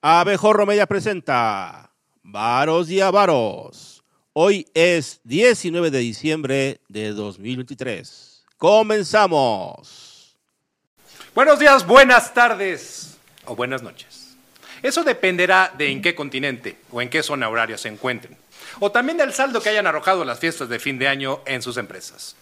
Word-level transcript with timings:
Abejorro 0.00 0.64
Media 0.64 0.86
presenta 0.86 1.90
Varos 2.22 2.88
y 2.88 3.00
Avaros. 3.00 4.04
Hoy 4.32 4.68
es 4.72 5.20
19 5.24 5.90
de 5.90 5.98
diciembre 5.98 6.80
de 6.86 7.10
2023. 7.10 8.44
Comenzamos. 8.56 10.36
Buenos 11.34 11.58
días, 11.58 11.84
buenas 11.84 12.32
tardes 12.32 13.18
o 13.44 13.56
buenas 13.56 13.82
noches. 13.82 14.36
Eso 14.84 15.02
dependerá 15.02 15.74
de 15.76 15.90
en 15.90 16.00
qué 16.00 16.14
continente 16.14 16.78
o 16.92 17.02
en 17.02 17.10
qué 17.10 17.24
zona 17.24 17.48
horaria 17.48 17.76
se 17.76 17.88
encuentren, 17.88 18.36
o 18.78 18.92
también 18.92 19.18
del 19.18 19.32
saldo 19.32 19.60
que 19.60 19.70
hayan 19.70 19.88
arrojado 19.88 20.24
las 20.24 20.38
fiestas 20.38 20.68
de 20.68 20.78
fin 20.78 21.00
de 21.00 21.08
año 21.08 21.40
en 21.44 21.60
sus 21.60 21.76
empresas. 21.76 22.36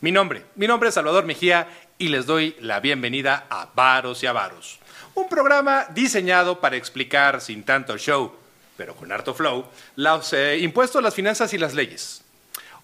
Mi 0.00 0.12
nombre, 0.12 0.46
mi 0.54 0.66
nombre 0.66 0.88
es 0.88 0.94
Salvador 0.94 1.26
Mejía 1.26 1.68
y 1.98 2.08
les 2.08 2.24
doy 2.24 2.56
la 2.60 2.80
bienvenida 2.80 3.46
a 3.50 3.68
Varos 3.74 4.22
y 4.22 4.26
Avaros, 4.26 4.80
un 5.14 5.28
programa 5.28 5.86
diseñado 5.90 6.60
para 6.60 6.76
explicar 6.76 7.40
sin 7.40 7.64
tanto 7.64 7.96
show, 7.98 8.32
pero 8.76 8.94
con 8.94 9.12
harto 9.12 9.34
flow, 9.34 9.66
los 9.96 10.32
eh, 10.32 10.58
impuestos, 10.58 11.02
las 11.02 11.14
finanzas 11.14 11.52
y 11.52 11.58
las 11.58 11.74
leyes. 11.74 12.22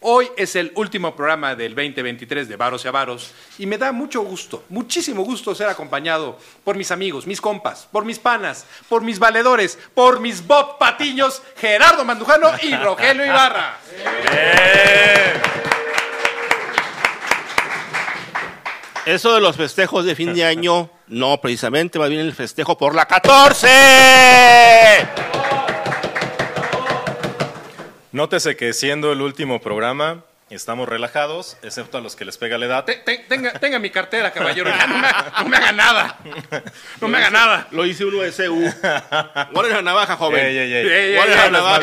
Hoy 0.00 0.30
es 0.36 0.54
el 0.54 0.70
último 0.76 1.16
programa 1.16 1.56
del 1.56 1.74
2023 1.74 2.48
de 2.48 2.54
Varos 2.54 2.84
y 2.84 2.88
Avaros 2.88 3.32
y 3.58 3.66
me 3.66 3.78
da 3.78 3.90
mucho 3.90 4.22
gusto, 4.22 4.62
muchísimo 4.68 5.24
gusto 5.24 5.56
ser 5.56 5.68
acompañado 5.68 6.38
por 6.62 6.76
mis 6.76 6.92
amigos, 6.92 7.26
mis 7.26 7.40
compas, 7.40 7.88
por 7.90 8.04
mis 8.04 8.20
panas, 8.20 8.64
por 8.88 9.02
mis 9.02 9.18
valedores, 9.18 9.76
por 9.94 10.20
mis 10.20 10.46
Bob 10.46 10.78
Patiños, 10.78 11.42
Gerardo 11.56 12.04
Mandujano 12.04 12.52
y 12.62 12.76
Rogelio 12.76 13.26
Ibarra. 13.26 13.78
Eso 19.04 19.34
de 19.34 19.40
los 19.40 19.56
festejos 19.56 20.04
de 20.04 20.14
fin 20.14 20.32
de 20.32 20.44
año, 20.44 20.90
no 21.08 21.40
precisamente, 21.40 21.98
más 21.98 22.08
bien 22.10 22.20
el 22.20 22.34
festejo 22.34 22.76
por 22.78 22.94
la 22.94 23.06
14. 23.06 23.68
Nótese 28.12 28.56
que 28.56 28.72
siendo 28.72 29.12
el 29.12 29.20
último 29.20 29.60
programa, 29.60 30.24
estamos 30.50 30.88
relajados, 30.88 31.58
excepto 31.62 31.98
a 31.98 32.00
los 32.00 32.16
que 32.16 32.24
les 32.24 32.38
pega 32.38 32.56
la 32.56 32.64
edad. 32.66 32.84
Te- 32.86 32.94
te- 32.96 33.18
tenga, 33.28 33.52
tenga 33.52 33.78
mi 33.78 33.90
cartera, 33.90 34.32
caballero, 34.32 34.70
ya 34.70 34.86
no 34.86 34.96
me, 34.98 35.08
no 35.42 35.48
me 35.50 35.56
haga 35.58 35.72
nada. 35.72 36.18
No 37.02 37.08
me 37.08 37.18
haga 37.18 37.30
nada. 37.30 37.68
Lo 37.70 37.84
hice 37.84 38.06
uno 38.06 38.22
de 38.22 38.32
CU. 38.32 38.64
Guarda 39.52 39.74
la 39.76 39.82
navaja, 39.82 40.16
joven. 40.16 40.44
Ey, 40.46 40.56
ey, 40.56 40.72
ey. 40.72 41.14
La 41.28 41.50
navaja. 41.50 41.82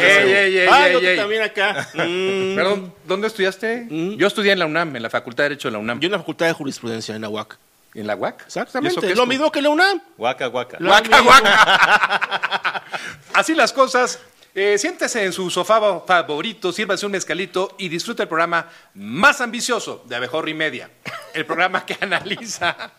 Ah, 0.72 0.90
yo 0.90 1.16
también 1.16 1.44
acá. 1.44 1.88
Mm. 1.96 2.56
Perdón, 2.56 2.94
¿dónde 3.06 3.28
estudiaste? 3.28 3.88
Yo 4.18 4.28
estudié 4.28 4.52
en 4.52 4.60
la 4.60 4.66
UNAM, 4.66 4.96
en 4.96 5.04
la 5.04 5.10
Facultad 5.10 5.44
de 5.44 5.50
Derecho 5.50 5.68
de 5.70 5.74
la 5.74 5.78
UNAM. 5.78 6.00
Yo 6.00 6.08
en 6.08 6.12
la 6.14 6.18
Facultad 6.20 6.48
de 6.48 6.54
Jurisprudencia 6.54 7.16
en 7.16 7.22
la 7.22 7.30
UAC. 7.30 7.58
¿En 7.96 8.06
la 8.06 8.16
UAC? 8.16 8.36
¿Y 8.36 8.48
eso 8.48 8.60
Exactamente. 8.60 9.16
Lo 9.16 9.26
mismo 9.26 9.52
que 9.52 9.62
la 9.62 9.70
UNAM. 9.70 10.02
Guaca, 10.18 10.48
guaca. 10.48 10.78
Guaca, 10.80 11.22
guaca. 11.22 12.84
Así 13.34 13.56
las 13.56 13.72
cosas. 13.74 14.20
Eh, 14.54 14.78
siéntese 14.78 15.26
en 15.26 15.34
su 15.34 15.50
sofá 15.50 15.82
favorito, 16.06 16.72
sírvase 16.72 17.06
un 17.06 17.12
mezcalito 17.12 17.76
y 17.78 17.90
disfrute 17.90 18.24
el 18.24 18.30
programa 18.30 18.70
más 18.94 19.42
ambicioso 19.42 20.06
de 20.08 20.16
Abejorro 20.16 20.48
y 20.48 20.54
Media. 20.54 20.90
El 21.34 21.46
programa 21.46 21.86
que 21.86 21.98
analiza 22.02 22.94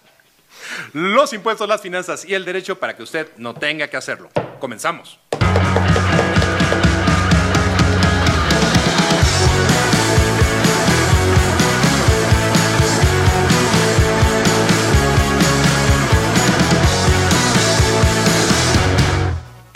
los 0.92 1.33
impuestos, 1.33 1.67
las 1.67 1.80
finanzas 1.80 2.27
y 2.27 2.34
el 2.34 2.44
derecho 2.44 2.78
para 2.78 2.94
que 2.94 3.02
usted 3.02 3.30
no 3.39 3.55
tenga 3.55 3.89
que 3.89 3.97
hacerlo. 3.97 4.28
Comenzamos. 4.61 5.19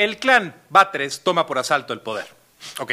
El 0.01 0.17
clan 0.17 0.55
Batres 0.71 1.21
toma 1.21 1.45
por 1.45 1.59
asalto 1.59 1.93
el 1.93 2.01
poder. 2.01 2.25
Ok, 2.79 2.93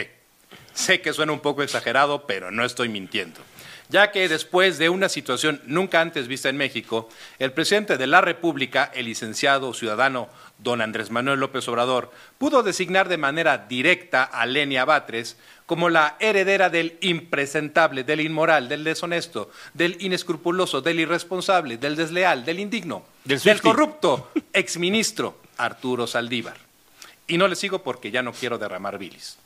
sé 0.73 1.00
que 1.00 1.14
suena 1.14 1.31
un 1.31 1.39
poco 1.39 1.64
exagerado, 1.64 2.27
pero 2.27 2.52
no 2.52 2.66
estoy 2.66 2.89
mintiendo. 2.89 3.39
Ya 3.88 4.11
que 4.11 4.27
después 4.27 4.77
de 4.77 4.89
una 4.89 5.08
situación 5.08 5.61
nunca 5.65 6.02
antes 6.02 6.27
vista 6.27 6.49
en 6.49 6.58
México, 6.58 7.08
el 7.39 7.54
presidente 7.54 7.95
de 7.95 8.08
la 8.08 8.20
República, 8.20 8.92
el 8.93 9.05
licenciado 9.05 9.73
ciudadano 9.73 10.27
don 10.58 10.82
Andrés 10.82 11.09
Manuel 11.09 11.39
López 11.39 11.65
Obrador, 11.70 12.11
pudo 12.37 12.61
designar 12.61 13.08
de 13.08 13.15
manera 13.15 13.58
directa 13.58 14.26
a 14.26 14.45
Lenia 14.45 14.83
Batres 14.83 15.37
como 15.65 15.87
la 15.87 16.17
heredera 16.20 16.70
del 16.70 16.98
impresentable, 16.99 18.03
del 18.03 18.20
inmoral, 18.20 18.67
del 18.67 18.83
deshonesto, 18.83 19.49
del 19.73 19.95
inescrupuloso, 20.02 20.82
del 20.82 20.99
irresponsable, 20.99 21.77
del 21.77 21.95
desleal, 21.95 22.43
del 22.43 22.59
indigno, 22.59 23.05
Del 23.23 23.39
del 23.39 23.61
corrupto 23.61 24.30
exministro 24.52 25.39
Arturo 25.55 26.05
Saldívar. 26.05 26.67
Y 27.27 27.38
no 27.38 27.48
le 27.48 27.55
sigo 27.55 27.83
porque 27.83 28.10
ya 28.10 28.23
no 28.23 28.32
quiero 28.32 28.58
derramar 28.58 28.98
bilis. 28.98 29.38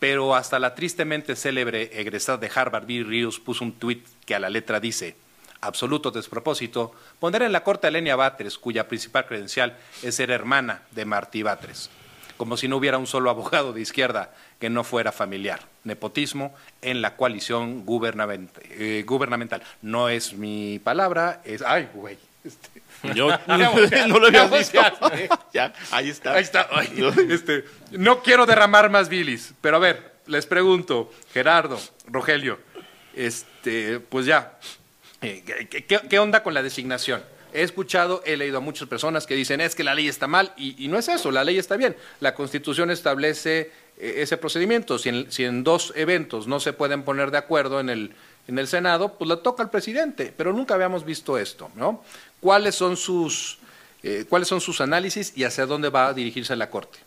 Pero 0.00 0.34
hasta 0.34 0.58
la 0.58 0.74
tristemente 0.74 1.36
célebre 1.36 1.90
egresada 1.92 2.38
de 2.38 2.50
Harvard, 2.52 2.86
Bill 2.86 3.06
Rios, 3.06 3.38
puso 3.38 3.64
un 3.64 3.72
tuit 3.72 4.04
que 4.26 4.34
a 4.34 4.40
la 4.40 4.50
letra 4.50 4.80
dice, 4.80 5.14
absoluto 5.60 6.10
despropósito, 6.10 6.92
poner 7.18 7.42
en 7.42 7.52
la 7.52 7.62
corte 7.62 7.86
a 7.86 7.90
Lenia 7.90 8.16
Batres, 8.16 8.58
cuya 8.58 8.88
principal 8.88 9.26
credencial 9.26 9.76
es 10.02 10.16
ser 10.16 10.30
hermana 10.30 10.82
de 10.90 11.04
Martí 11.04 11.42
Batres. 11.42 11.90
Como 12.36 12.56
si 12.56 12.66
no 12.68 12.78
hubiera 12.78 12.96
un 12.98 13.06
solo 13.06 13.28
abogado 13.28 13.72
de 13.74 13.82
izquierda 13.82 14.34
que 14.58 14.70
no 14.70 14.82
fuera 14.82 15.12
familiar. 15.12 15.60
Nepotismo 15.84 16.54
en 16.80 17.02
la 17.02 17.16
coalición 17.16 17.84
eh, 17.86 19.04
gubernamental. 19.06 19.62
No 19.82 20.08
es 20.08 20.32
mi 20.32 20.78
palabra, 20.78 21.42
es... 21.44 21.62
¡Ay, 21.62 21.90
güey! 21.92 22.29
Este, 22.44 22.82
Yo 23.14 23.28
Ya 23.28 23.42
no 24.08 24.18
lo 24.18 24.26
había 24.26 24.46
visto. 24.46 24.80
ya, 25.52 25.72
ahí 25.90 26.08
está. 26.10 26.34
Ahí 26.34 26.42
está. 26.42 26.68
Ay, 26.70 26.88
este, 27.28 27.64
no 27.92 28.22
quiero 28.22 28.46
derramar 28.46 28.90
más 28.90 29.08
bilis, 29.08 29.54
pero 29.60 29.76
a 29.76 29.80
ver, 29.80 30.14
les 30.26 30.46
pregunto, 30.46 31.10
Gerardo, 31.32 31.78
Rogelio, 32.06 32.58
este, 33.14 34.00
pues 34.00 34.26
ya, 34.26 34.58
eh, 35.22 35.42
¿qué, 35.68 35.84
qué- 35.86 36.00
qué 36.08 36.18
onda 36.18 36.42
con 36.42 36.54
la 36.54 36.62
designación? 36.62 37.22
He 37.52 37.62
escuchado, 37.62 38.22
he 38.24 38.36
leído 38.36 38.58
a 38.58 38.60
muchas 38.60 38.88
personas 38.88 39.26
que 39.26 39.34
dicen 39.34 39.60
es 39.60 39.74
que 39.74 39.82
la 39.82 39.94
ley 39.94 40.06
está 40.08 40.28
mal 40.28 40.52
y, 40.56 40.82
y 40.84 40.88
no 40.88 40.98
es 40.98 41.08
eso, 41.08 41.32
la 41.32 41.42
ley 41.42 41.58
está 41.58 41.76
bien. 41.76 41.96
La 42.20 42.34
Constitución 42.36 42.90
establece 42.92 43.72
eh, 43.98 44.14
ese 44.18 44.36
procedimiento. 44.36 44.98
Si 44.98 45.08
en, 45.08 45.32
si 45.32 45.44
en 45.44 45.64
dos 45.64 45.92
eventos 45.96 46.46
no 46.46 46.60
se 46.60 46.72
pueden 46.72 47.02
poner 47.02 47.32
de 47.32 47.38
acuerdo 47.38 47.80
en 47.80 47.88
el, 47.90 48.14
en 48.46 48.56
el 48.60 48.68
Senado, 48.68 49.18
pues 49.18 49.28
le 49.28 49.36
toca 49.38 49.64
al 49.64 49.70
presidente. 49.70 50.32
Pero 50.36 50.52
nunca 50.52 50.74
habíamos 50.74 51.04
visto 51.04 51.36
esto, 51.38 51.72
¿no? 51.74 52.04
¿Cuáles 52.40 52.74
son 52.74 52.96
sus, 52.96 53.58
eh, 54.02 54.24
cuáles 54.28 54.48
son 54.48 54.60
sus 54.60 54.80
análisis 54.80 55.32
y 55.36 55.44
hacia 55.44 55.66
dónde 55.66 55.90
va 55.90 56.08
a 56.08 56.14
dirigirse 56.14 56.56
la 56.56 56.70
Corte? 56.70 56.98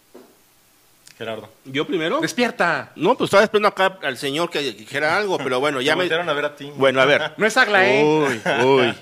Gerardo. 1.18 1.50
¿Yo 1.66 1.86
primero? 1.86 2.20
¡Despierta! 2.22 2.92
No, 2.96 3.16
pues 3.16 3.28
estaba 3.28 3.44
esperando 3.44 3.68
acá 3.68 4.00
al 4.02 4.18
señor 4.18 4.50
que 4.50 4.60
dijera 4.60 5.16
algo, 5.16 5.38
pero 5.38 5.60
bueno, 5.60 5.80
ya 5.82 5.96
me... 5.96 6.06
a 6.06 6.34
ver 6.34 6.46
a 6.46 6.56
ti. 6.56 6.72
Bueno, 6.76 7.02
a 7.02 7.06
ver. 7.06 7.34
No 7.38 7.46
es 7.46 7.56
Aglaé. 7.58 8.04
Uy, 8.04 8.42
uy. 8.66 8.96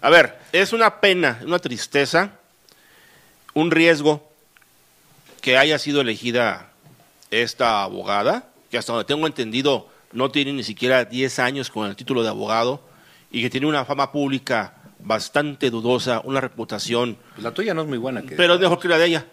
A 0.00 0.10
ver, 0.10 0.38
es 0.52 0.72
una 0.72 1.00
pena, 1.00 1.40
una 1.44 1.58
tristeza, 1.58 2.30
un 3.52 3.70
riesgo 3.70 4.28
que 5.40 5.58
haya 5.58 5.78
sido 5.78 6.00
elegida 6.00 6.70
esta 7.30 7.82
abogada, 7.82 8.44
que 8.70 8.78
hasta 8.78 8.92
donde 8.92 9.06
tengo 9.06 9.26
entendido 9.26 9.88
no 10.12 10.30
tiene 10.30 10.52
ni 10.52 10.62
siquiera 10.62 11.04
10 11.04 11.38
años 11.38 11.70
con 11.70 11.88
el 11.88 11.96
título 11.96 12.22
de 12.22 12.28
abogado 12.28 12.80
y 13.30 13.42
que 13.42 13.50
tiene 13.50 13.66
una 13.66 13.84
fama 13.84 14.10
pública 14.12 14.74
bastante 15.02 15.70
dudosa, 15.70 16.20
una 16.24 16.40
reputación, 16.40 17.16
Pues 17.34 17.42
la 17.44 17.52
tuya 17.52 17.74
no 17.74 17.82
es 17.82 17.88
muy 17.88 17.98
buena. 17.98 18.22
Que 18.22 18.34
pero 18.36 18.54
es 18.54 18.60
mejor 18.60 18.78
que 18.78 18.88
la 18.88 18.98
de 18.98 19.06
ella. 19.06 19.26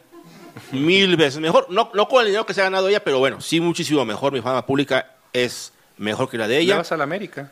Mil 0.72 1.16
veces 1.18 1.40
mejor. 1.40 1.68
No, 1.70 1.92
no 1.94 2.08
con 2.08 2.22
el 2.22 2.28
dinero 2.28 2.46
que 2.46 2.54
se 2.54 2.62
ha 2.62 2.66
ganado 2.66 2.88
ella, 2.90 3.04
pero 3.04 3.20
bueno, 3.20 3.42
sí 3.42 3.60
muchísimo 3.60 4.04
mejor. 4.06 4.34
Mi 4.34 4.42
fama 4.42 4.66
pública 4.66 5.12
es 5.32 5.72
mejor 5.98 6.30
que 6.30 6.38
la 6.38 6.48
de 6.48 6.56
Le 6.56 6.62
ella. 6.62 6.78
vas 6.78 6.92
a 6.92 6.98
la 6.98 7.04
América. 7.04 7.52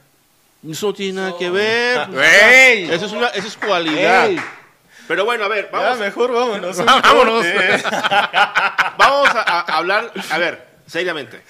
Eso 0.68 0.88
no 0.88 0.94
tiene 0.94 1.14
nada 1.22 1.38
que 1.38 1.50
ver. 1.52 2.08
¡Ey! 2.18 2.86
Eso 2.92 3.06
es, 3.06 3.12
una, 3.12 3.28
eso 3.28 3.48
es 3.48 3.58
cualidad. 3.58 4.32
Pero 5.08 5.24
bueno, 5.24 5.44
a 5.44 5.48
ver, 5.48 5.70
Ya, 5.72 5.78
vamos, 5.80 6.00
mejor 6.00 6.34
vámonos. 6.34 6.78
Vámonos. 6.86 7.46
vamos 8.98 9.30
a, 9.30 9.42
a 9.72 9.78
hablar, 9.78 10.12
a 10.32 10.38
ver, 10.40 10.66
seriamente. 10.88 11.42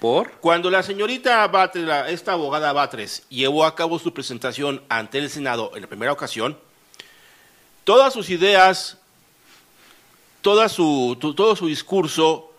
Cuando 0.00 0.70
la 0.70 0.84
señorita 0.84 1.46
Batres, 1.48 1.88
esta 2.08 2.32
abogada 2.32 2.72
Batres, 2.72 3.24
llevó 3.28 3.64
a 3.64 3.74
cabo 3.74 3.98
su 3.98 4.14
presentación 4.14 4.80
ante 4.88 5.18
el 5.18 5.28
Senado 5.28 5.72
en 5.74 5.82
la 5.82 5.88
primera 5.88 6.12
ocasión, 6.12 6.56
todas 7.82 8.12
sus 8.12 8.30
ideas, 8.30 8.98
toda 10.40 10.68
su, 10.68 11.16
todo 11.20 11.56
su 11.56 11.66
discurso 11.66 12.52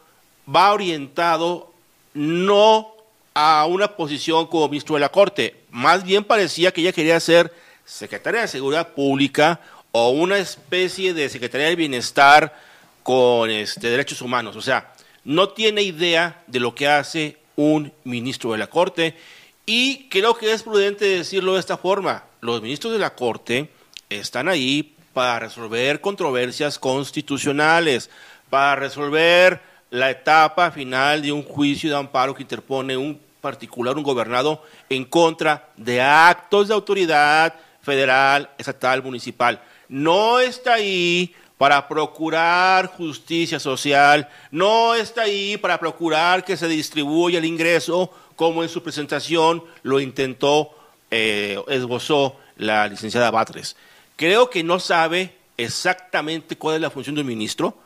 va 0.54 0.74
orientado 0.74 1.72
no 2.14 2.94
a 3.34 3.66
una 3.68 3.96
posición 3.96 4.48
como 4.48 4.68
ministro 4.68 4.96
de 4.96 5.02
la 5.02 5.10
Corte, 5.10 5.64
más 5.72 6.04
bien 6.04 6.26
parecía 6.26 6.74
que 6.74 6.82
ella 6.82 6.92
quería 6.92 7.20
ser 7.22 7.54
secretaria 7.86 8.42
de 8.42 8.48
Seguridad 8.50 8.90
Pública 8.90 9.62
o 9.92 10.10
una 10.10 10.38
especie 10.38 11.14
de 11.14 11.30
secretaria 11.30 11.68
del 11.68 11.78
Bienestar 11.78 12.54
con 13.02 13.50
este, 13.50 13.90
derechos 13.90 14.22
humanos. 14.22 14.56
O 14.56 14.62
sea, 14.62 14.94
no 15.30 15.50
tiene 15.50 15.84
idea 15.84 16.42
de 16.48 16.60
lo 16.60 16.74
que 16.74 16.88
hace 16.88 17.38
un 17.56 17.94
ministro 18.04 18.52
de 18.52 18.58
la 18.58 18.66
Corte 18.66 19.16
y 19.64 20.10
creo 20.10 20.34
que 20.34 20.52
es 20.52 20.64
prudente 20.64 21.06
decirlo 21.06 21.54
de 21.54 21.60
esta 21.60 21.78
forma. 21.78 22.24
Los 22.42 22.64
ministros 22.64 22.94
de 22.94 22.98
la 22.98 23.14
Corte 23.14 23.70
están 24.10 24.50
ahí 24.50 24.96
para 25.14 25.38
resolver 25.38 26.02
controversias 26.02 26.80
constitucionales, 26.80 28.10
para 28.50 28.76
resolver 28.78 29.62
la 29.92 30.10
etapa 30.10 30.72
final 30.72 31.22
de 31.22 31.32
un 31.32 31.44
juicio 31.44 31.92
de 31.92 31.98
amparo 31.98 32.34
que 32.34 32.42
interpone 32.42 32.98
un 32.98 33.22
particular, 33.40 33.98
un 33.98 34.04
gobernado, 34.04 34.64
en 34.90 35.06
contra 35.06 35.70
de 35.78 36.02
actos 36.02 36.70
de 36.70 36.74
autoridad 36.74 37.54
federal, 37.84 38.50
estatal, 38.58 39.04
municipal. 39.04 39.62
No 39.90 40.40
está 40.40 40.74
ahí 40.74 41.36
para 41.60 41.90
procurar 41.90 42.88
justicia 42.88 43.60
social, 43.60 44.30
no 44.50 44.96
está 44.96 45.24
ahí 45.24 45.58
para 45.58 45.78
procurar 45.78 46.46
que 46.46 46.56
se 46.56 46.70
distribuya 46.70 47.38
el 47.38 47.44
ingreso, 47.44 48.14
como 48.38 48.64
en 48.64 48.70
su 48.70 48.82
presentación 48.82 49.62
lo 49.84 50.00
intentó, 50.00 50.74
eh, 51.12 51.62
esbozó 51.68 52.38
la 52.56 52.88
licenciada 52.88 53.30
Batres. 53.30 53.76
Creo 54.16 54.50
que 54.50 54.64
no 54.64 54.80
sabe 54.80 55.36
exactamente 55.58 56.56
cuál 56.58 56.76
es 56.76 56.82
la 56.82 56.92
función 56.92 57.16
de 57.16 57.22
un 57.24 57.28
ministro 57.28 57.78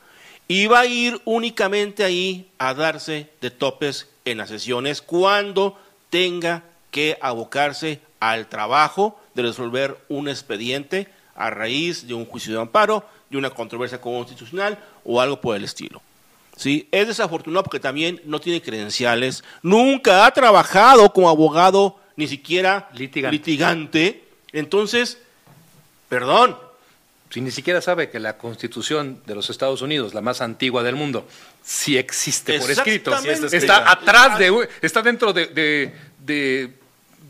y 0.47 0.67
va 0.67 0.81
a 0.81 0.85
ir 0.85 1.19
únicamente 1.25 2.03
ahí 2.03 2.51
a 2.59 2.75
darse 2.75 3.31
de 3.41 3.49
topes 3.49 4.07
en 4.23 4.37
las 4.37 4.49
sesiones 4.49 5.01
cuando 5.01 5.79
tenga 6.11 6.61
que 6.91 7.17
abocarse 7.21 8.01
al 8.19 8.45
trabajo 8.45 9.19
de 9.33 9.41
resolver 9.41 9.97
un 10.09 10.29
expediente 10.29 11.07
a 11.35 11.49
raíz 11.49 12.07
de 12.07 12.13
un 12.13 12.25
juicio 12.25 12.53
de 12.53 12.61
amparo, 12.61 13.03
de 13.33 13.39
una 13.39 13.49
controversia 13.49 13.99
constitucional 13.99 14.77
o 15.03 15.19
algo 15.19 15.41
por 15.41 15.55
el 15.55 15.63
estilo. 15.63 16.01
¿Sí? 16.55 16.87
Es 16.91 17.07
desafortunado 17.07 17.63
porque 17.63 17.79
también 17.79 18.21
no 18.25 18.39
tiene 18.39 18.61
credenciales, 18.61 19.43
nunca 19.63 20.25
ha 20.25 20.31
trabajado 20.31 21.11
como 21.11 21.29
abogado, 21.29 21.99
ni 22.15 22.27
siquiera 22.27 22.89
litigante. 22.93 24.23
Entonces, 24.51 25.17
perdón. 26.07 26.57
Si 27.31 27.41
ni 27.41 27.49
siquiera 27.49 27.81
sabe 27.81 28.11
que 28.11 28.19
la 28.19 28.37
constitución 28.37 29.23
de 29.25 29.33
los 29.33 29.49
Estados 29.49 29.81
Unidos, 29.81 30.13
la 30.13 30.21
más 30.21 30.39
antigua 30.39 30.83
del 30.83 30.95
mundo, 30.95 31.27
sí 31.63 31.97
existe 31.97 32.59
por 32.59 32.69
escrito. 32.69 33.11
está, 33.51 33.91
atrás 33.91 34.37
de, 34.37 34.69
está 34.83 35.01
dentro 35.01 35.33
de 35.33 35.91
de, 36.19 36.73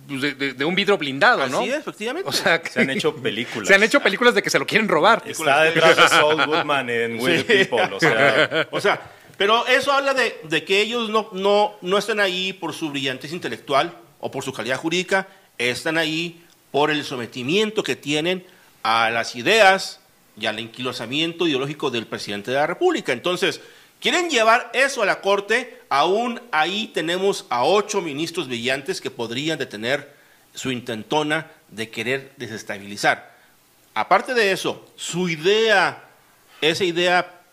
un 0.09 0.75
vidrio 0.75 0.97
blindado, 0.97 1.47
¿no? 1.47 1.63
Sí, 1.63 1.69
efectivamente. 1.69 2.27
O 2.27 2.31
sea, 2.31 2.61
se 2.63 2.81
han 2.81 2.89
hecho 2.89 3.15
películas. 3.15 3.67
Se 3.67 3.75
han 3.75 3.83
hecho 3.83 3.99
películas 4.01 4.35
de 4.35 4.43
que 4.43 4.49
se 4.49 4.59
lo 4.59 4.65
quieren 4.65 4.87
robar. 4.87 5.23
Está 5.25 5.63
detrás 5.63 5.95
de 5.95 6.07
Saul 6.07 6.45
Goodman 6.45 6.89
en 6.89 7.19
Will 7.19 7.45
People, 7.45 7.95
o 7.95 7.99
sea. 7.99 8.67
o 8.71 8.81
sea, 8.81 9.01
pero 9.37 9.65
eso 9.67 9.91
habla 9.91 10.13
de, 10.13 10.39
de, 10.43 10.63
que 10.63 10.81
ellos 10.81 11.09
no, 11.09 11.29
no, 11.31 11.75
no 11.81 11.97
están 11.97 12.19
ahí 12.19 12.53
por 12.53 12.73
su 12.73 12.89
brillantez 12.89 13.33
intelectual 13.33 13.97
o 14.19 14.29
por 14.29 14.43
su 14.43 14.53
calidad 14.53 14.77
jurídica, 14.77 15.27
están 15.57 15.97
ahí 15.97 16.43
por 16.71 16.91
el 16.91 17.03
sometimiento 17.03 17.83
que 17.83 17.95
tienen 17.95 18.45
a 18.83 19.09
las 19.09 19.35
ideas 19.35 19.99
y 20.39 20.45
al 20.45 20.59
enquilosamiento 20.59 21.47
ideológico 21.47 21.91
del 21.91 22.07
presidente 22.07 22.51
de 22.51 22.57
la 22.57 22.67
República. 22.67 23.13
Entonces, 23.13 23.61
Quieren 24.03 24.29
llevar 24.29 24.69
eso 24.73 25.01
a 25.01 25.05
la 25.05 25.21
Corte, 25.21 25.79
aún 25.87 26.41
ahí 26.51 26.87
tenemos 26.93 27.45
a 27.49 27.63
ocho 27.63 28.01
ministros 28.01 28.49
brillantes 28.49 28.99
que 28.99 29.09
podrían 29.09 29.57
detener 29.57 30.13
su 30.53 30.71
intentona 30.71 31.49
de 31.69 31.89
querer 31.89 32.33
desestabilizar. 32.35 33.33
Aparte 33.93 34.33
de 34.33 34.51
eso, 34.51 34.85
su 34.97 35.29
idea, 35.29 36.03
esa 36.59 36.83
idea 36.83 37.43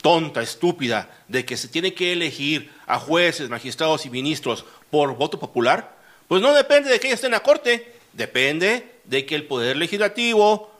tonta, 0.00 0.40
estúpida, 0.40 1.10
de 1.28 1.44
que 1.44 1.58
se 1.58 1.68
tiene 1.68 1.92
que 1.92 2.14
elegir 2.14 2.72
a 2.86 2.98
jueces, 2.98 3.50
magistrados 3.50 4.06
y 4.06 4.10
ministros 4.10 4.64
por 4.90 5.14
voto 5.14 5.38
popular, 5.38 5.94
pues 6.26 6.40
no 6.40 6.54
depende 6.54 6.88
de 6.88 7.00
que 7.00 7.08
ella 7.08 7.16
esté 7.16 7.26
en 7.26 7.32
la 7.32 7.42
Corte, 7.42 7.92
depende 8.14 8.94
de 9.04 9.26
que 9.26 9.34
el 9.34 9.44
Poder 9.44 9.76
Legislativo 9.76 10.72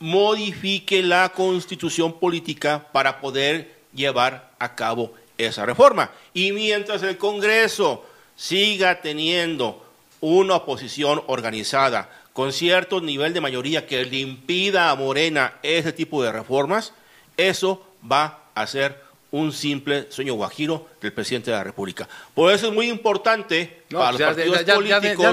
modifique 0.00 1.04
la 1.04 1.28
constitución 1.28 2.18
política 2.18 2.88
para 2.90 3.20
poder 3.20 3.76
llevar 3.94 4.45
a 4.58 4.74
cabo 4.74 5.14
esa 5.38 5.66
reforma. 5.66 6.10
Y 6.32 6.52
mientras 6.52 7.02
el 7.02 7.18
Congreso 7.18 8.04
siga 8.36 9.00
teniendo 9.00 9.84
una 10.20 10.56
oposición 10.56 11.22
organizada 11.26 12.10
con 12.32 12.52
cierto 12.52 13.00
nivel 13.00 13.32
de 13.32 13.40
mayoría 13.40 13.86
que 13.86 14.04
le 14.04 14.18
impida 14.18 14.90
a 14.90 14.94
Morena 14.94 15.54
ese 15.62 15.92
tipo 15.92 16.22
de 16.22 16.32
reformas, 16.32 16.92
eso 17.36 17.86
va 18.10 18.40
a 18.54 18.66
ser 18.66 19.06
un 19.30 19.52
simple 19.52 20.06
sueño 20.10 20.34
guajiro 20.34 20.88
del 21.00 21.12
presidente 21.12 21.50
de 21.50 21.56
la 21.56 21.64
República. 21.64 22.08
Por 22.34 22.52
eso 22.52 22.68
es 22.68 22.72
muy 22.72 22.88
importante 22.88 23.84
para 23.90 24.12
los 24.12 24.20
partidos 24.20 24.62
políticos. 24.62 25.24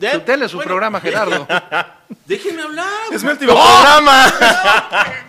Ya, 0.00 0.18
denle 0.18 0.48
su, 0.48 0.58
su 0.58 0.64
programa, 0.64 1.00
Gerardo. 1.00 1.46
Déjenme 2.26 2.62
hablar. 2.62 2.88
Es 3.12 3.22
mi 3.22 3.30
último 3.30 3.52
programa. 3.52 5.26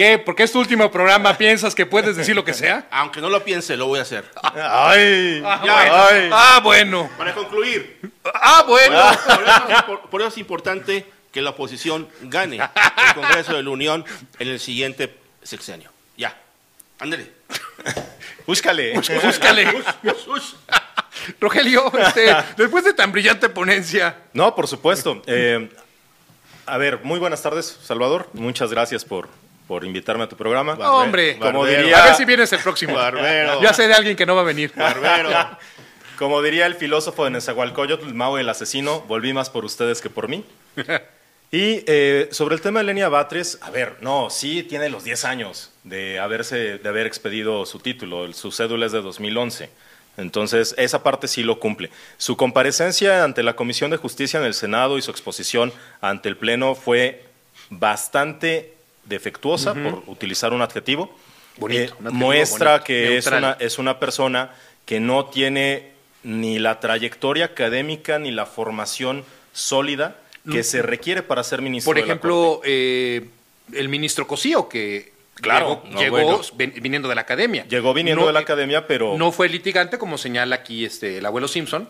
¿Qué? 0.00 0.18
¿Porque 0.18 0.44
es 0.44 0.52
tu 0.52 0.58
último 0.58 0.90
programa? 0.90 1.36
¿Piensas 1.36 1.74
que 1.74 1.84
puedes 1.84 2.16
decir 2.16 2.34
lo 2.34 2.42
que 2.42 2.54
sea? 2.54 2.86
Aunque 2.90 3.20
no 3.20 3.28
lo 3.28 3.44
piense, 3.44 3.76
lo 3.76 3.86
voy 3.86 3.98
a 3.98 4.02
hacer. 4.02 4.24
Ay, 4.42 5.42
ah, 5.44 6.58
bueno. 6.64 7.10
Para 7.18 7.34
concluir. 7.34 8.00
Ah, 8.24 8.64
bueno. 8.66 10.00
Por 10.10 10.22
eso, 10.22 10.28
es 10.28 10.38
importante 10.38 11.04
que 11.30 11.42
la 11.42 11.50
oposición 11.50 12.08
gane 12.22 12.56
el 12.56 13.14
Congreso 13.14 13.52
de 13.52 13.62
la 13.62 13.68
Unión 13.68 14.02
en 14.38 14.48
el 14.48 14.58
siguiente 14.58 15.14
sexenio. 15.42 15.90
Ya. 16.16 16.34
Ándale. 16.98 17.30
Búscale. 18.46 18.94
Búscale. 18.94 19.82
Rogelio, 21.38 21.92
este, 21.98 22.34
después 22.56 22.84
de 22.84 22.94
tan 22.94 23.12
brillante 23.12 23.50
ponencia. 23.50 24.16
No, 24.32 24.54
por 24.54 24.66
supuesto. 24.66 25.20
Eh, 25.26 25.68
a 26.64 26.78
ver, 26.78 27.00
muy 27.02 27.18
buenas 27.18 27.42
tardes, 27.42 27.80
Salvador. 27.82 28.30
Muchas 28.32 28.70
gracias 28.70 29.04
por, 29.04 29.28
por 29.70 29.84
invitarme 29.84 30.24
a 30.24 30.28
tu 30.28 30.36
programa. 30.36 30.72
Hombre, 30.72 31.38
como 31.38 31.64
diría, 31.64 32.02
a 32.02 32.06
ver 32.06 32.14
si 32.16 32.24
vienes 32.24 32.52
el 32.52 32.58
próximo. 32.58 32.94
Barbero. 32.94 33.62
Ya 33.62 33.72
sé 33.72 33.86
de 33.86 33.94
alguien 33.94 34.16
que 34.16 34.26
no 34.26 34.34
va 34.34 34.40
a 34.40 34.44
venir. 34.44 34.72
Barbero. 34.74 35.30
como 36.18 36.42
diría 36.42 36.66
el 36.66 36.74
filósofo 36.74 37.24
de 37.24 37.30
Nezahualcóyotl, 37.30 38.12
Mao 38.12 38.36
el 38.36 38.48
asesino, 38.48 39.02
volví 39.02 39.32
más 39.32 39.48
por 39.48 39.64
ustedes 39.64 40.00
que 40.00 40.10
por 40.10 40.28
mí. 40.28 40.44
Y 41.52 41.82
eh, 41.88 42.28
sobre 42.30 42.54
el 42.54 42.60
tema 42.60 42.78
de 42.78 42.84
Lenia 42.84 43.08
Batres, 43.08 43.58
a 43.60 43.70
ver, 43.70 43.96
no, 44.00 44.30
sí 44.30 44.62
tiene 44.62 44.88
los 44.88 45.02
10 45.02 45.24
años 45.24 45.72
de, 45.82 46.20
haberse, 46.20 46.78
de 46.78 46.88
haber 46.88 47.08
expedido 47.08 47.66
su 47.66 47.80
título, 47.80 48.32
su 48.32 48.52
cédula 48.52 48.86
es 48.86 48.92
de 48.92 49.02
2011. 49.02 49.68
Entonces, 50.16 50.76
esa 50.78 51.02
parte 51.02 51.26
sí 51.26 51.42
lo 51.42 51.58
cumple. 51.58 51.90
Su 52.18 52.36
comparecencia 52.36 53.24
ante 53.24 53.42
la 53.42 53.56
Comisión 53.56 53.90
de 53.90 53.96
Justicia 53.96 54.38
en 54.38 54.46
el 54.46 54.54
Senado 54.54 54.96
y 54.96 55.02
su 55.02 55.10
exposición 55.10 55.72
ante 56.00 56.28
el 56.28 56.36
Pleno 56.36 56.76
fue 56.76 57.24
bastante 57.68 58.74
defectuosa, 59.10 59.74
por 59.74 60.04
utilizar 60.06 60.54
un 60.54 60.62
adjetivo, 60.62 61.14
eh, 61.68 61.90
muestra 62.00 62.82
que 62.82 63.18
es 63.18 63.26
una, 63.26 63.56
es 63.60 63.78
una 63.78 63.98
persona 63.98 64.52
que 64.86 65.00
no 65.00 65.26
tiene 65.26 65.90
ni 66.22 66.58
la 66.58 66.80
trayectoria 66.80 67.46
académica 67.46 68.18
ni 68.18 68.30
la 68.30 68.46
formación 68.46 69.24
sólida 69.52 70.16
que 70.50 70.62
se 70.62 70.80
requiere 70.80 71.22
para 71.22 71.44
ser 71.44 71.60
ministro. 71.60 71.90
Por 71.90 71.98
ejemplo, 71.98 72.60
eh, 72.64 73.28
el 73.74 73.88
ministro 73.88 74.26
Cosío, 74.26 74.68
que 74.68 75.12
claro, 75.34 75.82
llegó, 75.98 76.40
viniendo 76.56 77.08
de 77.08 77.14
la 77.14 77.20
academia. 77.20 77.66
Llegó 77.68 77.92
viniendo 77.92 78.26
de 78.26 78.32
la 78.32 78.40
academia, 78.40 78.86
pero... 78.86 79.16
No 79.18 79.32
fue 79.32 79.48
litigante, 79.48 79.98
como 79.98 80.18
señala 80.18 80.56
aquí 80.56 80.84
este, 80.84 81.18
el 81.18 81.26
abuelo 81.26 81.46
Simpson. 81.46 81.88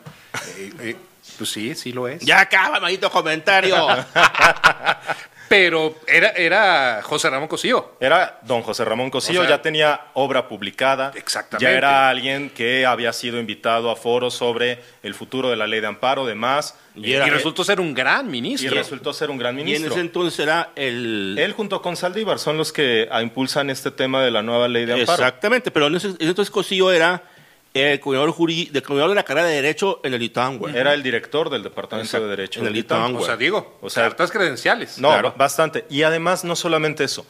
Eh, 0.58 0.96
pues 1.38 1.50
sí, 1.50 1.74
sí 1.74 1.92
lo 1.92 2.08
es. 2.08 2.22
Ya 2.22 2.40
acaba, 2.40 2.80
maldito 2.80 3.10
comentario. 3.10 3.76
Pero 5.50 5.96
era, 6.06 6.28
era 6.28 7.02
José 7.02 7.28
Ramón 7.28 7.48
Cosío. 7.48 7.96
Era 7.98 8.38
don 8.42 8.62
José 8.62 8.84
Ramón 8.84 9.10
Cosío, 9.10 9.42
ya 9.48 9.60
tenía 9.60 10.00
obra 10.14 10.46
publicada. 10.46 11.10
Exactamente. 11.16 11.64
Ya 11.64 11.76
era 11.76 12.08
alguien 12.08 12.50
que 12.50 12.86
había 12.86 13.12
sido 13.12 13.40
invitado 13.40 13.90
a 13.90 13.96
foros 13.96 14.32
sobre 14.32 14.78
el 15.02 15.12
futuro 15.12 15.50
de 15.50 15.56
la 15.56 15.66
ley 15.66 15.80
de 15.80 15.88
amparo, 15.88 16.24
demás. 16.24 16.76
Y, 16.94 17.16
resultó 17.16 17.64
ser 17.64 17.80
un 17.80 17.94
gran 17.94 18.30
ministro. 18.30 18.72
Y 18.72 18.78
resultó 18.78 19.12
ser 19.12 19.28
un 19.28 19.38
gran 19.38 19.56
ministro. 19.56 19.82
Y 19.82 19.86
en 19.86 19.90
ese 19.90 20.00
entonces 20.00 20.38
era 20.38 20.70
el... 20.76 21.34
Él 21.36 21.52
junto 21.52 21.82
con 21.82 21.96
Saldívar 21.96 22.38
son 22.38 22.56
los 22.56 22.72
que 22.72 23.08
impulsan 23.20 23.70
este 23.70 23.90
tema 23.90 24.22
de 24.22 24.30
la 24.30 24.42
nueva 24.42 24.68
ley 24.68 24.86
de 24.86 25.00
amparo. 25.00 25.14
Exactamente, 25.14 25.72
pero 25.72 25.88
en 25.88 25.96
ese 25.96 26.10
entonces 26.20 26.48
Cosío 26.48 26.92
era 26.92 27.24
el 27.72 28.00
coordinador, 28.00 29.10
de 29.10 29.14
la 29.14 29.22
carrera 29.22 29.46
de 29.46 29.54
Derecho 29.54 30.00
en 30.02 30.14
el 30.14 30.22
ITAM, 30.22 30.60
Era 30.74 30.92
el 30.92 31.02
director 31.02 31.50
del 31.50 31.62
Departamento 31.62 32.20
de 32.20 32.28
Derecho. 32.28 32.60
En 32.60 32.66
el 32.66 32.76
ITAM, 32.76 33.16
O 33.16 33.24
sea, 33.24 33.36
digo, 33.36 33.78
o 33.80 33.88
sea, 33.88 34.06
hartas 34.06 34.30
credenciales. 34.30 34.98
No, 34.98 35.32
bastante. 35.36 35.84
Y 35.88 36.02
además, 36.02 36.44
no 36.44 36.56
solamente 36.56 37.04
eso, 37.04 37.26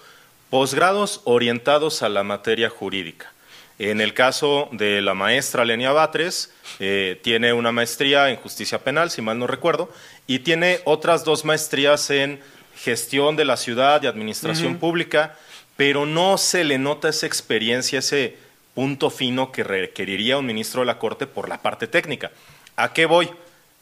posgrados 0.49 1.21
orientados 1.25 2.03
a 2.03 2.09
la 2.09 2.23
materia 2.23 2.71
jurídica. 2.71 3.33
En 3.79 4.03
el 4.03 4.13
caso 4.13 4.69
de 4.73 5.01
la 5.01 5.15
maestra 5.15 5.65
Lenia 5.65 5.93
Batres, 5.93 6.53
eh, 6.81 7.19
tiene 7.23 7.55
una 7.55 7.73
maestría 7.73 8.29
en 8.29 8.37
justicia 8.37 8.79
penal, 8.79 9.11
si 9.11 9.23
mal 9.23 9.39
no 9.39 9.47
recuerdo, 9.47 9.91
y 10.27 10.41
tiene 10.41 10.81
otras 10.85 11.25
dos 11.25 11.47
maestrías 11.47 12.11
en 12.11 12.41
gestión 12.77 13.37
de 13.37 13.47
la 13.47 13.57
ciudad 13.57 14.03
y 14.03 14.07
administración 14.07 14.77
pública, 14.77 15.37
pero 15.79 16.05
no 16.05 16.37
se 16.37 16.65
le 16.65 16.79
nota 16.79 17.09
esa 17.09 17.27
experiencia, 17.27 18.01
ese 18.01 18.37
punto 18.75 19.11
fino 19.11 19.53
que 19.53 19.65
requeriría 19.65 20.39
un 20.39 20.47
ministro 20.47 20.81
de 20.81 20.87
la 20.87 20.99
Corte 20.99 21.27
por 21.27 21.49
la 21.49 21.59
parte 21.63 21.87
técnica. 21.87 22.31
¿A 22.77 22.93
qué 22.93 23.07
voy? 23.07 23.31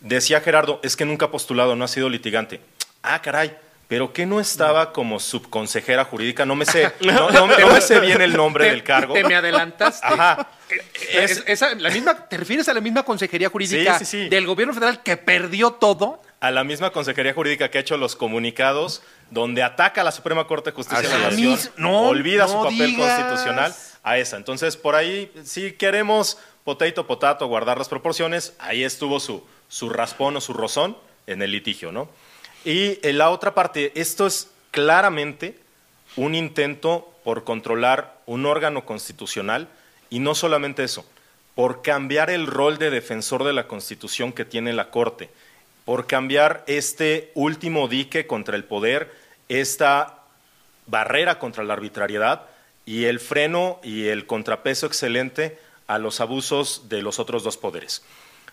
Decía 0.01 0.41
Gerardo, 0.41 0.81
es 0.83 0.97
que 0.97 1.05
nunca 1.05 1.27
ha 1.27 1.31
postulado, 1.31 1.77
no 1.77 1.85
ha 1.85 1.89
sido 1.89 2.09
litigante. 2.09 2.61
Ah, 3.03 3.21
caray, 3.23 3.57
pero 3.89 4.13
que 4.13 4.27
no 4.27 4.39
estaba 4.41 4.93
como 4.93 5.19
subconsejera 5.21 6.05
jurídica, 6.05 6.45
no 6.47 6.55
me 6.57 6.65
sé, 6.65 6.93
no, 7.01 7.31
no 7.31 7.47
me- 7.47 7.57
no 7.59 7.69
me 7.73 7.81
sé 7.81 8.01
bien 8.01 8.21
el 8.21 8.35
nombre 8.37 8.65
Te- 8.65 8.71
del 8.71 8.83
cargo. 8.83 9.15
Te 9.15 9.25
me 9.25 9.35
adelantaste. 9.35 10.07
Ajá. 10.07 10.49
Es- 11.13 11.39
Es- 11.39 11.45
esa- 11.47 11.75
la 11.75 11.91
misma, 11.91 12.29
¿Te 12.29 12.37
refieres 12.37 12.69
a 12.69 12.75
la 12.75 12.81
misma 12.81 13.03
consejería 13.03 13.49
jurídica 13.49 13.99
Sí, 13.99 14.05
sí, 14.05 14.23
sí. 14.25 14.29
del 14.29 14.47
gobierno 14.47 14.75
federal 14.75 15.03
que 15.03 15.17
perdió 15.17 15.73
todo? 15.73 16.23
A 16.41 16.51
la 16.51 16.65
misma 16.65 16.91
consejería 16.91 17.35
jurídica 17.35 17.71
que 17.71 17.79
ha 17.79 17.81
hecho 17.81 17.97
los 17.97 18.15
comunicados 18.15 19.03
donde 19.31 19.63
ataca 19.63 20.03
a 20.03 20.05
la 20.05 20.13
Suprema 20.13 20.47
Corte 20.47 20.71
de 20.71 20.77
Justicia 20.77 21.09
de 21.09 21.19
la. 21.19 21.31
Nación, 21.31 21.59
no, 21.77 22.03
olvida 22.03 22.47
no 22.47 22.53
su 22.53 22.63
papel 22.63 22.87
digas. 22.97 23.19
constitucional 23.19 23.75
a 24.03 24.19
esa. 24.19 24.37
Entonces, 24.37 24.77
por 24.77 24.95
ahí, 24.95 25.33
si 25.45 25.73
queremos 25.73 26.39
potato, 26.65 27.07
potato, 27.07 27.47
guardar 27.47 27.79
las 27.79 27.89
proporciones, 27.89 28.55
ahí 28.59 28.85
estuvo 28.85 29.21
su, 29.21 29.45
su 29.69 29.91
raspón 29.91 30.37
o 30.37 30.41
su 30.41 30.53
rozón 30.53 30.97
en 31.27 31.43
el 31.43 31.51
litigio, 31.51 31.93
¿no? 31.93 32.09
Y 32.65 32.99
en 33.07 33.19
la 33.19 33.31
otra 33.31 33.55
parte, 33.55 33.93
esto 33.95 34.27
es 34.27 34.51
claramente 34.71 35.59
un 36.17 36.35
intento 36.35 37.13
por 37.25 37.45
controlar 37.45 38.19
un 38.27 38.47
órgano 38.47 38.85
constitucional 38.85 39.69
y 40.11 40.21
no 40.21 40.35
solamente 40.35 40.85
eso, 40.85 41.05
por 41.55 41.83
cambiar 41.83 42.31
el 42.31 42.47
rol 42.47 42.79
de 42.79 42.91
defensor 42.91 43.45
de 43.45 43.53
la 43.53 43.67
Constitución 43.67 44.33
que 44.33 44.45
tiene 44.45 44.73
la 44.73 44.91
Corte, 44.91 45.29
por 45.89 46.07
cambiar 46.07 46.65
este 46.67 47.33
último 47.33 47.89
dique 47.89 48.27
contra 48.27 48.57
el 48.57 48.65
poder, 48.65 49.11
esta 49.49 50.19
barrera 50.87 51.39
contra 51.39 51.65
la 51.65 51.73
arbitrariedad 51.73 52.43
y 52.85 53.05
el 53.07 53.21
freno 53.21 53.81
y 53.83 54.09
el 54.09 54.27
contrapeso 54.27 54.85
excelente 54.85 55.59
a 55.87 55.97
los 55.97 56.21
abusos 56.21 56.91
de 56.91 57.01
los 57.01 57.19
otros 57.19 57.43
dos 57.43 57.57
poderes. 57.57 58.03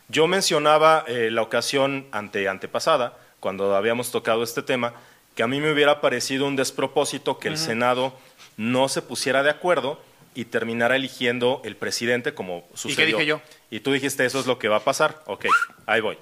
Yo 0.08 0.28
mencionaba 0.28 1.04
eh, 1.10 1.30
la 1.30 1.42
ocasión 1.42 2.08
ante 2.14 2.48
antepasada, 2.48 3.18
cuando 3.42 3.76
habíamos 3.76 4.12
tocado 4.12 4.42
este 4.42 4.62
tema, 4.62 4.94
que 5.36 5.44
a 5.44 5.48
mí 5.48 5.60
me 5.60 5.74
hubiera 5.74 6.00
parecido 6.00 6.48
un 6.48 6.56
despropósito 6.56 7.38
que 7.38 7.50
el 7.50 7.58
Senado 7.58 8.18
no 8.56 8.88
se 8.88 9.02
pusiera 9.02 9.44
de 9.44 9.50
acuerdo 9.50 10.00
y 10.36 10.46
terminara 10.46 10.96
eligiendo 10.96 11.62
el 11.66 11.76
presidente 11.76 12.34
como 12.34 12.66
sucedió. 12.76 13.18
dije 13.18 13.26
yo? 13.26 13.42
Y 13.70 13.82
tú 13.82 13.92
dijiste, 13.92 14.26
eso 14.26 14.40
es 14.40 14.46
lo 14.46 14.58
que 14.58 14.70
va 14.70 14.78
a 14.78 14.84
pasar. 14.86 15.22
Ok, 15.26 15.48
ahí 15.86 16.00
voy. 16.00 16.18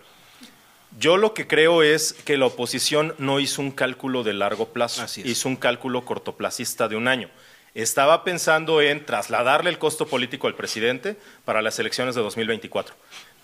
Yo 0.99 1.17
lo 1.17 1.33
que 1.33 1.47
creo 1.47 1.83
es 1.83 2.13
que 2.13 2.37
la 2.37 2.45
oposición 2.45 3.15
no 3.17 3.39
hizo 3.39 3.61
un 3.61 3.71
cálculo 3.71 4.23
de 4.23 4.33
largo 4.33 4.69
plazo, 4.69 5.05
hizo 5.23 5.49
un 5.49 5.55
cálculo 5.55 6.05
cortoplacista 6.05 6.87
de 6.87 6.95
un 6.95 7.07
año. 7.07 7.29
Estaba 7.73 8.23
pensando 8.23 8.81
en 8.81 9.05
trasladarle 9.05 9.71
el 9.71 9.79
costo 9.79 10.07
político 10.07 10.47
al 10.47 10.55
presidente 10.55 11.17
para 11.45 11.63
las 11.63 11.79
elecciones 11.79 12.13
de 12.13 12.21
2024, 12.21 12.95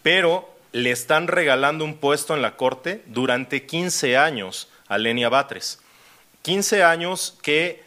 pero 0.03 0.47
le 0.71 0.91
están 0.91 1.27
regalando 1.27 1.83
un 1.83 1.97
puesto 1.97 2.35
en 2.35 2.43
la 2.43 2.55
Corte 2.55 3.01
durante 3.07 3.65
15 3.65 4.17
años 4.17 4.69
a 4.87 4.99
Lenia 4.99 5.29
Batres. 5.29 5.79
15 6.43 6.83
años 6.83 7.37
que 7.41 7.83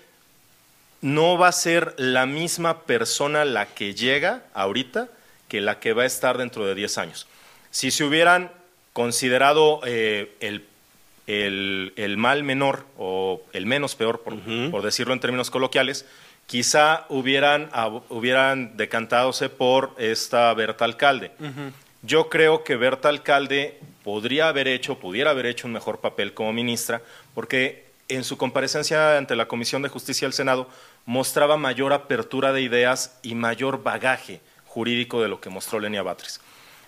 no 1.01 1.39
va 1.39 1.49
a 1.49 1.53
ser 1.53 1.95
la 1.97 2.27
misma 2.27 2.83
persona 2.83 3.45
la 3.45 3.67
que 3.67 3.95
llega 3.95 4.43
ahorita 4.55 5.09
que 5.49 5.61
la 5.61 5.79
que 5.79 5.93
va 5.93 6.03
a 6.03 6.07
estar 6.07 6.39
dentro 6.39 6.67
de 6.67 6.75
10 6.75 6.99
años. 6.99 7.27
Si 7.71 7.91
se 7.91 8.05
hubieran 8.05 8.51
considerado 8.93 9.81
eh, 9.87 10.35
el, 10.41 10.67
el- 11.27 11.93
el 11.97 12.17
mal 12.17 12.43
menor 12.43 12.85
o 12.99 13.43
el 13.53 13.67
menos 13.67 13.95
peor, 13.95 14.21
por, 14.23 14.35
por 14.71 14.83
decirlo 14.83 15.13
en 15.15 15.21
términos 15.21 15.51
coloquiales, 15.51 16.07
quizá 16.47 17.07
hubieran, 17.09 17.71
ab- 17.71 18.03
hubieran 18.09 18.77
decantándose 18.77 19.49
por 19.49 19.95
esta 19.99 20.53
Berta 20.55 20.85
Alcalde. 20.85 21.31
Yo 22.03 22.29
creo 22.29 22.65
que 22.65 22.75
Berta 22.77 23.09
Alcalde 23.09 23.79
podría 24.03 24.49
haber 24.49 24.67
hecho, 24.69 24.99
pudiera 24.99 25.31
haber 25.31 25.47
hecho 25.47 25.67
un 25.69 25.73
mejor 25.73 26.01
papel 26.01 26.35
como 26.35 26.53
ministra, 26.53 27.01
porque 27.35 27.87
en 28.09 28.25
su 28.25 28.37
comparecencia 28.37 29.17
ante 29.17 29.37
la 29.37 29.47
Comisión 29.47 29.81
de 29.83 29.89
Justicia 29.89 30.27
del 30.27 30.33
Senado 30.35 30.69
mostraba 31.07 31.57
mayor 31.57 31.93
apertura 31.93 32.53
de 32.53 32.61
ideas 32.63 33.19
y 33.23 33.35
mayor 33.37 33.83
bagaje 33.85 34.41
jurídico 34.67 35.23
de 35.23 35.29
lo 35.29 35.41
que 35.41 35.49
mostró 35.51 35.79
Lenia 35.79 36.03
Batres. 36.03 36.41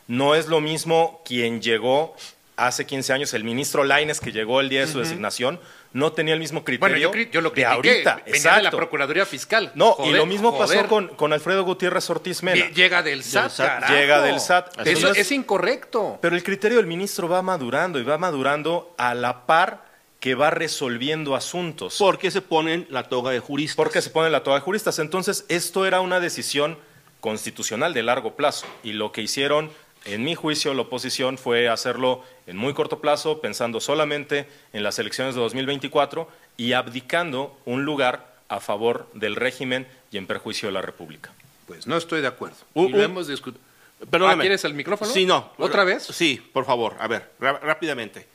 No 0.07 0.35
es 0.35 0.47
lo 0.49 0.61
mismo 0.61 1.23
quien 1.25 1.61
llegó 1.63 2.15
hace 2.57 2.87
15 2.87 3.13
años, 3.13 3.35
el 3.35 3.43
ministro 3.43 3.83
Laines, 3.85 4.21
que 4.21 4.31
llegó 4.31 4.61
el 4.61 4.69
día 4.69 4.81
de 4.83 4.87
su 4.87 5.01
designación, 5.01 5.59
no 5.93 6.13
tenía 6.13 6.35
el 6.35 6.41
mismo 6.41 6.61
Bueno, 6.63 6.79
criterio 6.79 6.99
yo, 6.99 7.13
cri- 7.13 7.31
yo 7.31 7.41
lo 7.41 7.49
de 7.51 7.55
critiqué. 7.55 7.73
ahorita. 7.75 8.23
Venía 8.27 8.57
de 8.57 8.63
la. 8.63 8.71
Procuraduría 8.71 9.27
Fiscal. 9.27 9.73
No, 9.75 9.97
y 10.05 10.11
lo 10.13 10.25
mismo 10.27 10.53
joder. 10.53 10.79
pasó 10.79 10.89
con, 10.89 11.09
con 11.09 11.33
Alfredo 11.33 11.65
Gutiérrez 11.65 12.09
Ortiz 12.11 12.43
Mena. 12.43 12.65
Lle- 12.67 12.73
Llega 12.75 13.03
del 13.03 13.25
SAT, 13.25 13.57
carajo. 13.57 13.93
llega 13.93 14.21
del 14.21 14.39
SAT. 14.41 14.69
Eso 14.81 14.91
Entonces- 14.91 15.19
es 15.27 15.33
incorrecto. 15.33 16.19
Pero 16.21 16.37
el 16.37 16.43
criterio 16.43 16.79
del 16.79 16.87
ministro 16.87 17.29
va 17.29 17.43
madurando 17.43 17.99
y 17.99 18.03
va 18.05 18.19
madurando 18.19 18.95
a 18.99 19.15
la 19.15 19.47
par 19.47 19.85
que 20.21 20.35
va 20.35 20.51
resolviendo 20.51 21.35
asuntos. 21.37 21.97
Porque 21.99 22.31
se 22.31 22.41
ponen 22.41 22.87
la 22.91 23.05
toga 23.09 23.31
de 23.31 23.41
juristas. 23.41 23.77
Porque 23.77 24.01
se 24.03 24.11
pone 24.11 24.31
la 24.31 24.43
toga 24.43 24.57
de 24.57 24.63
juristas. 24.63 24.99
Entonces, 24.99 25.45
esto 25.49 25.87
era 25.87 26.01
una 26.01 26.19
decisión 26.21 26.79
constitucional 27.21 27.95
de 27.95 28.03
largo 28.03 28.35
plazo. 28.37 28.67
Y 28.83 28.93
lo 28.93 29.13
que 29.13 29.23
hicieron, 29.23 29.71
en 30.05 30.23
mi 30.25 30.35
juicio, 30.35 30.75
la 30.75 30.83
oposición 30.83 31.39
fue 31.39 31.69
hacerlo 31.69 32.23
en 32.47 32.57
muy 32.57 32.75
corto 32.75 33.01
plazo, 33.01 33.41
pensando 33.41 33.81
solamente 33.81 34.47
en 34.73 34.83
las 34.83 34.99
elecciones 34.99 35.35
de 35.35 35.41
2024 35.41 36.29
y 36.57 36.73
abdicando 36.73 37.57
un 37.65 37.85
lugar 37.85 38.35
a 38.49 38.61
favor 38.61 39.09
del 39.15 39.37
régimen 39.37 39.87
y 40.11 40.19
en 40.19 40.27
perjuicio 40.27 40.69
de 40.69 40.73
la 40.73 40.83
República. 40.83 41.33
Pues 41.67 41.87
no 41.87 41.97
estoy 41.97 42.21
de 42.21 42.27
acuerdo. 42.29 42.57
Un- 42.75 42.89
y 42.89 42.91
lo 42.91 42.99
un- 42.99 43.05
hemos 43.05 43.27
discutido. 43.29 43.63
Perdóname. 44.11 44.43
Ah, 44.43 44.45
¿quieres 44.45 44.65
el 44.65 44.75
micrófono? 44.75 45.11
Sí, 45.11 45.25
no. 45.25 45.51
¿Otra 45.57 45.85
vez? 45.85 46.03
Sí, 46.03 46.43
por 46.53 46.67
favor. 46.67 46.97
A 47.01 47.09
ver, 47.09 47.31
rápidamente. 47.41 48.27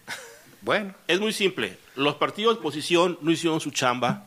Bueno. 0.61 0.93
Es 1.07 1.19
muy 1.19 1.31
simple. 1.31 1.77
Los 1.95 2.15
partidos 2.15 2.55
de 2.55 2.59
oposición 2.59 3.17
no 3.21 3.29
hicieron 3.31 3.61
su 3.61 3.69
chamba 3.71 4.25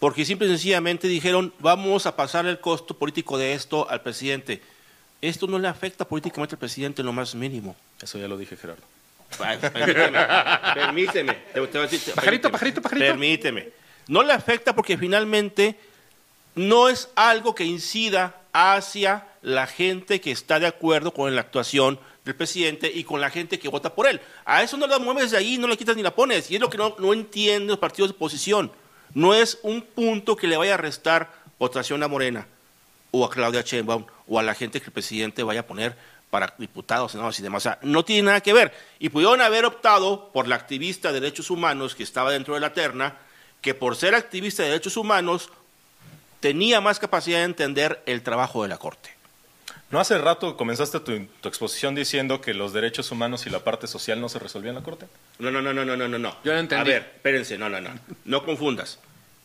porque 0.00 0.24
simple 0.24 0.46
y 0.46 0.50
sencillamente 0.50 1.06
dijeron 1.08 1.54
vamos 1.60 2.06
a 2.06 2.16
pasar 2.16 2.44
el 2.46 2.58
costo 2.60 2.98
político 2.98 3.38
de 3.38 3.52
esto 3.54 3.88
al 3.88 4.02
presidente. 4.02 4.60
Esto 5.28 5.46
no 5.46 5.58
le 5.58 5.68
afecta 5.68 6.04
políticamente 6.04 6.54
al 6.54 6.58
presidente 6.58 7.00
en 7.00 7.06
lo 7.06 7.12
más 7.14 7.34
mínimo. 7.34 7.74
Eso 8.02 8.18
ya 8.18 8.28
lo 8.28 8.36
dije, 8.36 8.58
Gerardo. 8.58 8.82
Permíteme, 9.38 10.18
permíteme. 10.74 11.32
Pajarito, 12.14 12.50
pajarito, 12.50 12.82
pajarito. 12.82 13.06
Permíteme. 13.06 13.70
No 14.06 14.22
le 14.22 14.34
afecta 14.34 14.74
porque 14.74 14.98
finalmente 14.98 15.76
no 16.54 16.90
es 16.90 17.08
algo 17.14 17.54
que 17.54 17.64
incida 17.64 18.38
hacia 18.52 19.26
la 19.40 19.66
gente 19.66 20.20
que 20.20 20.30
está 20.30 20.60
de 20.60 20.66
acuerdo 20.66 21.14
con 21.14 21.34
la 21.34 21.40
actuación 21.40 21.98
del 22.26 22.34
presidente 22.34 22.92
y 22.94 23.02
con 23.04 23.22
la 23.22 23.30
gente 23.30 23.58
que 23.58 23.68
vota 23.70 23.94
por 23.94 24.06
él. 24.06 24.20
A 24.44 24.62
eso 24.62 24.76
no 24.76 24.86
la 24.86 24.98
mueves 24.98 25.30
de 25.30 25.38
ahí, 25.38 25.56
no 25.56 25.68
la 25.68 25.76
quitas 25.76 25.96
ni 25.96 26.02
la 26.02 26.14
pones. 26.14 26.50
Y 26.50 26.56
es 26.56 26.60
lo 26.60 26.68
que 26.68 26.76
no, 26.76 26.96
no 26.98 27.14
entienden 27.14 27.68
los 27.68 27.78
partidos 27.78 28.10
de 28.10 28.16
oposición. 28.16 28.70
No 29.14 29.32
es 29.32 29.58
un 29.62 29.80
punto 29.80 30.36
que 30.36 30.48
le 30.48 30.58
vaya 30.58 30.74
a 30.74 30.76
restar 30.76 31.32
votación 31.58 32.02
a 32.02 32.08
Morena 32.08 32.46
o 33.14 33.24
a 33.24 33.30
Claudia 33.30 33.62
Sheinbaum 33.62 34.04
o 34.26 34.38
a 34.40 34.42
la 34.42 34.54
gente 34.54 34.80
que 34.80 34.86
el 34.86 34.92
presidente 34.92 35.44
vaya 35.44 35.60
a 35.60 35.66
poner 35.66 35.96
para 36.30 36.52
diputados, 36.58 37.12
senadores 37.12 37.38
y 37.38 37.44
demás. 37.44 37.62
O 37.62 37.68
sea, 37.70 37.78
no 37.82 38.04
tiene 38.04 38.22
nada 38.22 38.40
que 38.40 38.52
ver. 38.52 38.74
Y 38.98 39.10
pudieron 39.10 39.40
haber 39.40 39.64
optado 39.64 40.30
por 40.32 40.48
la 40.48 40.56
activista 40.56 41.12
de 41.12 41.20
derechos 41.20 41.48
humanos 41.48 41.94
que 41.94 42.02
estaba 42.02 42.32
dentro 42.32 42.54
de 42.54 42.60
la 42.60 42.72
terna, 42.72 43.16
que 43.60 43.72
por 43.72 43.94
ser 43.94 44.16
activista 44.16 44.64
de 44.64 44.70
derechos 44.70 44.96
humanos 44.96 45.50
tenía 46.40 46.80
más 46.80 46.98
capacidad 46.98 47.38
de 47.38 47.44
entender 47.44 48.02
el 48.06 48.24
trabajo 48.24 48.64
de 48.64 48.68
la 48.68 48.78
Corte. 48.78 49.10
¿No 49.90 50.00
hace 50.00 50.18
rato 50.18 50.56
comenzaste 50.56 50.98
tu, 50.98 51.26
tu 51.40 51.48
exposición 51.48 51.94
diciendo 51.94 52.40
que 52.40 52.52
los 52.52 52.72
derechos 52.72 53.12
humanos 53.12 53.46
y 53.46 53.50
la 53.50 53.62
parte 53.62 53.86
social 53.86 54.20
no 54.20 54.28
se 54.28 54.40
resolvían 54.40 54.74
en 54.74 54.80
la 54.80 54.84
Corte? 54.84 55.06
No, 55.38 55.52
no, 55.52 55.62
no, 55.62 55.72
no, 55.72 55.84
no, 55.84 55.96
no, 55.96 56.08
no, 56.08 56.18
no. 56.18 56.36
Yo 56.42 56.52
no 56.52 56.58
entendí. 56.58 56.90
A 56.90 56.94
ver, 56.94 57.12
espérense, 57.14 57.56
no, 57.56 57.68
no, 57.68 57.80
no. 57.80 57.90
No 58.24 58.44
confundas. 58.44 58.98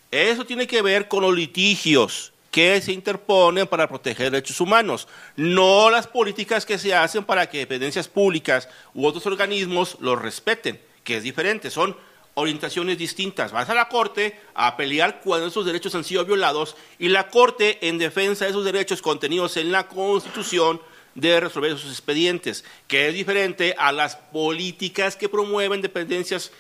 Eso 0.10 0.44
tiene 0.44 0.66
que 0.66 0.82
ver 0.82 1.08
con 1.08 1.22
los 1.22 1.36
litigios 1.36 2.34
que 2.52 2.82
se 2.82 2.92
interponen 2.92 3.68
para 3.68 3.88
proteger 3.88 4.32
derechos 4.32 4.60
humanos, 4.60 5.08
no 5.36 5.90
las 5.90 6.08
políticas 6.08 6.66
que 6.66 6.78
se 6.78 6.94
hacen 6.94 7.24
para 7.24 7.50
que 7.50 7.60
dependencias 7.60 8.08
públicas 8.08 8.70
u 8.94 9.06
otros 9.06 9.26
organismos 9.26 9.98
los 10.00 10.22
respeten, 10.22 10.80
que 11.04 11.18
es 11.18 11.24
diferente, 11.24 11.70
son 11.70 11.96
orientaciones 12.34 12.98
distintas. 12.98 13.52
Vas 13.52 13.70
a 13.70 13.74
la 13.74 13.90
Corte 13.90 14.40
a 14.54 14.78
pelear 14.78 15.22
cuando 15.22 15.48
esos 15.48 15.66
derechos 15.66 15.94
han 15.96 16.04
sido 16.04 16.26
violados 16.26 16.76
y 16.98 17.10
la 17.10 17.30
Corte, 17.30 17.78
en 17.88 17.98
defensa 17.98 18.46
de 18.46 18.52
esos 18.52 18.66
derechos 18.66 19.02
contenidos 19.02 19.58
en 19.58 19.72
la 19.72 19.88
Constitución, 19.88 20.82
debe 21.16 21.42
resolver 21.42 21.72
esos 21.72 21.92
expedientes, 21.92 22.64
que 22.88 23.10
es 23.10 23.14
diferente 23.14 23.76
a 23.78 23.92
las 23.92 24.16
políticas 24.16 25.16
que 25.16 25.30
promueven 25.30 25.82
dependencias 25.82 26.52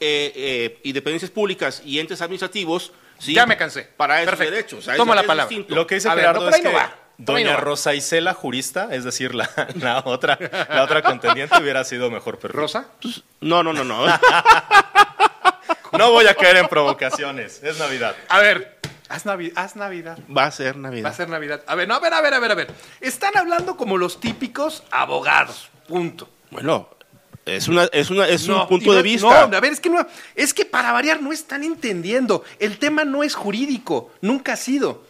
eh, 0.00 0.32
eh, 0.34 0.80
y 0.82 0.92
dependencias 0.92 1.30
públicas 1.30 1.82
y 1.84 1.98
entes 1.98 2.20
administrativos. 2.22 2.92
¿Sí? 3.20 3.32
Ya 3.34 3.46
me 3.46 3.56
cansé. 3.56 3.82
Para 3.96 4.20
esos 4.22 4.30
Perfecto. 4.30 4.50
derechos. 4.54 4.78
O 4.80 4.82
sea, 4.82 4.94
es- 4.94 4.98
la 4.98 5.06
palabra. 5.22 5.46
distinto. 5.46 5.74
Lo 5.74 5.86
que 5.86 5.94
dice 5.96 6.08
A 6.08 6.14
ver, 6.14 6.22
Gerardo 6.24 6.40
no, 6.42 6.48
es 6.50 6.56
no 6.64 6.70
que 6.70 6.76
va. 6.76 6.94
Doña 7.18 7.50
no 7.50 7.54
va. 7.58 7.60
Rosa 7.60 7.94
Isela, 7.94 8.32
jurista, 8.34 8.88
es 8.92 9.04
decir, 9.04 9.34
la, 9.34 9.48
la 9.76 10.00
otra, 10.06 10.38
la 10.68 10.82
otra 10.82 11.02
contendiente, 11.02 11.56
hubiera 11.60 11.84
sido 11.84 12.10
mejor 12.10 12.38
perfil. 12.38 12.58
¿Rosa? 12.60 12.86
No, 13.40 13.62
no, 13.62 13.72
no, 13.72 13.84
no. 13.84 14.06
No 15.92 16.10
voy 16.12 16.26
a 16.26 16.34
caer 16.34 16.56
en 16.56 16.68
provocaciones, 16.68 17.62
es 17.62 17.78
Navidad. 17.78 18.14
A 18.28 18.38
ver, 18.38 18.78
haz, 19.08 19.26
Navi- 19.26 19.52
haz 19.56 19.76
Navidad. 19.76 20.18
Va 20.34 20.44
a 20.44 20.50
ser 20.50 20.76
Navidad. 20.76 21.04
Va 21.06 21.10
a 21.10 21.14
ser 21.14 21.28
Navidad. 21.28 21.62
A 21.66 21.74
ver, 21.74 21.88
no, 21.88 21.94
a 21.96 22.00
ver, 22.00 22.14
a 22.14 22.20
ver, 22.20 22.32
a 22.34 22.38
ver, 22.38 22.52
a 22.52 22.54
ver. 22.54 22.70
Están 23.00 23.36
hablando 23.36 23.76
como 23.76 23.98
los 23.98 24.20
típicos 24.20 24.82
abogados. 24.90 25.68
Punto. 25.88 26.28
Bueno, 26.50 26.88
Es, 27.56 27.68
una, 27.68 27.84
es, 27.92 28.10
una, 28.10 28.26
es 28.28 28.46
No, 28.46 28.62
un 28.62 28.68
punto 28.68 28.86
no- 28.90 28.94
de 28.94 29.02
vista. 29.02 29.46
No, 29.46 29.56
a 29.56 29.60
ver, 29.60 29.72
es 29.72 29.80
que 29.80 29.90
no, 29.90 30.06
es 30.34 30.54
que 30.54 30.64
para 30.64 30.92
variar 30.92 31.20
no 31.22 31.32
están 31.32 31.62
entendiendo. 31.64 32.44
El 32.58 32.78
tema 32.78 33.04
no 33.04 33.22
es 33.22 33.34
jurídico, 33.34 34.12
nunca 34.20 34.54
ha 34.54 34.56
sido. 34.56 35.04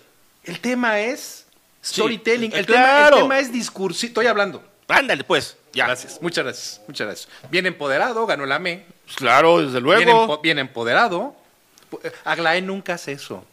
El 0.44 0.60
tema 0.60 1.00
es 1.00 1.46
storytelling, 1.84 2.52
eh, 2.52 2.58
el, 2.60 2.66
claro. 2.66 2.86
tema, 2.86 3.08
el 3.08 3.22
tema 3.22 3.38
es 3.40 3.52
discurso. 3.52 4.06
Estoy 4.06 4.26
hablando. 4.26 4.62
Ándale, 4.88 5.24
pues. 5.24 5.56
Ya. 5.72 5.86
Gracias, 5.86 6.20
muchas 6.20 6.44
gracias, 6.44 6.80
muchas 6.88 7.06
gracias. 7.06 7.28
Bien 7.50 7.64
empoderado, 7.66 8.26
ganó 8.26 8.44
la 8.44 8.58
ME. 8.58 8.84
Claro, 9.14 9.58
desde 9.58 9.80
Bien, 9.80 9.84
luego. 10.04 10.26
empo- 10.26 10.42
bien 10.42 10.58
empoderado. 10.58 11.36
Aglaé 12.24 12.60
nunca 12.62 12.94
hace 12.94 13.12
eso. 13.12 13.44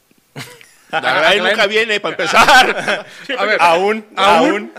La 0.92 1.00
Aglaé- 1.00 1.42
nunca 1.42 1.68
viene 1.68 2.00
para 2.00 2.14
empezar. 2.16 3.06
A 3.38 3.46
ver, 3.46 3.58
Aún, 3.62 4.06
aún. 4.16 4.72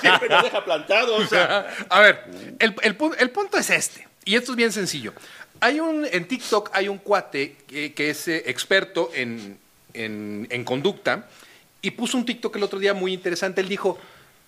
Siempre 0.00 0.28
nos 0.28 0.44
deja 0.44 0.64
plantados. 0.64 1.24
O 1.24 1.26
sea, 1.26 1.66
A 1.88 2.00
ver, 2.00 2.24
el, 2.58 2.74
el 2.82 2.96
el 3.18 3.30
punto 3.30 3.58
es 3.58 3.70
este, 3.70 4.06
y 4.24 4.36
esto 4.36 4.52
es 4.52 4.56
bien 4.56 4.72
sencillo. 4.72 5.12
Hay 5.60 5.80
un, 5.80 6.06
en 6.10 6.26
TikTok 6.28 6.70
hay 6.72 6.88
un 6.88 6.98
cuate 6.98 7.56
que, 7.66 7.94
que 7.94 8.10
es 8.10 8.28
eh, 8.28 8.44
experto 8.46 9.10
en, 9.14 9.58
en- 9.94 10.46
en 10.50 10.64
conducta 10.64 11.26
y 11.82 11.90
puso 11.92 12.16
un 12.18 12.26
TikTok 12.26 12.54
el 12.56 12.62
otro 12.62 12.78
día 12.78 12.94
muy 12.94 13.12
interesante. 13.12 13.60
Él 13.62 13.68
dijo, 13.68 13.98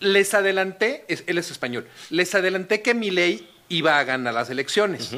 les 0.00 0.34
adelanté, 0.34 1.04
es- 1.08 1.24
él 1.26 1.38
es 1.38 1.50
español, 1.50 1.88
les 2.10 2.34
adelanté 2.34 2.82
que 2.82 2.94
mi 2.94 3.10
ley 3.10 3.48
iba 3.70 3.98
a 3.98 4.04
ganar 4.04 4.34
las 4.34 4.50
elecciones. 4.50 5.10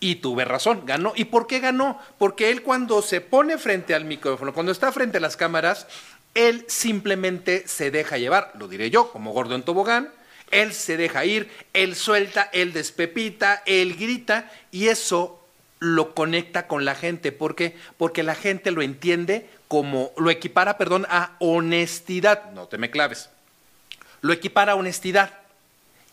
Y 0.00 0.16
tuve 0.16 0.46
razón, 0.46 0.84
ganó. 0.86 1.12
¿Y 1.14 1.26
por 1.26 1.46
qué 1.46 1.60
ganó? 1.60 2.00
Porque 2.18 2.50
él 2.50 2.62
cuando 2.62 3.02
se 3.02 3.20
pone 3.20 3.58
frente 3.58 3.94
al 3.94 4.06
micrófono, 4.06 4.54
cuando 4.54 4.72
está 4.72 4.90
frente 4.92 5.18
a 5.18 5.20
las 5.20 5.36
cámaras, 5.36 5.86
él 6.34 6.64
simplemente 6.68 7.68
se 7.68 7.90
deja 7.90 8.16
llevar, 8.16 8.52
lo 8.58 8.66
diré 8.66 8.90
yo, 8.90 9.12
como 9.12 9.32
gordo 9.32 9.54
en 9.54 9.62
tobogán, 9.62 10.10
él 10.50 10.72
se 10.72 10.96
deja 10.96 11.24
ir, 11.24 11.50
él 11.74 11.94
suelta, 11.94 12.48
él 12.52 12.72
despepita, 12.72 13.62
él 13.66 13.96
grita 13.96 14.50
y 14.70 14.88
eso 14.88 15.40
lo 15.78 16.14
conecta 16.14 16.66
con 16.66 16.84
la 16.84 16.94
gente. 16.94 17.32
¿Por 17.32 17.54
qué? 17.54 17.76
Porque 17.96 18.22
la 18.22 18.34
gente 18.34 18.70
lo 18.70 18.82
entiende 18.82 19.48
como, 19.68 20.12
lo 20.16 20.30
equipara, 20.30 20.76
perdón, 20.78 21.06
a 21.08 21.32
honestidad. 21.38 22.50
No 22.52 22.68
te 22.68 22.78
me 22.78 22.90
claves. 22.90 23.30
Lo 24.20 24.32
equipara 24.32 24.72
a 24.72 24.76
honestidad. 24.76 25.32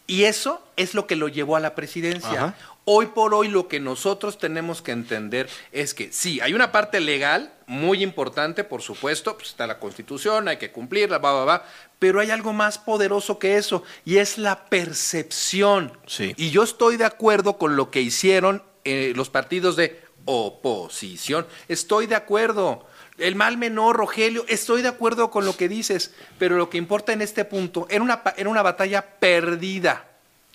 Y 0.08 0.24
eso 0.24 0.65
es 0.77 0.94
lo 0.94 1.06
que 1.06 1.17
lo 1.17 1.27
llevó 1.27 1.58
a 1.58 1.60
la 1.60 1.75
presidencia. 1.75 2.56
Hoy 2.89 3.08
por 3.08 3.34
hoy 3.34 3.50
lo 3.50 3.67
que 3.67 3.82
nosotros 3.82 4.38
tenemos 4.38 4.82
que 4.82 4.94
entender 4.94 5.50
es 5.74 5.94
que 5.94 6.13
sí, 6.13 6.39
hay 6.39 6.53
una 6.53 6.72
parte 6.72 7.01
legal 7.01 7.53
muy 7.65 8.01
importante, 8.01 8.63
por 8.63 8.82
supuesto, 8.82 9.36
pues 9.36 9.50
está 9.50 9.67
la 9.67 9.77
constitución, 9.77 10.48
hay 10.48 10.56
que 10.56 10.72
cumplirla, 10.72 11.17
va, 11.17 11.34
va, 11.34 11.44
va, 11.44 11.65
pero 12.00 12.22
hay 12.22 12.32
algo 12.32 12.53
más 12.53 12.77
poderoso 12.77 13.39
que 13.39 13.58
eso 13.58 13.84
y 14.06 14.20
es 14.20 14.38
la 14.38 14.70
percepción. 14.70 16.00
Sí. 16.06 16.34
Y 16.38 16.51
yo 16.51 16.63
estoy 16.63 16.96
de 16.96 17.03
acuerdo 17.03 17.58
con 17.58 17.75
lo 17.75 17.91
que 17.91 18.00
hicieron 18.00 18.63
eh, 18.86 19.12
los 19.17 19.29
partidos 19.29 19.75
de 19.75 20.01
oposición. 20.24 21.46
Estoy 21.67 22.08
de 22.08 22.15
acuerdo. 22.15 22.86
El 23.17 23.36
mal 23.36 23.58
menor, 23.58 23.98
Rogelio, 23.98 24.46
estoy 24.48 24.82
de 24.82 24.88
acuerdo 24.88 25.29
con 25.29 25.44
lo 25.44 25.58
que 25.58 25.67
dices, 25.67 26.13
pero 26.39 26.56
lo 26.56 26.70
que 26.70 26.77
importa 26.77 27.12
en 27.12 27.22
este 27.22 27.44
punto 27.44 27.86
era 27.89 28.01
una, 28.01 28.24
era 28.38 28.50
una 28.50 28.62
batalla 28.62 29.01
perdida, 29.20 30.08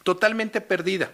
totalmente 0.02 0.62
perdida. 0.62 1.12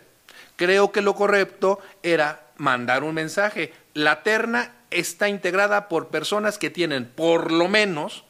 Creo 0.59 0.91
que 0.91 1.03
lo 1.03 1.15
correcto 1.15 1.79
era 2.03 2.43
mandar 2.57 3.05
un 3.05 3.15
mensaje. 3.15 3.73
La 3.95 4.25
terna 4.25 4.73
está 4.91 5.29
integrada 5.29 5.89
por 5.89 6.09
personas 6.09 6.59
que 6.59 6.69
tienen, 6.69 7.07
por 7.07 7.53
lo 7.53 7.69
menos, 7.69 8.25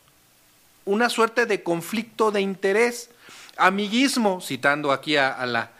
una 0.84 1.08
suerte 1.08 1.46
de 1.46 1.62
conflicto 1.62 2.30
de 2.30 2.42
interés. 2.42 3.08
Amiguismo, 3.56 4.42
citando 4.42 4.92
aquí 4.92 5.16
a, 5.16 5.32
a 5.32 5.46
la, 5.46 5.70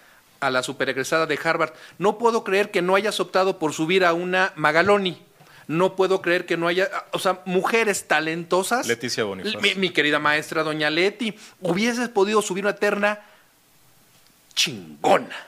a 0.41 0.49
la 0.49 0.63
superegresada 0.63 1.27
de 1.27 1.39
Harvard, 1.43 1.75
no 1.99 2.17
puedo 2.17 2.45
creer 2.45 2.71
que 2.71 2.81
no 2.81 2.95
hayas 2.95 3.21
optado 3.21 3.59
por 3.59 3.75
subir 3.75 4.07
a 4.07 4.15
una 4.15 4.55
Magaloni. 4.57 5.23
No 5.67 5.97
puedo 5.97 6.23
creer 6.23 6.47
que 6.47 6.57
no 6.57 6.67
haya, 6.67 6.89
o 7.13 7.19
sea, 7.19 7.43
mujeres 7.45 8.09
talentosas. 8.09 8.87
Leticia 8.87 9.25
Bonifaz. 9.25 9.61
Mi, 9.61 9.75
mi 9.75 9.91
querida 9.91 10.19
maestra 10.19 10.63
doña 10.63 10.89
Leti, 10.89 11.39
hubieses 11.61 12.09
podido 12.09 12.41
subir 12.41 12.65
una 12.65 12.77
terna 12.77 13.21
chingona. 14.55 15.48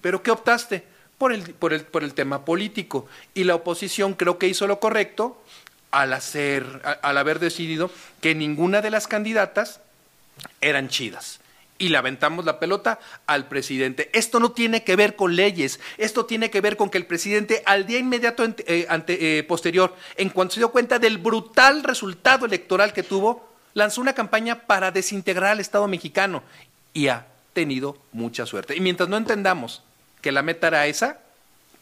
¿Pero 0.00 0.22
qué 0.22 0.30
optaste? 0.30 0.84
Por 1.18 1.32
el, 1.32 1.42
por, 1.54 1.72
el, 1.72 1.82
por 1.82 2.04
el 2.04 2.14
tema 2.14 2.44
político. 2.44 3.06
Y 3.34 3.44
la 3.44 3.56
oposición 3.56 4.14
creo 4.14 4.38
que 4.38 4.46
hizo 4.48 4.66
lo 4.66 4.78
correcto 4.80 5.42
al, 5.90 6.12
hacer, 6.12 6.80
al 7.02 7.18
haber 7.18 7.38
decidido 7.38 7.90
que 8.20 8.34
ninguna 8.34 8.80
de 8.82 8.90
las 8.90 9.08
candidatas 9.08 9.80
eran 10.60 10.88
chidas. 10.88 11.40
Y 11.80 11.90
le 11.90 11.96
aventamos 11.96 12.44
la 12.44 12.58
pelota 12.58 12.98
al 13.26 13.46
presidente. 13.46 14.10
Esto 14.12 14.40
no 14.40 14.50
tiene 14.50 14.82
que 14.82 14.96
ver 14.96 15.14
con 15.14 15.36
leyes, 15.36 15.78
esto 15.96 16.26
tiene 16.26 16.50
que 16.50 16.60
ver 16.60 16.76
con 16.76 16.90
que 16.90 16.98
el 16.98 17.06
presidente 17.06 17.62
al 17.66 17.86
día 17.86 17.98
inmediato 17.98 18.42
ante- 18.42 18.64
eh, 18.66 18.86
eh, 19.08 19.44
posterior, 19.46 19.94
en 20.16 20.30
cuanto 20.30 20.54
se 20.54 20.60
dio 20.60 20.72
cuenta 20.72 20.98
del 20.98 21.18
brutal 21.18 21.84
resultado 21.84 22.46
electoral 22.46 22.92
que 22.92 23.04
tuvo, 23.04 23.48
lanzó 23.74 24.00
una 24.00 24.12
campaña 24.12 24.66
para 24.66 24.90
desintegrar 24.90 25.52
al 25.52 25.60
Estado 25.60 25.86
mexicano 25.86 26.42
y 26.92 27.08
ha 27.08 27.26
tenido 27.52 27.96
mucha 28.10 28.44
suerte. 28.44 28.74
Y 28.76 28.80
mientras 28.80 29.08
no 29.08 29.16
entendamos 29.16 29.82
que 30.20 30.32
la 30.32 30.42
meta 30.42 30.68
era 30.68 30.86
esa, 30.86 31.18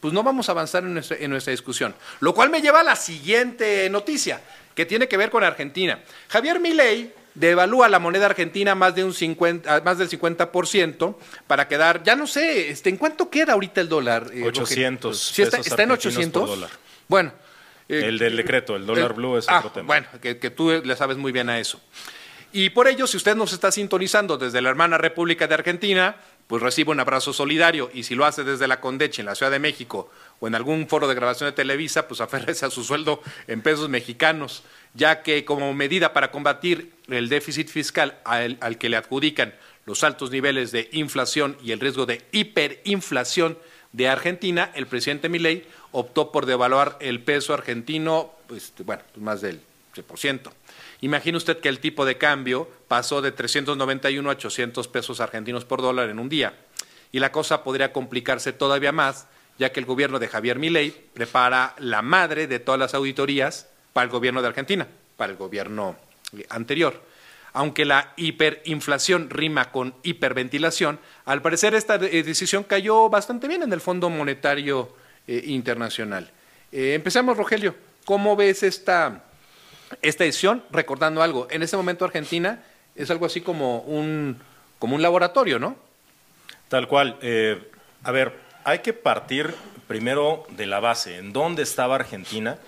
pues 0.01 0.13
no 0.13 0.23
vamos 0.23 0.49
a 0.49 0.53
avanzar 0.53 0.83
en 0.85 0.95
nuestra, 0.95 1.17
en 1.19 1.31
nuestra 1.31 1.51
discusión. 1.53 1.95
Lo 2.21 2.35
cual 2.35 2.51
me 2.51 2.61
lleva 2.61 2.81
a 2.81 2.85
la 2.85 2.97
siguiente 2.97 3.89
noticia, 3.91 4.41
que 4.75 4.85
tiene 4.87 5.09
que 5.09 5.17
ver 5.17 5.31
con 5.31 5.43
Argentina. 5.43 6.01
Javier 6.29 6.61
Milei 6.61 7.13
devalúa 7.35 7.89
la 7.89 7.99
moneda 7.99 8.27
argentina 8.27 8.75
más, 8.75 8.95
de 8.95 9.05
un 9.05 9.13
50, 9.13 9.81
más 9.83 9.99
del 9.99 10.09
50% 10.09 11.17
para 11.47 11.69
quedar, 11.69 12.03
ya 12.03 12.17
no 12.17 12.27
sé, 12.27 12.71
este, 12.71 12.89
¿en 12.91 12.97
cuánto 12.97 13.29
queda 13.31 13.55
ahorita 13.55 13.81
el 13.81 13.89
dólar? 13.89 14.25
eh, 14.25 14.41
Rogelio? 14.45 14.51
800 14.51 15.19
¿Sí 15.19 15.43
está, 15.43 15.59
está 15.59 15.83
en 15.83 15.91
argentinos 15.91 16.17
800? 16.17 16.41
por 16.41 16.49
dólar. 16.51 16.71
Bueno. 17.09 17.33
eh, 17.89 18.01
El 18.05 18.19
del 18.19 18.37
decreto, 18.37 18.77
el 18.77 18.87
dólar 18.87 19.13
blue 19.15 19.37
es 19.39 19.47
ah, 19.49 19.59
otro 19.59 19.71
tema. 19.73 19.87
Bueno, 19.87 20.07
que, 20.21 20.39
que 20.39 20.51
tú 20.51 20.71
le 20.71 20.97
sabes 20.97 21.17
muy 21.19 21.33
bien 21.33 21.49
a 21.51 21.59
eso. 21.59 21.81
Y 22.53 22.71
por 22.71 22.89
ello, 22.89 23.07
si 23.07 23.17
usted 23.19 23.37
nos 23.37 23.53
está 23.53 23.71
sintonizando 23.71 24.39
desde 24.39 24.63
la 24.63 24.71
hermana 24.71 24.97
República 24.97 25.47
de 25.47 25.55
Argentina, 25.55 26.17
pues 26.47 26.63
recibe 26.63 26.93
un 26.93 27.01
abrazo 27.01 27.33
solidario. 27.33 27.91
Y 27.93 28.05
si 28.05 28.15
lo 28.15 28.25
hace 28.25 28.45
desde 28.45 28.69
la 28.69 28.81
Condeche 28.81 29.23
en 29.23 29.27
la 29.27 29.35
Ciudad 29.35 29.51
de 29.51 29.59
México 29.59 30.11
o 30.41 30.47
en 30.47 30.55
algún 30.55 30.89
foro 30.89 31.09
de 31.09 31.15
grabación 31.15 31.49
de 31.49 31.57
Televisa, 31.57 32.09
pues 32.09 32.21
aférrese 32.23 32.67
a 32.67 32.71
su 32.71 32.85
sueldo 32.85 33.21
en 33.47 33.63
pesos 33.63 33.89
mexicanos, 33.89 34.63
ya 34.95 35.23
que 35.23 35.45
como 35.45 35.73
medida 35.75 36.13
para 36.13 36.31
combatir 36.31 36.93
el 37.09 37.29
déficit 37.29 37.69
fiscal 37.69 38.19
al, 38.25 38.79
que 38.79 38.89
le 38.89 38.97
adjudican 38.97 39.55
los 39.85 40.03
altos 40.03 40.31
niveles 40.31 40.73
de 40.73 40.89
inflación 40.93 41.57
y 41.63 41.73
el 41.73 41.81
riesgo 41.81 42.07
de 42.07 42.23
hiperinflación 42.33 43.59
de 43.93 44.09
Argentina, 44.09 44.73
el 44.75 44.87
presidente 44.87 45.29
Milei 45.29 45.67
optó 45.93 46.33
por 46.33 46.45
devaluar 46.45 46.97
el 47.01 47.21
peso 47.21 47.55
argentino, 47.55 48.33
pues, 48.49 48.73
bueno, 48.85 49.03
más 49.17 49.41
del 49.41 49.61
3%. 49.95 50.51
Imagine 51.07 51.37
usted 51.37 51.59
que 51.61 51.69
el 51.69 51.79
tipo 51.79 52.05
de 52.05 52.19
cambio 52.19 52.69
pasó 52.89 53.23
de 53.23 53.31
391 53.31 54.29
a 54.29 54.33
800 54.33 54.89
pesos 54.89 55.21
argentinos 55.21 55.65
por 55.65 55.81
dólar 55.81 56.11
en 56.11 56.19
un 56.19 56.29
día. 56.29 56.55
Y 57.13 57.21
la 57.21 57.31
cosa 57.31 57.63
podría 57.63 57.93
complicarse 57.93 58.53
todavía 58.53 58.91
más, 58.91 59.29
ya 59.57 59.71
que 59.71 59.79
el 59.79 59.87
gobierno 59.87 60.19
de 60.19 60.27
Javier 60.27 60.59
Milei 60.59 60.91
prepara 61.15 61.77
la 61.79 62.03
madre 62.03 62.49
de 62.49 62.59
todas 62.59 62.81
las 62.81 62.93
auditorías 62.95 63.69
para 63.93 64.07
el 64.07 64.11
gobierno 64.11 64.43
de 64.43 64.49
Argentina, 64.49 64.89
para 65.17 65.31
el 65.31 65.39
gobierno 65.39 65.95
eh, 66.37 66.45
anterior. 66.49 67.01
Aunque 67.53 67.85
la 67.85 68.13
hiperinflación 68.17 69.31
rima 69.31 69.71
con 69.71 69.95
hiperventilación, 70.03 70.99
al 71.25 71.41
parecer 71.41 71.77
esta 71.77 71.95
eh, 71.95 72.25
decisión 72.25 72.65
cayó 72.65 73.09
bastante 73.09 73.47
bien 73.47 73.63
en 73.63 73.73
el 73.73 73.81
Fondo 73.81 74.11
Monetario 74.11 74.93
eh, 75.29 75.41
Internacional. 75.47 76.33
Empezamos, 76.73 77.37
Rogelio. 77.37 77.77
¿Cómo 78.05 78.35
ves 78.35 78.65
esta, 78.65 79.26
esta 80.03 80.25
decisión? 80.25 80.63
Recordando 80.71 81.23
algo, 81.23 81.47
en 81.51 81.63
este 81.63 81.77
momento 81.77 82.05
Argentina 82.05 82.63
es 82.95 83.11
algo 83.11 83.27
así 83.27 83.41
como 83.41 83.81
un, 83.81 84.39
como 84.79 84.97
un 84.97 85.03
laboratorio, 85.03 85.59
¿no? 85.59 85.77
Tal 86.69 86.89
cual. 86.89 87.19
Eh, 87.23 87.71
a 88.03 88.11
ver, 88.11 88.35
hay 88.65 88.81
que 88.81 88.93
partir 88.93 89.55
primero 89.87 90.45
de 90.51 90.67
la 90.67 90.81
base. 90.81 91.19
¿En 91.19 91.33
dónde 91.33 91.63
estaba 91.63 91.95
Argentina? 91.95 92.59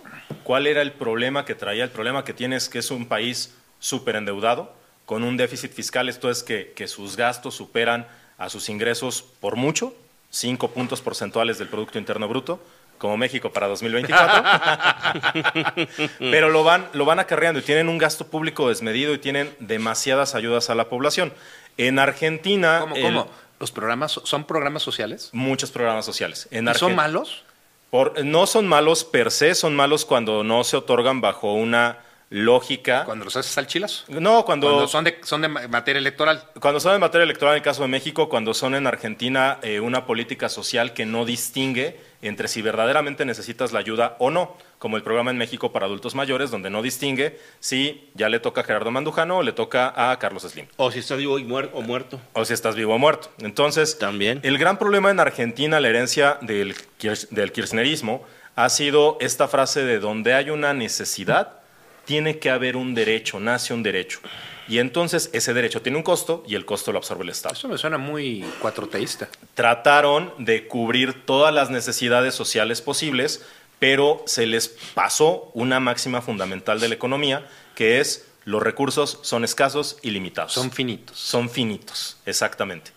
¿Cuál 0.44 0.66
era 0.66 0.82
el 0.82 0.92
problema 0.92 1.44
que 1.44 1.54
traía? 1.54 1.84
El 1.84 1.90
problema 1.90 2.24
que 2.24 2.32
tiene 2.32 2.56
es 2.56 2.68
que 2.68 2.78
es 2.78 2.90
un 2.90 3.06
país 3.06 3.54
súper 3.78 4.16
endeudado, 4.16 4.72
con 5.06 5.22
un 5.22 5.36
déficit 5.36 5.72
fiscal, 5.72 6.08
esto 6.08 6.30
es 6.30 6.42
que, 6.42 6.72
que 6.76 6.86
sus 6.86 7.16
gastos 7.16 7.54
superan 7.54 8.06
a 8.36 8.50
sus 8.50 8.68
ingresos 8.68 9.22
por 9.22 9.56
mucho, 9.56 9.94
cinco 10.30 10.70
puntos 10.70 11.00
porcentuales 11.00 11.58
del 11.58 11.68
Producto 11.68 11.98
Interno 11.98 12.28
Bruto, 12.28 12.60
como 12.98 13.16
México 13.16 13.50
para 13.52 13.66
2024. 13.68 14.42
Pero 16.18 16.48
lo 16.50 16.64
van, 16.64 16.88
lo 16.92 17.04
van 17.04 17.18
acarreando 17.18 17.60
y 17.60 17.62
tienen 17.62 17.88
un 17.88 17.98
gasto 17.98 18.26
público 18.26 18.68
desmedido 18.68 19.14
y 19.14 19.18
tienen 19.18 19.54
demasiadas 19.60 20.34
ayudas 20.34 20.70
a 20.70 20.74
la 20.74 20.88
población. 20.88 21.32
En 21.76 21.98
Argentina... 21.98 22.78
¿Cómo? 22.80 22.96
el- 22.96 23.02
cómo? 23.02 23.28
¿Los 23.60 23.72
programas 23.72 24.12
son 24.22 24.44
programas 24.44 24.82
sociales? 24.84 25.30
muchos 25.32 25.72
programas 25.72 26.04
sociales. 26.04 26.46
En 26.52 26.68
¿Y 26.68 26.74
son 26.74 26.94
malos? 26.94 27.42
por- 27.90 28.24
no 28.24 28.46
son 28.46 28.68
malos 28.68 29.02
per 29.04 29.32
se, 29.32 29.54
son 29.56 29.74
malos 29.74 30.04
cuando 30.04 30.44
no 30.44 30.62
se 30.62 30.76
otorgan 30.76 31.20
bajo 31.20 31.54
una 31.54 31.98
lógica. 32.30 33.04
Cuando 33.04 33.24
los 33.24 33.36
haces 33.36 33.56
al 33.58 33.66
chilazo. 33.66 34.04
No, 34.08 34.44
cuando, 34.44 34.68
Cuando 34.68 34.86
son 34.88 35.04
de, 35.04 35.18
son 35.22 35.40
de 35.42 35.48
ma- 35.48 35.66
materia 35.68 35.98
electoral. 35.98 36.44
Cuando 36.60 36.78
son 36.80 36.94
en 36.94 37.00
materia 37.00 37.24
electoral 37.24 37.54
en 37.54 37.58
el 37.58 37.62
caso 37.64 37.82
de 37.82 37.88
México, 37.88 38.28
cuando 38.28 38.52
son 38.54 38.74
en 38.74 38.86
Argentina 38.86 39.58
eh, 39.62 39.80
una 39.80 40.04
política 40.06 40.48
social 40.48 40.92
que 40.92 41.06
no 41.06 41.24
distingue 41.24 42.00
entre 42.20 42.48
si 42.48 42.62
verdaderamente 42.62 43.24
necesitas 43.24 43.72
la 43.72 43.78
ayuda 43.78 44.16
o 44.18 44.30
no, 44.30 44.56
como 44.78 44.96
el 44.96 45.04
programa 45.04 45.30
en 45.30 45.38
México 45.38 45.72
para 45.72 45.86
adultos 45.86 46.16
mayores, 46.16 46.50
donde 46.50 46.68
no 46.68 46.82
distingue 46.82 47.38
si 47.60 48.10
ya 48.14 48.28
le 48.28 48.40
toca 48.40 48.62
a 48.62 48.64
Gerardo 48.64 48.90
Mandujano 48.90 49.38
o 49.38 49.42
le 49.42 49.52
toca 49.52 50.10
a 50.10 50.18
Carlos 50.18 50.42
Slim, 50.42 50.66
O 50.76 50.90
si 50.90 50.98
estás 50.98 51.16
vivo 51.18 51.38
y 51.38 51.44
muer- 51.44 51.70
o 51.74 51.80
muerto. 51.80 52.20
o 52.32 52.44
si 52.44 52.52
estás 52.54 52.74
vivo 52.74 52.94
o 52.94 52.98
muerto. 52.98 53.30
Entonces, 53.38 53.98
También. 53.98 54.40
el 54.42 54.58
gran 54.58 54.78
problema 54.78 55.10
en 55.12 55.20
Argentina, 55.20 55.78
la 55.78 55.88
herencia 55.88 56.38
del, 56.42 56.74
kir- 57.00 57.28
del 57.30 57.52
kirchnerismo, 57.52 58.24
ha 58.56 58.68
sido 58.68 59.16
esta 59.20 59.46
frase 59.46 59.84
de 59.84 60.00
donde 60.00 60.34
hay 60.34 60.50
una 60.50 60.74
necesidad, 60.74 61.57
tiene 62.08 62.38
que 62.38 62.48
haber 62.48 62.74
un 62.74 62.94
derecho, 62.94 63.38
nace 63.38 63.74
un 63.74 63.82
derecho. 63.82 64.20
Y 64.66 64.78
entonces 64.78 65.28
ese 65.34 65.52
derecho 65.52 65.82
tiene 65.82 65.98
un 65.98 66.02
costo 66.02 66.42
y 66.48 66.54
el 66.54 66.64
costo 66.64 66.90
lo 66.90 66.96
absorbe 66.96 67.22
el 67.24 67.28
Estado 67.28 67.54
Eso 67.54 67.68
me 67.68 67.76
suena 67.76 67.98
muy 67.98 68.46
cuatroteísta. 68.60 69.28
trataron 69.52 70.32
de 70.38 70.66
cubrir 70.66 71.26
todas 71.26 71.52
las 71.52 71.68
necesidades 71.68 72.34
sociales 72.34 72.80
posibles, 72.80 73.44
pero 73.78 74.22
se 74.24 74.46
les 74.46 74.68
pasó 74.68 75.50
una 75.52 75.80
máxima 75.80 76.22
fundamental 76.22 76.80
de 76.80 76.88
la 76.88 76.94
economía, 76.94 77.46
que 77.74 78.00
es 78.00 78.26
los 78.46 78.62
recursos 78.62 79.18
son 79.20 79.44
escasos 79.44 79.98
y 80.00 80.10
limitados. 80.10 80.54
Son 80.54 80.70
finitos. 80.70 81.18
Son 81.18 81.50
finitos, 81.50 82.16
exactamente. 82.24 82.92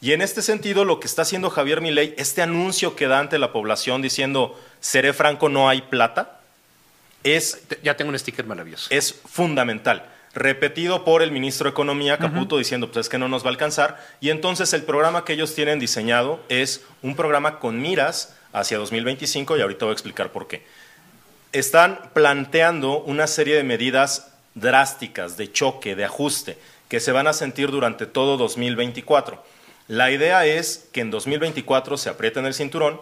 Y 0.00 0.10
en 0.10 0.22
este 0.22 0.42
sentido, 0.42 0.84
lo 0.84 0.98
que 0.98 1.06
está 1.06 1.22
haciendo 1.22 1.50
Javier 1.50 1.80
Milei, 1.80 2.14
este 2.18 2.42
anuncio 2.42 2.96
que 2.96 3.06
da 3.06 3.20
ante 3.20 3.38
la 3.38 3.52
población 3.52 4.02
diciendo, 4.02 4.60
seré 4.80 5.12
franco, 5.12 5.48
no 5.48 5.68
hay 5.68 5.82
plata, 5.82 6.35
es 7.34 7.62
Ya 7.82 7.96
tengo 7.96 8.10
un 8.10 8.18
sticker 8.18 8.46
maravilloso. 8.46 8.88
es 8.90 9.14
fundamental. 9.24 10.10
Repetido 10.34 11.02
por 11.02 11.22
el 11.22 11.32
ministro 11.32 11.64
de 11.64 11.70
Economía, 11.70 12.18
Caputo, 12.18 12.58
diciendo 12.58 12.92
pues 12.92 13.06
es 13.06 13.08
que 13.08 13.16
no 13.16 13.26
nos 13.26 13.42
va 13.42 13.46
a 13.46 13.52
alcanzar. 13.52 14.04
Y 14.20 14.28
entonces 14.28 14.72
el 14.74 14.82
programa 14.82 15.24
que 15.24 15.32
ellos 15.32 15.54
tienen 15.54 15.78
diseñado 15.78 16.40
es 16.50 16.84
un 17.00 17.16
programa 17.16 17.58
con 17.58 17.80
miras 17.80 18.36
hacia 18.52 18.76
2025 18.76 19.56
y 19.56 19.62
ahorita 19.62 19.86
voy 19.86 19.92
a 19.92 19.94
explicar 19.94 20.32
por 20.32 20.46
qué. 20.46 20.62
Están 21.52 22.10
planteando 22.12 22.98
una 23.00 23.26
serie 23.26 23.56
de 23.56 23.64
medidas 23.64 24.32
drásticas, 24.54 25.38
de 25.38 25.50
choque, 25.50 25.96
de 25.96 26.04
ajuste, 26.04 26.58
que 26.88 27.00
se 27.00 27.12
van 27.12 27.26
a 27.26 27.32
sentir 27.32 27.70
durante 27.70 28.04
todo 28.04 28.36
2024. 28.36 29.42
La 29.88 30.10
idea 30.10 30.44
es 30.46 30.88
que 30.92 31.00
en 31.00 31.10
2024 31.10 31.96
se 31.96 32.10
aprieten 32.10 32.44
el 32.44 32.54
cinturón 32.54 33.00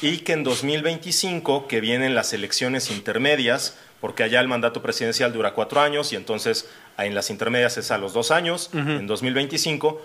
y 0.00 0.18
que 0.18 0.32
en 0.32 0.42
2025, 0.42 1.68
que 1.68 1.80
vienen 1.80 2.14
las 2.14 2.32
elecciones 2.32 2.90
intermedias, 2.90 3.76
porque 4.00 4.22
allá 4.22 4.40
el 4.40 4.48
mandato 4.48 4.82
presidencial 4.82 5.32
dura 5.34 5.52
cuatro 5.52 5.82
años 5.82 6.12
y 6.12 6.16
entonces 6.16 6.68
en 6.96 7.14
las 7.14 7.28
intermedias 7.28 7.76
es 7.76 7.90
a 7.90 7.98
los 7.98 8.14
dos 8.14 8.30
años, 8.30 8.70
en 8.72 9.06
2025, 9.06 10.00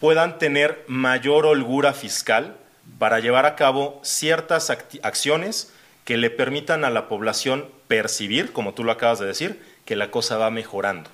puedan 0.00 0.38
tener 0.38 0.84
mayor 0.86 1.46
holgura 1.46 1.92
fiscal 1.92 2.56
para 2.98 3.18
llevar 3.18 3.46
a 3.46 3.56
cabo 3.56 4.00
ciertas 4.04 4.70
acciones 5.02 5.72
que 6.04 6.16
le 6.16 6.30
permitan 6.30 6.84
a 6.84 6.90
la 6.90 7.08
población 7.08 7.66
percibir, 7.88 8.52
como 8.52 8.74
tú 8.74 8.84
lo 8.84 8.92
acabas 8.92 9.18
de 9.18 9.26
decir, 9.26 9.60
que 9.84 9.96
la 9.96 10.10
cosa 10.10 10.36
va 10.36 10.50
mejorando. 10.50 11.10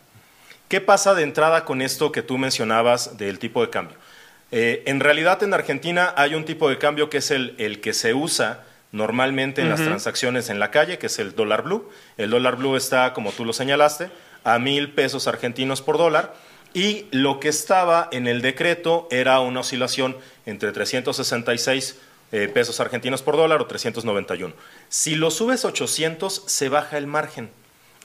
¿Qué 0.68 0.80
pasa 0.80 1.14
de 1.14 1.22
entrada 1.22 1.64
con 1.64 1.82
esto 1.82 2.12
que 2.12 2.22
tú 2.22 2.38
mencionabas 2.38 3.16
del 3.16 3.38
tipo 3.38 3.60
de 3.60 3.70
cambio? 3.70 3.96
Eh, 4.52 4.82
en 4.86 5.00
realidad 5.00 5.42
en 5.42 5.54
Argentina 5.54 6.12
hay 6.16 6.34
un 6.34 6.44
tipo 6.44 6.68
de 6.68 6.78
cambio 6.78 7.08
que 7.08 7.18
es 7.18 7.30
el, 7.30 7.54
el 7.58 7.80
que 7.80 7.92
se 7.92 8.14
usa 8.14 8.64
normalmente 8.92 9.62
en 9.62 9.68
las 9.68 9.80
transacciones 9.80 10.48
en 10.50 10.58
la 10.58 10.70
calle, 10.70 10.98
que 10.98 11.06
es 11.06 11.18
el 11.18 11.34
dólar 11.34 11.62
blue. 11.62 11.88
El 12.16 12.30
dólar 12.30 12.56
blue 12.56 12.76
está, 12.76 13.12
como 13.12 13.30
tú 13.32 13.44
lo 13.44 13.52
señalaste, 13.52 14.10
a 14.42 14.58
mil 14.58 14.92
pesos 14.92 15.28
argentinos 15.28 15.82
por 15.82 15.98
dólar. 15.98 16.34
Y 16.72 17.06
lo 17.10 17.40
que 17.40 17.48
estaba 17.48 18.08
en 18.12 18.26
el 18.26 18.42
decreto 18.42 19.08
era 19.10 19.40
una 19.40 19.60
oscilación 19.60 20.16
entre 20.46 20.72
366 20.72 21.98
eh, 22.32 22.48
pesos 22.48 22.78
argentinos 22.78 23.22
por 23.22 23.36
dólar 23.36 23.60
o 23.60 23.66
391. 23.66 24.54
Si 24.88 25.16
lo 25.16 25.30
subes 25.30 25.64
a 25.64 25.68
800, 25.68 26.44
se 26.46 26.68
baja 26.68 26.96
el 26.96 27.06
margen 27.06 27.50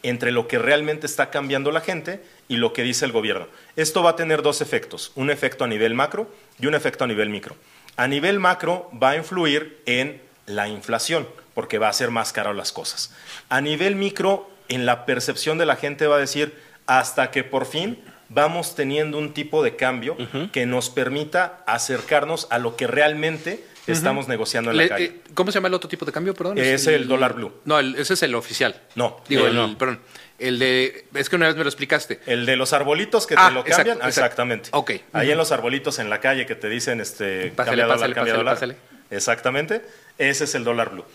entre 0.10 0.32
lo 0.32 0.48
que 0.48 0.60
realmente 0.60 1.06
está 1.06 1.30
cambiando 1.30 1.72
la 1.72 1.82
gente 1.82 2.24
y 2.48 2.58
lo 2.58 2.74
que 2.74 2.84
dice 2.84 3.06
el 3.06 3.12
gobierno. 3.12 3.48
Esto 3.76 4.04
va 4.04 4.12
a 4.12 4.16
tener 4.16 4.42
dos 4.42 4.62
efectos, 4.62 5.12
un 5.16 5.30
efecto 5.30 5.64
a 5.64 5.68
nivel 5.68 5.94
macro 5.94 6.30
y 6.60 6.68
un 6.68 6.76
efecto 6.76 7.04
a 7.04 7.08
nivel 7.08 7.30
micro. 7.30 7.56
A 7.98 8.08
nivel 8.08 8.40
macro 8.40 8.90
va 9.02 9.12
a 9.12 9.16
influir 9.16 9.82
en 9.86 10.22
la 10.46 10.68
inflación, 10.68 11.28
porque 11.54 11.80
va 11.80 11.90
a 11.90 11.94
ser 11.94 12.12
más 12.12 12.34
caro 12.34 12.54
las 12.54 12.72
cosas. 12.72 13.14
A 13.50 13.62
nivel 13.62 13.96
micro, 13.96 14.50
en 14.68 14.86
la 14.86 15.06
percepción 15.06 15.58
de 15.58 15.66
la 15.66 15.76
gente 15.76 16.08
va 16.08 16.18
a 16.18 16.20
decir, 16.20 16.54
hasta 16.86 17.32
que 17.32 17.44
por 17.44 17.66
fin 17.66 18.04
vamos 18.30 18.76
teniendo 18.76 19.18
un 19.18 19.34
tipo 19.34 19.64
de 19.64 19.76
cambio 19.76 20.18
que 20.52 20.66
nos 20.66 20.90
permita 20.90 21.64
acercarnos 21.68 22.48
a 22.50 22.60
lo 22.60 22.76
que 22.76 22.88
realmente 22.88 23.64
estamos 23.88 24.28
negociando 24.28 24.72
en 24.72 24.78
Le- 24.78 24.84
la 24.84 24.90
calle. 24.90 25.06
eh, 25.06 25.22
¿Cómo 25.34 25.52
se 25.52 25.58
llama 25.58 25.68
el 25.68 25.74
otro 25.74 25.90
tipo 25.90 26.06
de 26.06 26.12
cambio, 26.12 26.34
perdón? 26.34 26.58
Es 26.58 26.88
el 26.88 27.08
dólar 27.08 27.34
blue. 27.34 27.54
No, 27.66 27.80
el- 27.80 27.96
ese 27.96 28.14
es 28.16 28.24
el 28.24 28.34
oficial. 28.36 28.80
No, 28.96 29.22
Digo, 29.30 29.46
el, 29.48 29.56
no. 29.56 29.78
perdón. 29.78 30.00
El 30.38 30.60
de. 30.60 31.06
Es 31.14 31.30
que 31.30 31.38
una 31.38 31.48
vez 31.48 31.56
me 31.56 31.64
lo 31.64 31.70
explicaste. 31.70 32.20
El 32.26 32.46
de 32.46 32.58
los 32.58 32.74
arbolitos 32.74 33.26
que 33.26 33.36
Ah, 33.38 33.48
te 33.50 33.54
lo 33.54 33.64
cambian, 33.64 33.98
exacto. 33.98 34.08
exactamente. 34.08 34.70
Ok. 34.74 34.92
Ahí 35.14 35.28
Ujú. 35.28 35.32
en 35.32 35.38
los 35.38 35.52
arbolitos 35.54 35.98
en 36.00 36.10
la 36.10 36.20
calle 36.20 36.46
que 36.46 36.56
te 36.56 36.68
dicen 36.68 37.00
este 37.00 37.52
Pásale, 37.52 37.56
cambia 37.56 37.84
dólar, 37.86 37.98
pásale, 37.98 38.14
cambia 38.16 38.34
pásale, 38.34 38.38
dólar. 38.44 38.54
pásale. 38.56 38.76
Exactamente. 39.12 39.82
Ese 40.18 40.44
es 40.44 40.56
el 40.56 40.64
dólar 40.66 40.90
blue. 40.92 41.06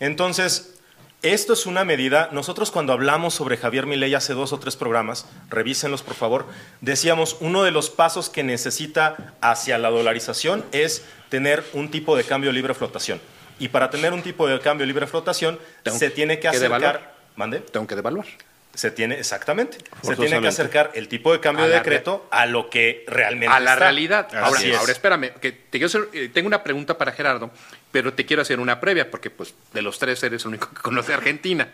Entonces, 0.00 0.77
esto 1.22 1.52
es 1.52 1.66
una 1.66 1.84
medida. 1.84 2.28
Nosotros 2.32 2.70
cuando 2.70 2.92
hablamos 2.92 3.34
sobre 3.34 3.56
Javier 3.56 3.86
Milei 3.86 4.14
hace 4.14 4.34
dos 4.34 4.52
o 4.52 4.58
tres 4.58 4.76
programas, 4.76 5.26
revísenlos 5.48 6.02
por 6.02 6.14
favor, 6.14 6.46
decíamos 6.80 7.36
uno 7.40 7.64
de 7.64 7.70
los 7.70 7.90
pasos 7.90 8.28
que 8.28 8.44
necesita 8.44 9.34
hacia 9.40 9.78
la 9.78 9.90
dolarización 9.90 10.64
es 10.72 11.04
tener 11.28 11.64
un 11.72 11.90
tipo 11.90 12.16
de 12.16 12.24
cambio 12.24 12.52
libre 12.52 12.74
flotación. 12.74 13.20
Y 13.58 13.68
para 13.68 13.90
tener 13.90 14.12
un 14.12 14.22
tipo 14.22 14.46
de 14.46 14.60
cambio 14.60 14.86
libre 14.86 15.06
flotación 15.06 15.58
Tengo 15.82 15.98
se 15.98 16.10
tiene 16.10 16.38
que 16.38 16.48
acercar. 16.48 17.14
¿Mande? 17.34 17.60
Tengo 17.60 17.86
que 17.86 17.96
devaluar. 17.96 18.26
Se 18.74 18.90
tiene, 18.92 19.18
exactamente. 19.18 19.78
Se 20.02 20.14
tiene 20.14 20.40
que 20.40 20.46
acercar 20.48 20.92
el 20.94 21.08
tipo 21.08 21.32
de 21.32 21.40
cambio 21.40 21.64
A 21.64 21.68
de 21.68 21.74
decreto 21.74 22.28
a 22.30 22.46
lo 22.46 22.70
que 22.70 23.04
realmente 23.08 23.48
A 23.54 23.58
la 23.58 23.72
está. 23.72 23.84
realidad. 23.84 24.28
Ahora, 24.36 24.60
es. 24.60 24.76
ahora 24.76 24.92
espérame, 24.92 25.30
que 25.40 25.50
te 25.52 25.78
quiero 25.78 25.86
hacer- 25.86 26.08
eh, 26.12 26.30
tengo 26.32 26.46
una 26.46 26.62
pregunta 26.62 26.96
para 26.96 27.10
Gerardo, 27.12 27.50
pero 27.90 28.12
te 28.14 28.24
quiero 28.24 28.42
hacer 28.42 28.60
una 28.60 28.78
previa, 28.78 29.10
porque 29.10 29.30
pues 29.30 29.52
de 29.72 29.82
los 29.82 29.98
tres 29.98 30.22
eres 30.22 30.42
el 30.42 30.48
único 30.48 30.70
que 30.70 30.80
conoce 30.80 31.12
Argentina. 31.12 31.68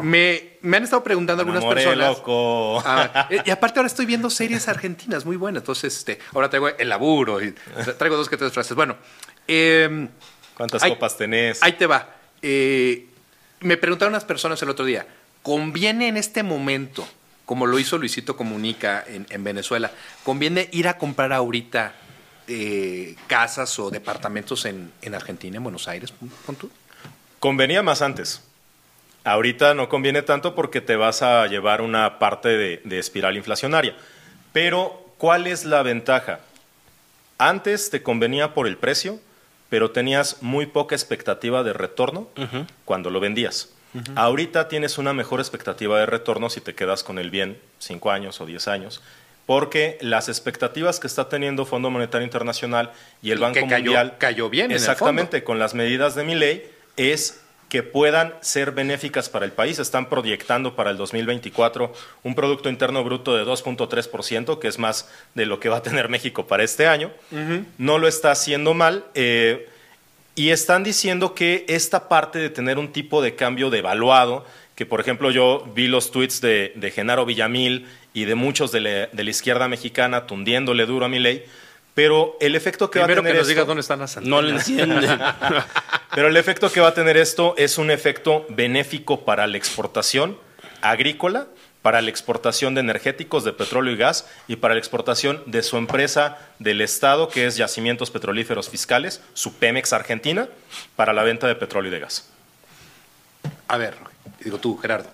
Me, 0.00 0.56
me 0.62 0.76
han 0.78 0.84
estado 0.84 1.04
preguntando 1.04 1.42
algunas 1.42 1.64
personas. 1.64 2.08
loco. 2.18 2.82
Ah, 2.84 3.28
eh, 3.30 3.42
y 3.44 3.50
aparte 3.50 3.78
ahora 3.78 3.86
estoy 3.86 4.06
viendo 4.06 4.28
series 4.30 4.66
argentinas 4.66 5.24
muy 5.24 5.36
buenas. 5.36 5.62
Entonces, 5.62 5.96
este, 5.96 6.18
ahora 6.34 6.48
traigo 6.50 6.68
el 6.68 6.88
laburo 6.88 7.40
y 7.42 7.52
traigo 7.96 8.16
dos 8.16 8.28
que 8.28 8.36
tres 8.36 8.52
frases. 8.52 8.74
Bueno, 8.74 8.96
eh, 9.46 10.08
¿Cuántas 10.56 10.82
copas 10.84 11.16
tenés? 11.16 11.62
ahí 11.62 11.72
te 11.72 11.86
va. 11.86 12.08
Eh, 12.42 13.06
me 13.60 13.76
preguntaron 13.76 14.12
unas 14.14 14.24
personas 14.24 14.60
el 14.62 14.70
otro 14.70 14.84
día, 14.84 15.06
¿conviene 15.48 16.08
en 16.08 16.18
este 16.18 16.42
momento, 16.42 17.08
como 17.46 17.64
lo 17.64 17.78
hizo 17.78 17.96
Luisito 17.96 18.36
Comunica 18.36 19.02
en, 19.08 19.26
en 19.30 19.44
Venezuela, 19.44 19.90
conviene 20.22 20.68
ir 20.72 20.88
a 20.88 20.98
comprar 20.98 21.32
ahorita 21.32 21.94
eh, 22.48 23.16
casas 23.28 23.78
o 23.78 23.88
departamentos 23.88 24.66
en, 24.66 24.92
en 25.00 25.14
Argentina, 25.14 25.56
en 25.56 25.62
Buenos 25.62 25.88
Aires? 25.88 26.12
tú? 26.58 26.70
Convenía 27.38 27.82
más 27.82 28.02
antes. 28.02 28.42
Ahorita 29.24 29.72
no 29.72 29.88
conviene 29.88 30.20
tanto 30.20 30.54
porque 30.54 30.82
te 30.82 30.96
vas 30.96 31.22
a 31.22 31.46
llevar 31.46 31.80
una 31.80 32.18
parte 32.18 32.50
de, 32.50 32.82
de 32.84 32.98
espiral 32.98 33.38
inflacionaria. 33.38 33.96
Pero, 34.52 35.14
¿cuál 35.16 35.46
es 35.46 35.64
la 35.64 35.82
ventaja? 35.82 36.40
Antes 37.38 37.88
te 37.88 38.02
convenía 38.02 38.52
por 38.52 38.66
el 38.66 38.76
precio, 38.76 39.18
pero 39.70 39.92
tenías 39.92 40.42
muy 40.42 40.66
poca 40.66 40.94
expectativa 40.94 41.62
de 41.62 41.72
retorno 41.72 42.28
cuando 42.84 43.08
lo 43.08 43.18
vendías. 43.18 43.70
Ahorita 44.16 44.68
tienes 44.68 44.98
una 44.98 45.12
mejor 45.12 45.40
expectativa 45.40 45.98
de 45.98 46.06
retorno 46.06 46.50
si 46.50 46.60
te 46.60 46.74
quedas 46.74 47.02
con 47.04 47.18
el 47.18 47.30
bien 47.30 47.58
5 47.78 48.10
años 48.10 48.40
o 48.40 48.46
10 48.46 48.68
años, 48.68 49.02
porque 49.46 49.96
las 50.02 50.28
expectativas 50.28 51.00
que 51.00 51.06
está 51.06 51.28
teniendo 51.28 51.64
Fondo 51.64 51.90
Monetario 51.90 52.24
Internacional 52.24 52.92
y 53.22 53.30
el 53.30 53.38
Y 53.38 53.40
Banco 53.40 53.54
que 53.54 53.60
cayó- 53.62 53.76
Mundial 53.92 54.16
cayó 54.18 54.50
bien 54.50 54.66
en 54.66 54.72
el 54.72 54.76
exactamente 54.76 55.42
con 55.44 55.58
las 55.58 55.74
medidas 55.74 56.14
de 56.14 56.24
mi 56.24 56.34
ley 56.34 56.70
es 56.96 57.40
que 57.70 57.82
puedan 57.82 58.32
ser 58.40 58.72
benéficas 58.72 59.28
para 59.28 59.44
el 59.44 59.52
país. 59.52 59.78
Están 59.78 60.08
proyectando 60.08 60.74
para 60.74 60.90
el 60.90 60.96
2024 60.96 61.92
un 62.22 62.34
Producto 62.34 62.70
Interno 62.70 63.04
Bruto 63.04 63.36
de 63.36 63.44
2.3%, 63.44 64.58
que 64.58 64.68
es 64.68 64.78
más 64.78 65.10
de 65.34 65.44
lo 65.46 65.60
que 65.60 65.68
va 65.68 65.78
a 65.78 65.82
tener 65.82 66.08
México 66.10 66.46
para 66.46 66.62
este 66.62 66.86
año. 66.86 67.10
No 67.78 67.98
lo 67.98 68.08
está 68.08 68.30
haciendo 68.30 68.72
mal. 68.74 69.04
eh, 69.14 69.68
y 70.38 70.50
están 70.50 70.84
diciendo 70.84 71.34
que 71.34 71.64
esta 71.68 72.08
parte 72.08 72.38
de 72.38 72.48
tener 72.50 72.78
un 72.78 72.92
tipo 72.92 73.20
de 73.22 73.34
cambio 73.34 73.70
devaluado, 73.70 74.44
que 74.76 74.86
por 74.86 75.00
ejemplo 75.00 75.30
yo 75.32 75.66
vi 75.74 75.88
los 75.88 76.10
tweets 76.12 76.40
de, 76.40 76.72
de 76.76 76.90
Genaro 76.92 77.26
Villamil 77.26 77.86
y 78.14 78.24
de 78.24 78.34
muchos 78.36 78.70
de, 78.70 78.80
la- 78.80 79.06
de 79.08 79.24
la 79.24 79.30
izquierda 79.30 79.66
mexicana 79.68 80.26
tundiéndole 80.26 80.86
duro 80.86 81.06
a 81.06 81.08
mi 81.08 81.18
ley, 81.18 81.44
pero 81.94 82.36
el 82.40 82.54
efecto 82.54 82.88
que 82.88 83.00
Primero 83.00 83.22
va 83.22 83.28
a 83.28 83.32
que 83.32 83.38
tener 83.38 83.42
nos 83.42 83.48
esto- 83.50 83.64
dónde 83.64 83.80
están 83.80 83.98
las 83.98 84.16
No 84.22 84.40
le 84.40 84.52
antenas. 84.52 84.68
entienden. 84.68 85.18
pero 86.14 86.28
el 86.28 86.36
efecto 86.36 86.70
que 86.70 86.80
va 86.80 86.88
a 86.88 86.94
tener 86.94 87.16
esto 87.16 87.54
es 87.58 87.76
un 87.76 87.90
efecto 87.90 88.46
benéfico 88.50 89.24
para 89.24 89.46
la 89.48 89.56
exportación 89.56 90.38
agrícola 90.80 91.48
para 91.88 92.02
la 92.02 92.10
exportación 92.10 92.74
de 92.74 92.82
energéticos, 92.82 93.44
de 93.44 93.54
petróleo 93.54 93.94
y 93.94 93.96
gas, 93.96 94.26
y 94.46 94.56
para 94.56 94.74
la 94.74 94.78
exportación 94.78 95.42
de 95.46 95.62
su 95.62 95.78
empresa 95.78 96.36
del 96.58 96.82
Estado, 96.82 97.30
que 97.30 97.46
es 97.46 97.56
Yacimientos 97.56 98.10
Petrolíferos 98.10 98.68
Fiscales, 98.68 99.22
su 99.32 99.54
Pemex 99.54 99.94
Argentina, 99.94 100.50
para 100.96 101.14
la 101.14 101.22
venta 101.22 101.46
de 101.46 101.54
petróleo 101.54 101.90
y 101.90 101.94
de 101.94 102.00
gas. 102.00 102.28
A 103.68 103.78
ver, 103.78 103.94
digo 104.44 104.58
tú, 104.58 104.76
Gerardo, 104.76 105.08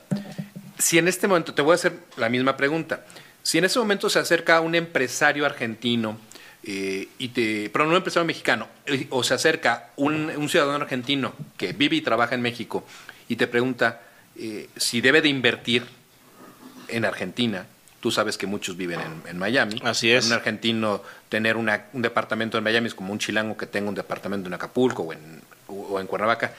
si 0.77 0.99
en 0.99 1.07
este 1.07 1.29
momento, 1.29 1.55
te 1.55 1.63
voy 1.63 1.71
a 1.71 1.75
hacer 1.77 1.93
la 2.17 2.29
misma 2.29 2.57
pregunta, 2.57 3.05
si 3.45 3.59
en 3.59 3.67
este 3.67 3.79
momento 3.79 4.11
se 4.11 4.19
acerca 4.19 4.61
un 4.61 4.75
empresario 4.75 5.47
argentino, 5.47 6.19
eh, 6.65 7.07
y 7.19 7.29
te, 7.29 7.71
pero 7.73 7.85
no 7.85 7.93
un 7.93 7.99
empresario 7.99 8.27
mexicano, 8.27 8.67
eh, 8.87 9.07
o 9.11 9.23
se 9.23 9.35
acerca 9.35 9.91
un, 9.95 10.29
un, 10.37 10.49
ciudadano 10.49 10.83
argentino 10.83 11.35
que 11.57 11.73
vive 11.73 11.95
y 11.95 12.01
trabaja 12.01 12.35
en 12.35 12.43
México 12.43 12.85
y 13.29 13.37
te 13.37 13.47
pregunta 13.47 14.03
eh, 14.35 14.69
si 14.77 15.01
debe 15.01 15.23
de 15.23 15.29
invertir 15.29 15.87
en 16.97 17.05
Argentina, 17.05 17.67
tú 18.01 18.11
sabes 18.11 18.37
que 18.37 18.47
muchos 18.47 18.77
viven 18.77 19.01
en, 19.01 19.31
en 19.31 19.39
Miami. 19.39 19.81
Así 19.83 20.11
es. 20.11 20.27
Un 20.27 20.33
argentino 20.33 21.03
tener 21.29 21.57
una, 21.57 21.87
un 21.93 22.03
departamento 22.03 22.59
en 22.59 22.65
Miami 22.65 22.89
es 22.89 22.95
como 22.95 23.13
un 23.13 23.19
chilango 23.19 23.57
que 23.57 23.67
tenga 23.67 23.89
un 23.89 23.95
departamento 23.95 24.49
en 24.49 24.55
Acapulco 24.55 25.03
o 25.03 25.13
en, 25.13 25.41
o 25.69 26.01
en 26.01 26.07
Cuernavaca. 26.07 26.53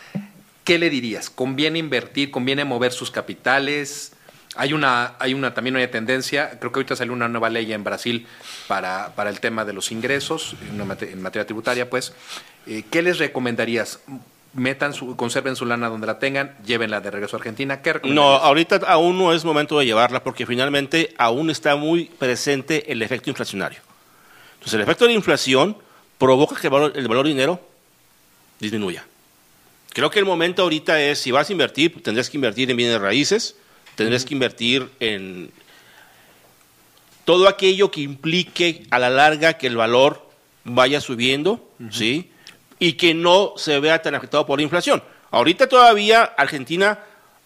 ¿Qué 0.64 0.80
le 0.80 0.90
dirías? 0.90 1.30
¿Conviene 1.30 1.78
invertir? 1.78 2.32
¿Conviene 2.32 2.66
mover 2.66 2.92
sus 2.92 3.12
capitales? 3.12 4.14
Hay 4.56 4.74
una, 4.74 5.14
hay 5.20 5.34
una, 5.34 5.54
también 5.54 5.76
una 5.76 5.86
tendencia, 5.92 6.58
creo 6.60 6.72
que 6.72 6.80
ahorita 6.80 6.96
salió 6.96 7.14
una 7.14 7.28
nueva 7.28 7.50
ley 7.50 7.72
en 7.74 7.84
Brasil 7.84 8.26
para, 8.68 9.14
para 9.14 9.30
el 9.30 9.40
tema 9.40 9.66
de 9.66 9.74
los 9.74 9.92
ingresos 9.92 10.56
en, 10.68 10.88
materia, 10.88 11.14
en 11.14 11.22
materia 11.22 11.46
tributaria, 11.46 11.90
pues. 11.90 12.14
Eh, 12.66 12.84
¿Qué 12.90 13.02
les 13.02 13.20
recomendarías? 13.20 14.00
Metan 14.56 14.94
su, 14.94 15.16
conserven 15.16 15.56
su 15.56 15.66
lana 15.66 15.90
donde 15.90 16.08
la 16.08 16.18
tengan, 16.18 16.56
llévenla 16.66 17.02
de 17.02 17.12
regreso 17.12 17.36
a 17.36 17.40
Argentina. 17.40 17.82
¿Qué 17.82 18.00
no, 18.06 18.24
ahorita 18.24 18.78
aún 18.88 19.18
no 19.18 19.34
es 19.34 19.44
momento 19.44 19.78
de 19.78 19.86
llevarla 19.86 20.24
porque 20.24 20.46
finalmente 20.46 21.14
aún 21.18 21.50
está 21.50 21.76
muy 21.76 22.06
presente 22.06 22.92
el 22.92 23.02
efecto 23.02 23.30
inflacionario. 23.30 23.80
Entonces 24.54 24.74
el 24.76 24.82
efecto 24.82 25.06
de 25.06 25.12
la 25.12 25.18
inflación 25.18 25.78
provoca 26.18 26.60
que 26.60 26.68
el 26.68 26.72
valor, 26.72 26.94
el 26.96 27.08
valor 27.08 27.28
dinero 27.28 27.60
disminuya. 28.60 29.06
Creo 29.94 30.10
que 30.10 30.20
el 30.20 30.26
momento 30.26 30.64
ahorita 30.64 31.02
es, 31.02 31.20
si 31.20 31.32
vas 31.32 31.50
a 31.50 31.52
invertir, 31.52 32.02
tendrás 32.02 32.30
que 32.30 32.38
invertir 32.38 32.72
en 32.72 32.78
bienes 32.78 33.00
raíces, 33.00 33.56
tendrás 33.96 34.26
que 34.26 34.34
invertir 34.34 34.90
en 35.00 35.52
todo 37.26 37.48
aquello 37.48 37.92
que 37.92 38.02
implique 38.02 38.86
a 38.90 39.00
la 39.00 39.10
larga 39.10 39.54
que 39.54 39.68
el 39.68 39.76
valor 39.76 40.30
vaya 40.64 41.02
subiendo, 41.02 41.70
¿sí? 41.92 42.32
Y 42.80 42.94
que 42.94 43.14
no 43.14 43.54
se 43.58 43.80
vea 43.80 44.02
tan 44.02 44.16
afectado 44.16 44.46
por 44.46 44.60
la 44.60 44.64
inflación. 44.64 45.04
Ahorita 45.32 45.68
todavía 45.68 46.24
Argentina 46.24 47.00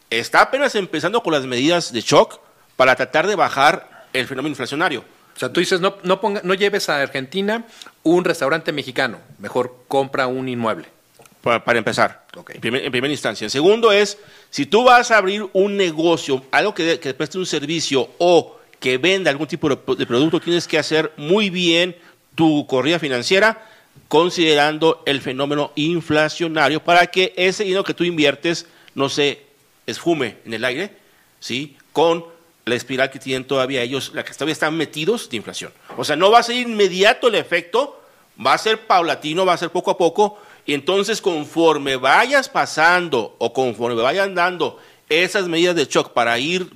está 0.10 0.42
apenas 0.42 0.76
empezando 0.76 1.22
con 1.22 1.34
las 1.34 1.46
medidas 1.46 1.92
de 1.92 2.02
shock 2.02 2.40
para 2.76 2.96
tratar 2.96 3.28
de 3.28 3.36
bajar 3.36 4.08
el 4.14 4.28
fenómeno 4.28 4.54
inflacionario. 4.54 5.04
O 5.36 5.40
sea, 5.40 5.54
tú 5.54 5.60
dices, 5.60 5.80
no, 5.80 5.96
no, 6.04 6.20
ponga, 6.20 6.42
no 6.44 6.54
lleves 6.54 6.90
a 6.90 7.02
Argentina 7.02 7.66
un 8.04 8.26
restaurante 8.26 8.72
mexicano, 8.74 9.20
mejor 9.38 9.84
compra 9.88 10.28
un 10.28 10.50
inmueble. 10.50 10.88
Para, 11.42 11.64
para 11.64 11.80
empezar, 11.80 12.26
okay. 12.36 12.56
en, 12.56 12.62
primer, 12.62 12.84
en, 12.84 12.92
primera 12.92 13.12
instancia. 13.14 13.46
En 13.46 13.50
segundo 13.50 13.94
es, 13.94 14.18
si 14.50 14.66
tú 14.66 14.84
vas 14.84 15.10
a 15.12 15.18
abrir 15.18 15.48
un 15.54 15.78
negocio, 15.78 16.44
algo 16.52 16.74
que, 16.74 17.00
que 17.00 17.14
preste 17.14 17.38
un 17.38 17.46
servicio 17.46 18.10
o 18.18 18.60
que 18.82 18.98
venda 18.98 19.32
algún 19.32 19.48
tipo 19.48 19.70
de, 19.70 19.78
de 19.96 20.06
producto, 20.06 20.42
tienes 20.42 20.68
que 20.68 20.78
hacer 20.78 21.14
muy 21.16 21.50
bien 21.50 21.96
tu 22.36 22.68
corrida 22.68 23.00
financiera 23.00 23.66
considerando 24.10 25.04
el 25.06 25.22
fenómeno 25.22 25.72
inflacionario 25.76 26.84
para 26.84 27.08
que 27.08 27.32
ese 27.38 27.64
dinero 27.64 27.84
que 27.86 27.94
tú 27.94 28.04
inviertes 28.04 28.66
no 28.96 29.08
se 29.08 29.44
esfume 29.86 30.38
en 30.46 30.56
el 30.56 30.66
aire, 30.66 30.92
¿sí? 31.40 31.78
Con 31.94 32.26
la 32.66 32.76
espiral 32.76 33.12
que 33.12 33.20
tienen 33.20 33.46
todavía 33.46 33.84
ellos, 33.84 34.12
la 34.14 34.26
que 34.26 34.34
todavía 34.34 34.54
están 34.54 34.76
metidos 34.76 35.30
de 35.30 35.38
inflación. 35.38 35.72
O 35.96 36.04
sea, 36.04 36.16
no 36.16 36.32
va 36.32 36.40
a 36.40 36.44
ser 36.44 36.56
inmediato 36.56 37.28
el 37.28 37.36
efecto, 37.36 38.02
va 38.46 38.54
a 38.54 38.58
ser 38.58 38.88
paulatino, 38.88 39.46
va 39.46 39.54
a 39.54 39.58
ser 39.58 39.70
poco 39.70 39.92
a 39.92 39.98
poco, 39.98 40.40
y 40.66 40.74
entonces 40.74 41.22
conforme 41.22 41.96
vayas 41.96 42.50
pasando 42.50 43.36
o 43.38 43.54
conforme 43.54 44.02
vayan 44.02 44.34
dando 44.34 44.80
esas 45.08 45.48
medidas 45.48 45.76
de 45.76 45.86
shock 45.86 46.14
para 46.14 46.38
ir 46.40 46.68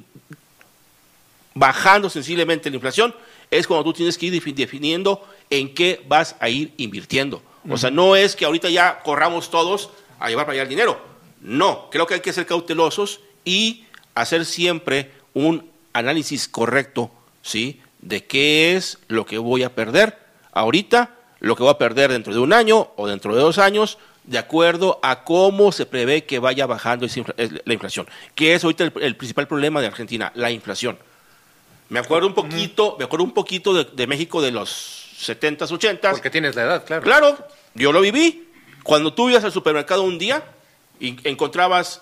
bajando 1.55 2.11
sensiblemente 2.11 2.69
la 2.69 2.75
inflación, 2.75 3.15
es 3.51 3.67
cuando 3.67 3.83
tú 3.83 3.93
tienes 3.93 4.17
que 4.17 4.27
ir 4.27 4.55
definiendo 4.55 5.25
en 5.49 5.73
qué 5.73 6.01
vas 6.07 6.35
a 6.39 6.49
ir 6.49 6.73
invirtiendo. 6.77 7.41
O 7.69 7.77
sea, 7.77 7.91
no 7.91 8.15
es 8.15 8.35
que 8.35 8.45
ahorita 8.45 8.69
ya 8.69 8.99
corramos 9.03 9.49
todos 9.49 9.89
a 10.19 10.29
llevar 10.29 10.45
para 10.45 10.53
allá 10.53 10.63
el 10.63 10.69
dinero. 10.69 10.99
No, 11.41 11.89
creo 11.89 12.07
que 12.07 12.15
hay 12.15 12.19
que 12.19 12.33
ser 12.33 12.45
cautelosos 12.45 13.21
y 13.45 13.85
hacer 14.15 14.45
siempre 14.45 15.11
un 15.33 15.69
análisis 15.93 16.47
correcto, 16.47 17.11
¿sí? 17.41 17.81
De 17.99 18.25
qué 18.25 18.75
es 18.75 18.99
lo 19.07 19.25
que 19.25 19.37
voy 19.37 19.63
a 19.63 19.73
perder 19.73 20.17
ahorita, 20.51 21.15
lo 21.39 21.55
que 21.55 21.63
voy 21.63 21.71
a 21.71 21.77
perder 21.77 22.11
dentro 22.11 22.33
de 22.33 22.39
un 22.39 22.53
año 22.53 22.91
o 22.95 23.07
dentro 23.07 23.35
de 23.35 23.41
dos 23.41 23.57
años, 23.57 23.97
de 24.23 24.37
acuerdo 24.37 24.99
a 25.03 25.23
cómo 25.23 25.71
se 25.71 25.85
prevé 25.85 26.23
que 26.23 26.39
vaya 26.39 26.65
bajando 26.65 27.07
la 27.65 27.73
inflación. 27.73 28.07
Que 28.35 28.55
es 28.55 28.63
ahorita 28.63 28.85
el, 28.85 28.93
el 29.01 29.15
principal 29.15 29.47
problema 29.47 29.81
de 29.81 29.87
Argentina, 29.87 30.31
la 30.35 30.51
inflación. 30.51 30.97
Me 31.93 31.99
acuerdo 31.99 32.25
un 32.25 32.33
poquito, 32.33 32.95
me 32.97 33.05
acuerdo 33.05 33.23
un 33.23 33.35
poquito 33.35 33.71
de, 33.71 33.83
de 33.83 34.07
México 34.07 34.41
de 34.41 34.49
los 34.49 35.15
70s, 35.19 35.67
80s. 35.67 36.09
Porque 36.09 36.31
tienes 36.31 36.55
la 36.55 36.63
edad, 36.63 36.85
claro. 36.85 37.03
Claro, 37.03 37.47
yo 37.75 37.91
lo 37.91 38.01
viví. 38.01 38.49
Cuando 38.81 39.13
tú 39.13 39.29
ibas 39.29 39.43
al 39.43 39.51
supermercado 39.51 40.01
un 40.01 40.17
día 40.17 40.43
y 40.99 41.15
encontrabas 41.23 42.01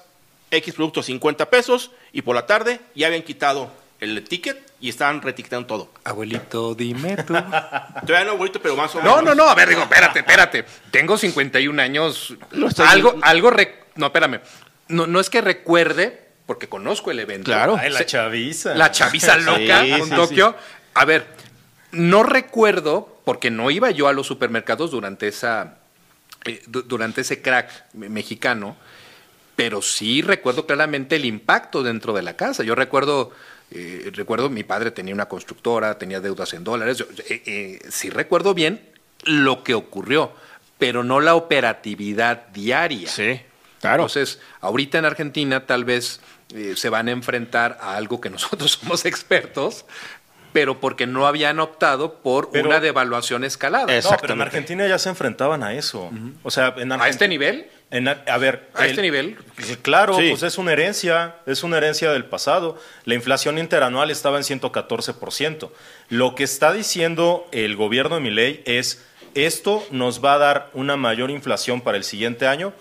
X 0.50 0.76
productos 0.76 1.08
50 1.08 1.50
pesos 1.50 1.92
y 2.14 2.22
por 2.22 2.36
la 2.36 2.46
tarde 2.46 2.80
ya 2.96 3.08
habían 3.08 3.22
quitado 3.22 3.70
el 4.00 4.24
ticket 4.24 4.58
y 4.80 4.88
estaban 4.88 5.22
retiquetando 5.22 5.68
todo. 5.68 5.90
Abuelito, 6.06 6.74
dime 6.74 7.18
tú. 7.18 7.34
Todavía 8.08 8.24
no, 8.24 8.32
abuelito, 8.32 8.62
pero 8.62 8.78
más 8.78 8.96
o 8.96 9.00
no, 9.00 9.18
menos. 9.18 9.24
No, 9.24 9.36
no, 9.36 9.44
no, 9.44 9.50
a 9.50 9.56
ver, 9.56 9.68
digo, 9.68 9.82
espérate, 9.82 10.20
espérate. 10.20 10.66
Tengo 10.90 11.18
51 11.18 11.82
años. 11.82 12.34
No 12.54 12.70
algo, 12.88 13.16
algo, 13.22 13.50
rec... 13.50 13.88
no, 13.96 14.06
espérame. 14.06 14.40
No, 14.88 15.06
no 15.06 15.20
es 15.20 15.30
que 15.30 15.42
recuerde, 15.42 16.31
porque 16.52 16.68
conozco 16.68 17.12
el 17.12 17.20
evento. 17.20 17.46
Claro. 17.46 17.78
Ay, 17.80 17.90
la 17.92 18.06
chaviza. 18.06 18.76
La 18.76 18.92
chaviza 18.92 19.38
loca 19.38 19.84
Sí, 19.86 19.92
con 19.98 20.10
sí, 20.10 20.16
Tokio. 20.16 20.54
A 20.96 21.06
ver, 21.06 21.26
no 21.94 22.24
recuerdo, 22.24 23.22
porque 23.24 23.50
no 23.50 23.72
iba 23.72 23.90
yo 23.90 24.10
a 24.10 24.14
los 24.14 24.28
supermercados 24.28 24.92
durante, 24.92 25.30
esa, 25.30 25.78
eh, 26.44 26.62
du- 26.68 26.82
durante 26.82 27.22
ese 27.22 27.42
crack 27.42 27.86
me- 27.94 28.10
mexicano, 28.10 28.76
pero 29.56 29.82
sí 29.82 30.22
recuerdo 30.22 30.66
claramente 30.66 31.16
el 31.16 31.24
impacto 31.24 31.84
dentro 31.84 32.12
de 32.12 32.22
la 32.22 32.36
casa. 32.36 32.64
Yo 32.64 32.76
recuerdo, 32.76 33.32
eh, 33.72 34.12
recuerdo 34.14 34.50
mi 34.50 34.66
padre 34.66 34.92
tenía 34.92 35.14
una 35.14 35.30
constructora, 35.30 35.98
tenía 35.98 36.20
deudas 36.20 36.54
en 36.54 36.66
dólares. 36.66 36.98
Yo, 36.98 37.06
eh, 37.30 37.44
eh, 37.46 37.80
sí 37.90 38.10
recuerdo 38.10 38.54
bien 38.54 38.82
lo 39.24 39.64
que 39.64 39.74
ocurrió, 39.74 40.34
pero 40.78 41.06
no 41.06 41.22
la 41.22 41.36
operatividad 41.36 42.48
diaria. 42.48 43.08
Sí, 43.08 43.40
claro. 43.80 44.04
Entonces, 44.04 44.40
ahorita 44.60 44.98
en 44.98 45.06
Argentina 45.06 45.66
tal 45.66 45.86
vez 45.86 46.20
eh, 46.54 46.74
se 46.76 46.90
van 46.90 47.08
a 47.08 47.12
enfrentar 47.12 47.78
a 47.82 47.96
algo 47.96 48.20
que 48.22 48.30
nosotros 48.30 48.72
somos 48.82 49.06
expertos, 49.06 49.86
pero 50.54 50.80
porque 50.82 51.08
no 51.08 51.28
habían 51.28 51.60
optado 51.62 52.16
por 52.16 52.52
Pero- 52.52 52.68
una 52.68 52.80
devaluación 52.82 53.44
escalada. 53.46 53.84
No, 53.84 53.88
pero 53.88 53.94
en 54.00 54.04
Exactamente. 54.06 54.44
Argentina 54.44 54.88
ya 54.88 55.00
se 55.00 55.08
enfrentaban 55.10 55.64
a 55.64 55.74
eso. 55.74 56.12
O 56.44 56.52
sea, 56.52 56.74
en 56.78 56.92
¿A 56.92 56.96
Argentina- 56.96 57.08
este 57.08 57.28
nivel? 57.30 57.68
En 57.90 58.08
Ar- 58.08 58.24
a 58.28 58.38
ver, 58.38 58.70
¿A 58.74 58.84
el- 58.86 58.90
este 58.92 59.02
nivel? 59.02 59.38
Claro, 59.82 60.16
Sí. 60.18 60.28
pues 60.30 60.44
es 60.44 60.58
una 60.58 60.72
herencia, 60.74 61.36
es 61.46 61.64
una 61.64 61.78
herencia 61.78 62.12
del 62.12 62.26
pasado. 62.26 62.78
La 63.06 63.16
inflación 63.16 63.58
interanual 63.58 64.12
estaba 64.12 64.38
en 64.38 64.44
114%. 64.44 65.72
Lo 66.10 66.36
que 66.36 66.44
está 66.44 66.74
diciendo 66.74 67.48
el 67.52 67.76
gobierno 67.78 68.16
de 68.16 68.22
Milei 68.22 68.62
es, 68.66 69.06
esto 69.36 69.86
nos 69.92 70.24
va 70.24 70.34
a 70.34 70.38
dar 70.38 70.70
una 70.74 70.98
mayor 70.98 71.32
inflación 71.32 71.80
para 71.82 71.98
el 71.98 72.04
siguiente 72.04 72.46
año, 72.48 72.74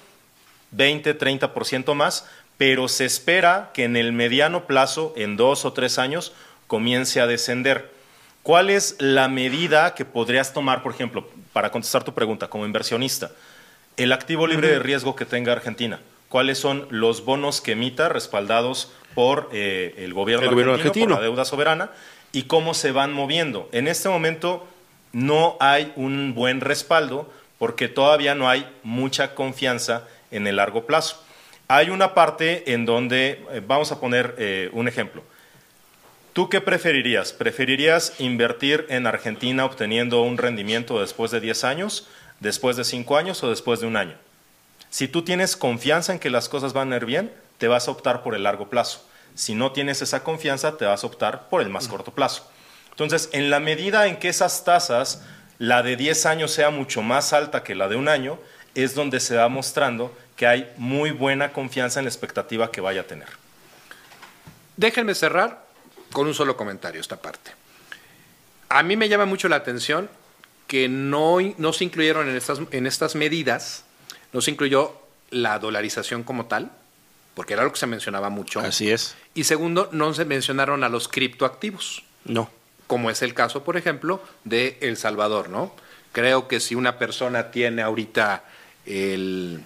20, 0.72 1.14
30% 1.14 1.94
más, 1.94 2.28
pero 2.60 2.88
se 2.88 3.06
espera 3.06 3.70
que 3.72 3.84
en 3.84 3.96
el 3.96 4.12
mediano 4.12 4.66
plazo, 4.66 5.14
en 5.16 5.38
dos 5.38 5.64
o 5.64 5.72
tres 5.72 5.98
años, 5.98 6.34
comience 6.66 7.18
a 7.18 7.26
descender. 7.26 7.90
¿Cuál 8.42 8.68
es 8.68 8.96
la 8.98 9.28
medida 9.28 9.94
que 9.94 10.04
podrías 10.04 10.52
tomar, 10.52 10.82
por 10.82 10.92
ejemplo, 10.92 11.26
para 11.54 11.70
contestar 11.70 12.04
tu 12.04 12.12
pregunta, 12.12 12.48
como 12.48 12.66
inversionista? 12.66 13.30
El 13.96 14.12
activo 14.12 14.46
libre 14.46 14.68
de 14.68 14.78
riesgo 14.78 15.16
que 15.16 15.24
tenga 15.24 15.52
Argentina. 15.52 16.00
¿Cuáles 16.28 16.58
son 16.58 16.86
los 16.90 17.24
bonos 17.24 17.62
que 17.62 17.72
emita 17.72 18.10
respaldados 18.10 18.92
por 19.14 19.48
eh, 19.54 19.94
el 19.96 20.12
gobierno, 20.12 20.44
El 20.44 20.50
gobierno 20.50 20.74
argentino, 20.74 21.04
argentino. 21.04 21.16
por 21.16 21.22
la 21.22 21.30
deuda 21.30 21.44
soberana? 21.46 21.90
Y 22.32 22.42
cómo 22.42 22.74
se 22.74 22.92
van 22.92 23.14
moviendo. 23.14 23.70
En 23.72 23.88
este 23.88 24.10
momento 24.10 24.68
no 25.14 25.56
hay 25.60 25.94
un 25.96 26.34
buen 26.34 26.60
respaldo 26.60 27.32
porque 27.58 27.88
todavía 27.88 28.34
no 28.34 28.50
hay 28.50 28.70
mucha 28.82 29.34
confianza 29.34 30.06
en 30.30 30.46
el 30.46 30.56
largo 30.56 30.84
plazo. 30.84 31.24
Hay 31.72 31.88
una 31.88 32.14
parte 32.14 32.72
en 32.72 32.84
donde, 32.84 33.46
eh, 33.52 33.62
vamos 33.64 33.92
a 33.92 34.00
poner 34.00 34.34
eh, 34.38 34.70
un 34.72 34.88
ejemplo. 34.88 35.22
¿Tú 36.32 36.48
qué 36.48 36.60
preferirías? 36.60 37.32
¿Preferirías 37.32 38.14
invertir 38.18 38.86
en 38.88 39.06
Argentina 39.06 39.64
obteniendo 39.64 40.20
un 40.22 40.36
rendimiento 40.36 41.00
después 41.00 41.30
de 41.30 41.38
10 41.38 41.62
años, 41.62 42.08
después 42.40 42.76
de 42.76 42.82
5 42.82 43.16
años 43.16 43.44
o 43.44 43.50
después 43.50 43.78
de 43.78 43.86
un 43.86 43.96
año? 43.96 44.16
Si 44.90 45.06
tú 45.06 45.22
tienes 45.22 45.56
confianza 45.56 46.12
en 46.12 46.18
que 46.18 46.28
las 46.28 46.48
cosas 46.48 46.72
van 46.72 46.92
a 46.92 46.96
ir 46.96 47.04
bien, 47.04 47.32
te 47.58 47.68
vas 47.68 47.86
a 47.86 47.92
optar 47.92 48.24
por 48.24 48.34
el 48.34 48.42
largo 48.42 48.68
plazo. 48.68 49.06
si 49.36 49.54
no 49.54 49.70
tienes 49.70 50.02
esa 50.02 50.24
confianza, 50.24 50.76
te 50.76 50.86
vas 50.86 51.04
a 51.04 51.06
optar 51.06 51.48
por 51.48 51.62
el 51.62 51.68
más 51.68 51.86
corto 51.86 52.10
plazo. 52.10 52.50
Entonces, 52.90 53.30
en 53.32 53.48
la 53.48 53.60
medida 53.60 54.08
en 54.08 54.16
que 54.16 54.28
esas 54.28 54.64
tasas, 54.64 55.22
la 55.58 55.84
de 55.84 55.94
10 55.94 56.26
años 56.26 56.50
sea 56.50 56.70
mucho 56.70 57.00
más 57.00 57.32
alta 57.32 57.62
que 57.62 57.76
la 57.76 57.86
de 57.86 57.94
un 57.94 58.08
año, 58.08 58.40
es 58.74 58.96
donde 58.96 59.20
se 59.20 59.36
va 59.36 59.48
mostrando 59.48 60.12
que 60.40 60.46
hay 60.46 60.72
muy 60.78 61.10
buena 61.10 61.52
confianza 61.52 62.00
en 62.00 62.06
la 62.06 62.08
expectativa 62.08 62.70
que 62.70 62.80
vaya 62.80 63.02
a 63.02 63.04
tener. 63.04 63.28
Déjenme 64.78 65.14
cerrar 65.14 65.66
con 66.12 66.26
un 66.26 66.32
solo 66.32 66.56
comentario 66.56 66.98
esta 66.98 67.20
parte. 67.20 67.50
A 68.70 68.82
mí 68.82 68.96
me 68.96 69.10
llama 69.10 69.26
mucho 69.26 69.50
la 69.50 69.56
atención 69.56 70.08
que 70.66 70.88
no, 70.88 71.36
no 71.58 71.74
se 71.74 71.84
incluyeron 71.84 72.26
en 72.26 72.36
estas, 72.36 72.58
en 72.70 72.86
estas 72.86 73.16
medidas, 73.16 73.84
no 74.32 74.40
se 74.40 74.50
incluyó 74.50 74.98
la 75.28 75.58
dolarización 75.58 76.22
como 76.22 76.46
tal, 76.46 76.70
porque 77.34 77.52
era 77.52 77.62
lo 77.62 77.70
que 77.70 77.78
se 77.78 77.86
mencionaba 77.86 78.30
mucho. 78.30 78.60
Así 78.60 78.90
es. 78.90 79.16
Y 79.34 79.44
segundo, 79.44 79.90
no 79.92 80.14
se 80.14 80.24
mencionaron 80.24 80.84
a 80.84 80.88
los 80.88 81.08
criptoactivos. 81.08 82.02
No. 82.24 82.50
Como 82.86 83.10
es 83.10 83.20
el 83.20 83.34
caso, 83.34 83.62
por 83.62 83.76
ejemplo, 83.76 84.22
de 84.44 84.78
El 84.80 84.96
Salvador, 84.96 85.50
¿no? 85.50 85.76
Creo 86.12 86.48
que 86.48 86.60
si 86.60 86.76
una 86.76 86.98
persona 86.98 87.50
tiene 87.50 87.82
ahorita 87.82 88.44
el, 88.86 89.62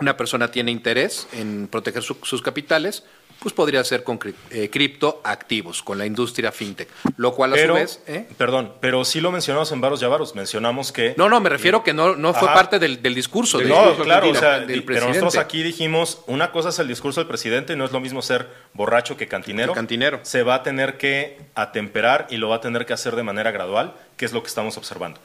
una 0.00 0.16
persona 0.16 0.50
tiene 0.50 0.70
interés 0.70 1.28
en 1.32 1.68
proteger 1.68 2.02
sus 2.02 2.42
capitales, 2.42 3.04
pues 3.44 3.52
podría 3.52 3.84
ser 3.84 4.04
con 4.04 4.18
eh, 4.50 4.70
criptoactivos, 4.70 5.82
con 5.82 5.98
la 5.98 6.06
industria 6.06 6.50
fintech. 6.50 6.88
Lo 7.16 7.34
cual 7.34 7.52
a 7.52 7.56
pero, 7.56 7.74
su 7.74 7.80
vez. 7.80 8.02
¿eh? 8.06 8.26
Perdón, 8.38 8.72
pero 8.80 9.04
sí 9.04 9.20
lo 9.20 9.30
mencionamos 9.30 9.70
en 9.72 9.82
Varos 9.82 10.00
Yavaros. 10.00 10.34
Mencionamos 10.34 10.92
que. 10.92 11.14
No, 11.18 11.28
no, 11.28 11.40
me 11.40 11.50
refiero 11.50 11.84
que 11.84 11.92
no, 11.92 12.16
no 12.16 12.32
fue 12.32 12.48
parte 12.48 12.78
del, 12.78 13.02
discurso. 13.02 13.58
no, 13.58 13.64
discurso 13.64 14.04
claro, 14.04 14.30
o 14.30 14.34
sea, 14.34 14.64
pero 14.86 15.08
nosotros 15.08 15.36
aquí 15.36 15.62
dijimos: 15.62 16.22
una 16.26 16.52
cosa 16.52 16.70
es 16.70 16.78
el 16.78 16.88
discurso 16.88 17.20
del 17.20 17.28
presidente 17.28 17.74
y 17.74 17.76
no 17.76 17.84
es 17.84 17.92
lo 17.92 18.00
mismo 18.00 18.22
ser 18.22 18.48
borracho 18.72 19.16
que 19.16 19.28
cantinero. 19.28 19.74
cantinero. 19.74 20.20
Se 20.22 20.42
va 20.42 20.54
a 20.54 20.62
tener 20.62 20.96
que 20.96 21.38
atemperar 21.54 22.26
y 22.30 22.38
lo 22.38 22.48
va 22.48 22.56
a 22.56 22.60
tener 22.60 22.86
que 22.86 22.94
hacer 22.94 23.14
de 23.14 23.24
manera 23.24 23.50
gradual, 23.50 23.94
que 24.16 24.24
es 24.24 24.32
lo 24.32 24.42
que 24.42 24.48
estamos 24.48 24.78
observando. 24.78 25.20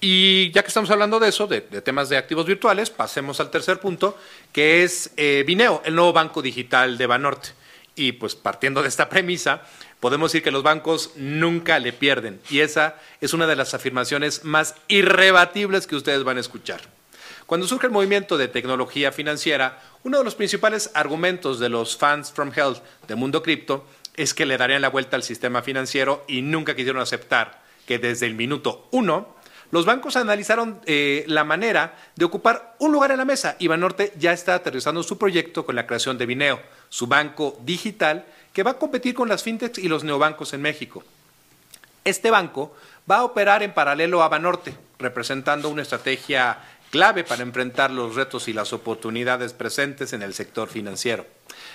Y 0.00 0.50
ya 0.50 0.62
que 0.62 0.68
estamos 0.68 0.90
hablando 0.90 1.18
de 1.18 1.28
eso, 1.28 1.46
de, 1.46 1.60
temas 1.60 2.08
de 2.08 2.16
activos 2.16 2.46
virtuales, 2.46 2.90
pasemos 2.90 3.40
al 3.40 3.50
tercer 3.50 3.80
punto, 3.80 4.18
que 4.52 4.82
es 4.84 5.10
eh, 5.16 5.42
Vineo, 5.46 5.82
el 5.84 5.94
nuevo 5.94 6.12
banco 6.12 6.42
digital 6.42 6.98
de 6.98 7.06
Banorte. 7.06 7.48
Y 7.94 8.12
pues 8.12 8.34
partiendo 8.34 8.82
de 8.82 8.88
esta 8.88 9.08
premisa, 9.08 9.62
podemos 10.00 10.30
decir 10.30 10.42
que 10.42 10.50
los 10.50 10.62
bancos 10.62 11.12
nunca 11.16 11.78
le 11.78 11.94
pierden. 11.94 12.40
Y 12.50 12.60
esa 12.60 12.96
es 13.22 13.32
una 13.32 13.46
de 13.46 13.56
las 13.56 13.72
afirmaciones 13.72 14.44
más 14.44 14.74
irrebatibles 14.88 15.86
que 15.86 15.96
ustedes 15.96 16.24
van 16.24 16.36
a 16.36 16.40
escuchar. 16.40 16.82
Cuando 17.46 17.66
surge 17.66 17.86
el 17.86 17.92
movimiento 17.92 18.36
de 18.36 18.48
tecnología 18.48 19.12
financiera, 19.12 19.80
uno 20.02 20.18
de 20.18 20.24
los 20.24 20.34
principales 20.34 20.90
argumentos 20.94 21.58
de 21.58 21.68
los 21.68 21.96
fans 21.96 22.32
from 22.32 22.52
health 22.54 22.82
de 23.06 23.14
Mundo 23.14 23.42
Cripto 23.42 23.86
es 24.14 24.34
que 24.34 24.46
le 24.46 24.58
darían 24.58 24.82
la 24.82 24.88
vuelta 24.88 25.16
al 25.16 25.22
sistema 25.22 25.62
financiero 25.62 26.24
y 26.26 26.42
nunca 26.42 26.74
quisieron 26.74 27.00
aceptar 27.00 27.62
que 27.86 27.98
desde 27.98 28.26
el 28.26 28.34
minuto 28.34 28.88
uno 28.90 29.35
los 29.70 29.84
bancos 29.84 30.16
analizaron 30.16 30.80
eh, 30.86 31.24
la 31.26 31.44
manera 31.44 31.96
de 32.14 32.24
ocupar 32.24 32.76
un 32.78 32.92
lugar 32.92 33.10
en 33.10 33.18
la 33.18 33.24
mesa 33.24 33.56
y 33.58 33.66
Banorte 33.66 34.12
ya 34.18 34.32
está 34.32 34.54
aterrizando 34.54 35.02
su 35.02 35.18
proyecto 35.18 35.66
con 35.66 35.74
la 35.74 35.86
creación 35.86 36.18
de 36.18 36.26
Vineo, 36.26 36.60
su 36.88 37.06
banco 37.06 37.58
digital 37.64 38.24
que 38.52 38.62
va 38.62 38.72
a 38.72 38.78
competir 38.78 39.14
con 39.14 39.28
las 39.28 39.42
fintechs 39.42 39.78
y 39.78 39.88
los 39.88 40.04
neobancos 40.04 40.54
en 40.54 40.62
México. 40.62 41.04
Este 42.04 42.30
banco 42.30 42.74
va 43.10 43.18
a 43.18 43.24
operar 43.24 43.62
en 43.62 43.74
paralelo 43.74 44.22
a 44.22 44.28
Banorte, 44.28 44.74
representando 44.98 45.68
una 45.68 45.82
estrategia 45.82 46.58
clave 46.90 47.24
para 47.24 47.42
enfrentar 47.42 47.90
los 47.90 48.14
retos 48.14 48.48
y 48.48 48.52
las 48.52 48.72
oportunidades 48.72 49.52
presentes 49.52 50.12
en 50.12 50.22
el 50.22 50.32
sector 50.32 50.68
financiero. 50.68 51.26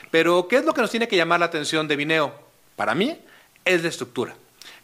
Pero, 0.10 0.48
¿qué 0.48 0.58
es 0.58 0.66
lo 0.66 0.74
que 0.74 0.82
nos 0.82 0.92
tiene 0.92 1.08
que 1.08 1.18
llamar 1.18 1.40
la 1.40 1.48
atención 1.48 1.88
de 1.88 1.96
Vineo? 1.96 2.34
Para 2.76 2.96
mí, 2.96 3.20
es 3.66 3.84
la 3.84 3.90
estructura. 3.90 4.36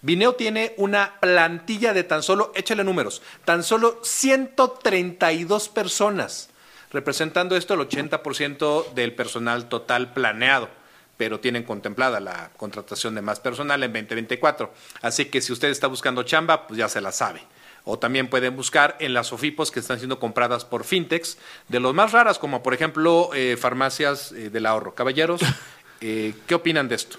Vineo 0.01 0.35
tiene 0.35 0.73
una 0.77 1.19
plantilla 1.19 1.93
de 1.93 2.03
tan 2.03 2.23
solo, 2.23 2.51
échale 2.55 2.83
números, 2.83 3.21
tan 3.45 3.63
solo 3.63 3.99
132 4.03 5.69
personas, 5.69 6.49
representando 6.91 7.55
esto 7.55 7.73
el 7.73 7.81
80% 7.81 8.93
del 8.93 9.13
personal 9.13 9.69
total 9.69 10.13
planeado, 10.13 10.69
pero 11.17 11.39
tienen 11.39 11.63
contemplada 11.63 12.19
la 12.19 12.51
contratación 12.57 13.15
de 13.15 13.21
más 13.21 13.39
personal 13.39 13.81
en 13.83 13.91
2024. 13.91 14.71
Así 15.01 15.25
que 15.25 15.41
si 15.41 15.51
usted 15.51 15.69
está 15.69 15.87
buscando 15.87 16.23
chamba, 16.23 16.67
pues 16.67 16.77
ya 16.77 16.87
se 16.89 17.01
la 17.01 17.11
sabe. 17.11 17.41
O 17.83 17.97
también 17.97 18.29
pueden 18.29 18.55
buscar 18.55 18.97
en 18.99 19.13
las 19.13 19.33
OFIPOS 19.33 19.71
que 19.71 19.79
están 19.79 19.97
siendo 19.97 20.19
compradas 20.19 20.63
por 20.63 20.83
fintechs, 20.83 21.37
de 21.69 21.79
los 21.79 21.93
más 21.93 22.11
raras, 22.11 22.37
como 22.37 22.61
por 22.61 22.73
ejemplo 22.73 23.31
eh, 23.33 23.57
farmacias 23.57 24.31
eh, 24.31 24.49
del 24.49 24.65
ahorro. 24.65 24.93
Caballeros, 24.93 25.41
eh, 26.01 26.35
¿qué 26.45 26.53
opinan 26.53 26.87
de 26.87 26.95
esto? 26.95 27.17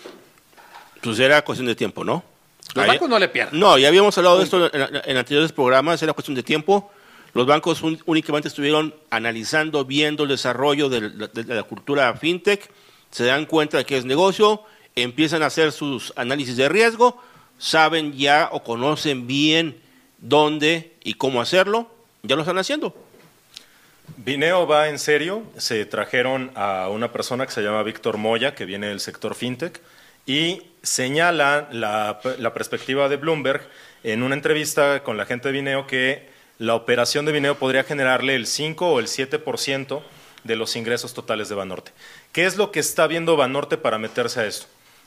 Pues 1.03 1.19
era 1.19 1.43
cuestión 1.43 1.67
de 1.67 1.75
tiempo, 1.75 2.05
¿no? 2.05 2.38
Los 2.75 2.87
bancos 2.87 3.09
no 3.09 3.19
le 3.19 3.29
pierden. 3.29 3.59
No, 3.59 3.79
ya 3.79 3.89
habíamos 3.89 4.17
hablado 4.19 4.39
de 4.39 4.45
esto 4.45 4.71
en, 4.73 5.17
anteriores 5.17 5.53
programas, 5.53 6.03
era 6.03 6.13
cuestión 6.13 6.35
de 6.35 6.43
tiempo. 6.43 6.91
Los 7.35 7.47
bancos 7.47 7.83
únicamente 8.07 8.49
estuvieron 8.49 8.95
analizando, 9.11 9.85
viendo 9.85 10.25
el 10.25 10.31
desarrollo 10.31 10.89
de, 10.89 11.11
la 11.45 11.63
cultura 11.63 12.13
fintech, 12.15 12.71
se 13.11 13.25
dan 13.25 13.47
cuenta 13.47 13.79
de 13.79 13.85
que 13.85 13.97
es 13.97 14.05
negocio, 14.05 14.63
empiezan 14.95 15.43
a 15.43 15.47
hacer 15.47 15.73
sus 15.73 16.13
análisis 16.17 16.57
de 16.57 16.69
riesgo, 16.69 17.21
saben 17.59 18.17
ya 18.17 18.49
o 18.53 18.63
conocen 18.63 19.27
bien 19.27 19.81
dónde 20.19 20.93
y 21.05 21.15
cómo 21.15 21.41
hacerlo, 21.41 21.91
ya 22.23 22.35
lo 22.37 22.43
están 22.43 22.59
haciendo. 22.59 22.95
Vineo 24.17 24.67
va 24.67 24.89
en 24.89 24.99
serio, 24.99 25.43
se 25.59 25.85
trajeron 25.85 26.51
a 26.55 26.89
una 26.89 27.13
persona 27.13 27.47
que 27.47 27.53
se 27.53 27.63
llama 27.63 27.83
Víctor 27.83 28.17
Moya, 28.17 28.55
que 28.55 28.65
viene 28.65 28.89
del 28.89 29.01
sector 29.01 29.35
fintech, 29.35 29.81
y 30.27 30.63
señala 30.89 31.69
la, 31.71 32.21
perspectiva 32.55 33.09
de 33.09 33.17
Bloomberg 33.17 33.69
en 34.03 34.23
una 34.23 34.35
entrevista 34.35 35.03
con 35.03 35.17
la 35.17 35.27
gente 35.27 35.49
de 35.49 35.53
Vineo 35.53 35.87
que 35.87 36.29
la 36.59 36.75
operación 36.75 37.25
de 37.27 37.33
Vineo 37.33 37.57
podría 37.57 37.85
generarle 37.85 38.35
el 38.35 38.47
5 38.47 38.89
o 38.89 38.99
el 38.99 39.07
7% 39.07 40.03
de 40.45 40.57
los 40.57 40.77
ingresos 40.77 41.15
totales 41.15 41.49
de 41.49 41.55
Banorte. 41.55 41.93
¿Qué 42.33 42.47
es 42.47 42.57
lo 42.57 42.73
que 42.73 42.81
está 42.81 43.07
viendo 43.07 43.37
Banorte 43.37 43.77
para 43.77 43.99
meterse 43.99 44.41
a 44.41 44.47
esto? 44.47 44.67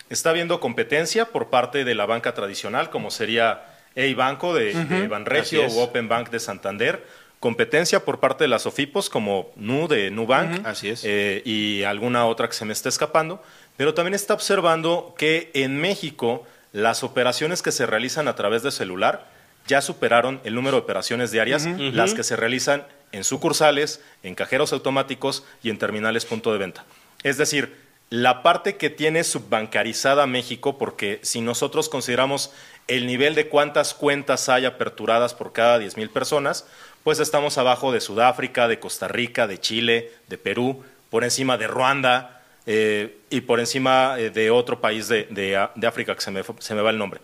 Está 0.10 0.34
viendo 0.34 0.60
competencia 0.60 1.26
por 1.26 1.50
parte 1.50 1.84
de 1.84 1.96
la 1.96 2.06
banca 2.06 2.34
tradicional, 2.34 2.90
como 2.90 3.12
sería 3.12 3.66
EI 3.96 4.14
Banco 4.14 4.54
de, 4.54 5.08
Banregio 5.10 5.66
o 5.66 5.84
Open 5.84 6.08
Bank 6.08 6.30
de 6.30 6.40
Santander, 6.40 7.06
competencia 7.40 8.06
por 8.06 8.20
parte 8.20 8.44
de 8.44 8.50
las 8.50 8.66
OFIPOS 8.68 9.10
como 9.10 9.52
NU 9.56 9.88
de 9.88 10.12
Nubank 10.12 10.66
Así 10.66 10.90
es. 10.90 11.02
Eh, 11.04 11.42
y 11.44 11.82
alguna 11.84 12.26
otra 12.26 12.48
que 12.48 12.54
se 12.54 12.66
me 12.66 12.74
está 12.74 12.88
escapando 12.88 13.42
pero 13.82 13.96
también 13.96 14.14
está 14.14 14.36
observando 14.36 15.16
que 15.18 15.50
en 15.56 15.82
México 15.82 16.46
las 16.72 17.04
operaciones 17.04 17.64
que 17.64 17.72
se 17.72 17.88
realizan 17.88 18.28
a 18.28 18.36
través 18.36 18.62
de 18.62 18.70
celular 18.70 19.28
ya 19.66 19.82
superaron 19.82 20.40
el 20.44 20.54
número 20.54 20.78
de 20.78 20.84
operaciones 20.84 21.32
diarias, 21.32 21.66
las 21.66 22.14
que 22.14 22.22
se 22.22 22.36
realizan 22.36 22.86
en 23.12 23.24
sucursales, 23.24 24.00
en 24.22 24.36
cajeros 24.36 24.72
automáticos 24.72 25.44
y 25.64 25.72
en 25.72 25.80
terminales 25.80 26.26
punto 26.26 26.52
de 26.52 26.60
venta. 26.60 26.86
Es 27.24 27.40
decir, 27.40 27.76
la 28.12 28.44
parte 28.44 28.78
que 28.78 28.92
tiene 28.92 29.24
subbancarizada 29.24 30.28
México, 30.28 30.78
porque 30.78 31.20
si 31.24 31.42
nosotros 31.42 31.90
consideramos 31.90 32.52
el 32.88 33.08
nivel 33.08 33.34
de 33.34 33.48
cuántas 33.48 33.96
cuentas 33.96 34.48
hay 34.48 34.66
aperturadas 34.66 35.34
por 35.34 35.54
cada 35.54 35.80
10 35.80 35.98
mil 35.98 36.12
personas, 36.12 36.68
pues 37.04 37.20
estamos 37.20 37.58
abajo 37.58 37.92
de 37.92 38.00
Sudáfrica, 38.00 38.68
de 38.68 38.80
Costa 38.80 39.08
Rica, 39.08 39.48
de 39.48 39.60
Chile, 39.60 40.12
de 40.28 40.38
Perú, 40.38 40.84
por 41.10 41.24
encima 41.24 41.58
de 41.58 41.66
Ruanda, 41.66 42.41
eh, 42.74 43.18
y 43.30 43.42
por 43.42 43.60
encima 43.60 44.16
eh, 44.18 44.30
de 44.30 44.50
otro 44.50 44.80
país 44.80 45.10
de, 45.10 45.70
África 45.86 46.16
que 46.16 46.22
se 46.22 46.32
me, 46.32 46.42
se 46.60 46.74
me 46.74 46.82
va 46.82 46.90
el 46.90 46.98
nombre. 46.98 47.20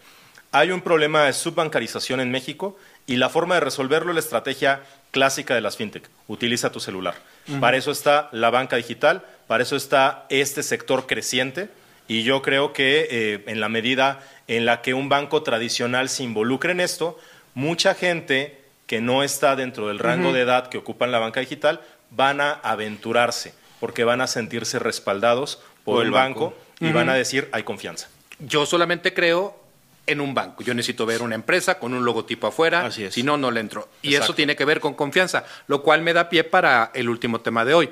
Hay 0.51 0.71
un 0.71 0.81
problema 0.81 1.23
de 1.23 1.31
subbancarización 1.31 2.19
en 2.19 2.31
México 2.31 2.77
y 3.05 3.15
la 3.15 3.29
forma 3.29 3.55
de 3.55 3.62
resolverlo 3.62 4.12
es 4.12 4.15
la 4.15 4.19
estrategia 4.19 4.81
clásica 5.12 5.55
de 5.55 5.62
las 5.62 5.77
fintech. 5.77 6.10
Utiliza 6.27 6.69
tu 6.73 6.81
celular. 6.81 7.15
Para 7.62 7.77
eso 7.77 7.91
está 7.91 8.27
la 8.33 8.49
banca 8.49 8.75
digital, 8.75 9.23
para 9.47 9.63
eso 9.63 9.77
está 9.77 10.25
este 10.27 10.63
sector 10.63 11.07
creciente 11.07 11.69
y 12.10 12.23
yo 12.23 12.41
creo 12.41 12.73
que 12.73 13.07
eh, 13.10 13.43
en 13.47 13.62
la 13.62 13.69
medida 13.69 14.19
en 14.49 14.65
la 14.65 14.81
que 14.81 14.93
un 14.93 15.07
banco 15.07 15.43
tradicional 15.43 16.10
se 16.10 16.23
involucre 16.23 16.73
en 16.73 16.81
esto, 16.81 17.17
mucha 17.53 17.95
gente 17.95 18.60
que 18.86 18.99
no 18.99 19.23
está 19.23 19.55
dentro 19.55 19.88
del 19.88 19.99
rango 19.99 20.33
de 20.33 20.41
edad 20.41 20.67
que 20.67 20.77
ocupan 20.77 21.13
la 21.13 21.19
banca 21.19 21.39
digital 21.39 21.79
van 22.12 22.41
a 22.41 22.51
aventurarse 22.51 23.54
porque 23.80 24.04
van 24.04 24.21
a 24.21 24.28
sentirse 24.28 24.80
respaldados 24.80 25.60
por, 25.84 26.06
el 26.06 26.12
banco, 26.12 26.54
y 26.80 26.92
van 26.92 27.10
a 27.10 27.13
decir 27.13 27.50
hay 27.52 27.63
confianza. 27.63 28.10
Yo 28.40 28.65
solamente 28.65 29.13
creo 29.13 29.67
en 30.08 30.21
un 30.21 30.34
banco. 30.34 30.63
Yo 30.63 30.73
necesito 30.73 31.06
ver 31.06 31.21
una 31.21 31.36
empresa 31.36 31.78
con 31.78 31.94
un 31.94 32.04
logotipo 32.04 32.48
afuera, 32.48 32.86
Así 32.86 33.04
es. 33.04 33.13
si 33.13 33.23
no, 33.23 33.38
no 33.38 33.52
le 33.52 33.60
entro. 33.60 33.90
Y 34.02 34.10
Exacto. 34.10 34.23
eso 34.23 34.36
tiene 34.36 34.56
que 34.56 34.65
ver 34.65 34.80
con 34.80 34.94
confianza, 34.94 35.46
lo 35.67 35.84
cual 35.84 36.02
me 36.02 36.13
da 36.13 36.30
pie 36.30 36.46
para 36.46 36.92
el 36.94 37.10
último 37.10 37.42
tema 37.42 37.65
de 37.65 37.73
hoy. 37.73 37.90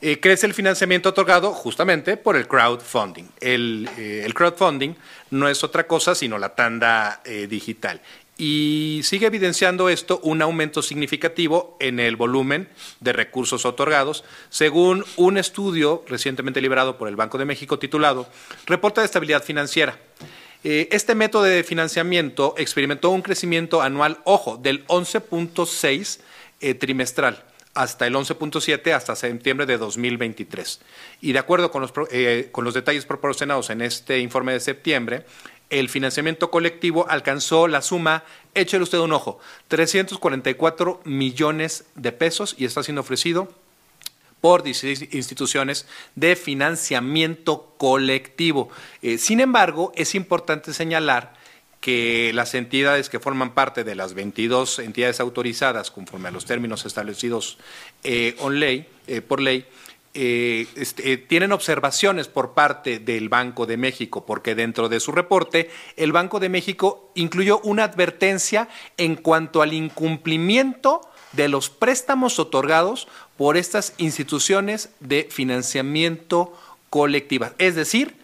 Eh, 0.00 0.20
crece 0.20 0.46
el 0.46 0.54
financiamiento 0.54 1.08
otorgado 1.08 1.52
justamente 1.52 2.18
por 2.18 2.36
el 2.36 2.46
crowdfunding. 2.46 3.24
El, 3.40 3.88
eh, 3.96 4.22
el 4.24 4.34
crowdfunding 4.34 4.94
no 5.30 5.48
es 5.48 5.64
otra 5.64 5.86
cosa 5.86 6.14
sino 6.14 6.38
la 6.38 6.54
tanda 6.54 7.22
eh, 7.24 7.46
digital. 7.48 8.00
Y 8.36 9.00
sigue 9.04 9.26
evidenciando 9.26 9.88
esto 9.88 10.18
un 10.24 10.42
aumento 10.42 10.82
significativo 10.82 11.76
en 11.78 12.00
el 12.00 12.16
volumen 12.16 12.68
de 12.98 13.12
recursos 13.12 13.64
otorgados, 13.64 14.24
según 14.50 15.04
un 15.16 15.38
estudio 15.38 16.04
recientemente 16.08 16.60
liberado 16.60 16.98
por 16.98 17.08
el 17.08 17.14
Banco 17.14 17.38
de 17.38 17.44
México 17.44 17.78
titulado 17.78 18.28
Reporte 18.66 19.00
de 19.00 19.06
Estabilidad 19.06 19.44
Financiera. 19.44 19.98
Eh, 20.64 20.88
Este 20.90 21.14
método 21.14 21.44
de 21.44 21.62
financiamiento 21.62 22.54
experimentó 22.58 23.10
un 23.10 23.22
crecimiento 23.22 23.82
anual, 23.82 24.18
ojo, 24.24 24.56
del 24.56 24.84
11.6 24.86 26.20
eh, 26.60 26.74
trimestral 26.74 27.44
hasta 27.74 28.06
el 28.06 28.14
11.7 28.14 28.92
hasta 28.92 29.16
septiembre 29.16 29.66
de 29.66 29.78
2023. 29.78 30.80
Y 31.20 31.32
de 31.32 31.38
acuerdo 31.38 31.70
con 31.70 31.82
los, 31.82 31.92
eh, 32.10 32.48
con 32.52 32.64
los 32.64 32.72
detalles 32.72 33.04
proporcionados 33.04 33.70
en 33.70 33.82
este 33.82 34.20
informe 34.20 34.52
de 34.52 34.60
septiembre, 34.60 35.26
el 35.70 35.88
financiamiento 35.88 36.50
colectivo 36.50 37.06
alcanzó 37.08 37.68
la 37.68 37.82
suma, 37.82 38.24
échale 38.54 38.82
usted 38.82 38.98
un 38.98 39.12
ojo, 39.12 39.38
344 39.68 41.00
millones 41.04 41.84
de 41.94 42.12
pesos 42.12 42.54
y 42.58 42.64
está 42.64 42.82
siendo 42.82 43.00
ofrecido 43.00 43.48
por 44.40 44.62
16 44.62 45.14
instituciones 45.14 45.86
de 46.14 46.36
financiamiento 46.36 47.74
colectivo. 47.78 48.68
Eh, 49.00 49.16
sin 49.16 49.40
embargo, 49.40 49.90
es 49.96 50.14
importante 50.14 50.74
señalar 50.74 51.32
que 51.80 52.30
las 52.34 52.54
entidades 52.54 53.08
que 53.08 53.20
forman 53.20 53.52
parte 53.54 53.84
de 53.84 53.94
las 53.94 54.14
22 54.14 54.78
entidades 54.80 55.20
autorizadas 55.20 55.90
conforme 55.90 56.28
a 56.28 56.30
los 56.30 56.44
términos 56.44 56.86
establecidos 56.86 57.58
eh, 58.02 58.36
eh, 59.06 59.20
por 59.20 59.40
ley, 59.40 59.66
eh, 60.16 60.68
este, 60.76 61.12
eh, 61.12 61.16
tienen 61.16 61.50
observaciones 61.50 62.28
por 62.28 62.54
parte 62.54 63.00
del 63.00 63.28
Banco 63.28 63.66
de 63.66 63.76
México, 63.76 64.24
porque 64.24 64.54
dentro 64.54 64.88
de 64.88 65.00
su 65.00 65.10
reporte, 65.10 65.70
el 65.96 66.12
Banco 66.12 66.38
de 66.38 66.48
México 66.48 67.10
incluyó 67.16 67.58
una 67.60 67.82
advertencia 67.82 68.68
en 68.96 69.16
cuanto 69.16 69.60
al 69.60 69.72
incumplimiento 69.72 71.00
de 71.32 71.48
los 71.48 71.68
préstamos 71.68 72.38
otorgados 72.38 73.08
por 73.36 73.56
estas 73.56 73.94
instituciones 73.98 74.90
de 75.00 75.26
financiamiento 75.30 76.56
colectiva, 76.90 77.52
es 77.58 77.74
decir, 77.74 78.14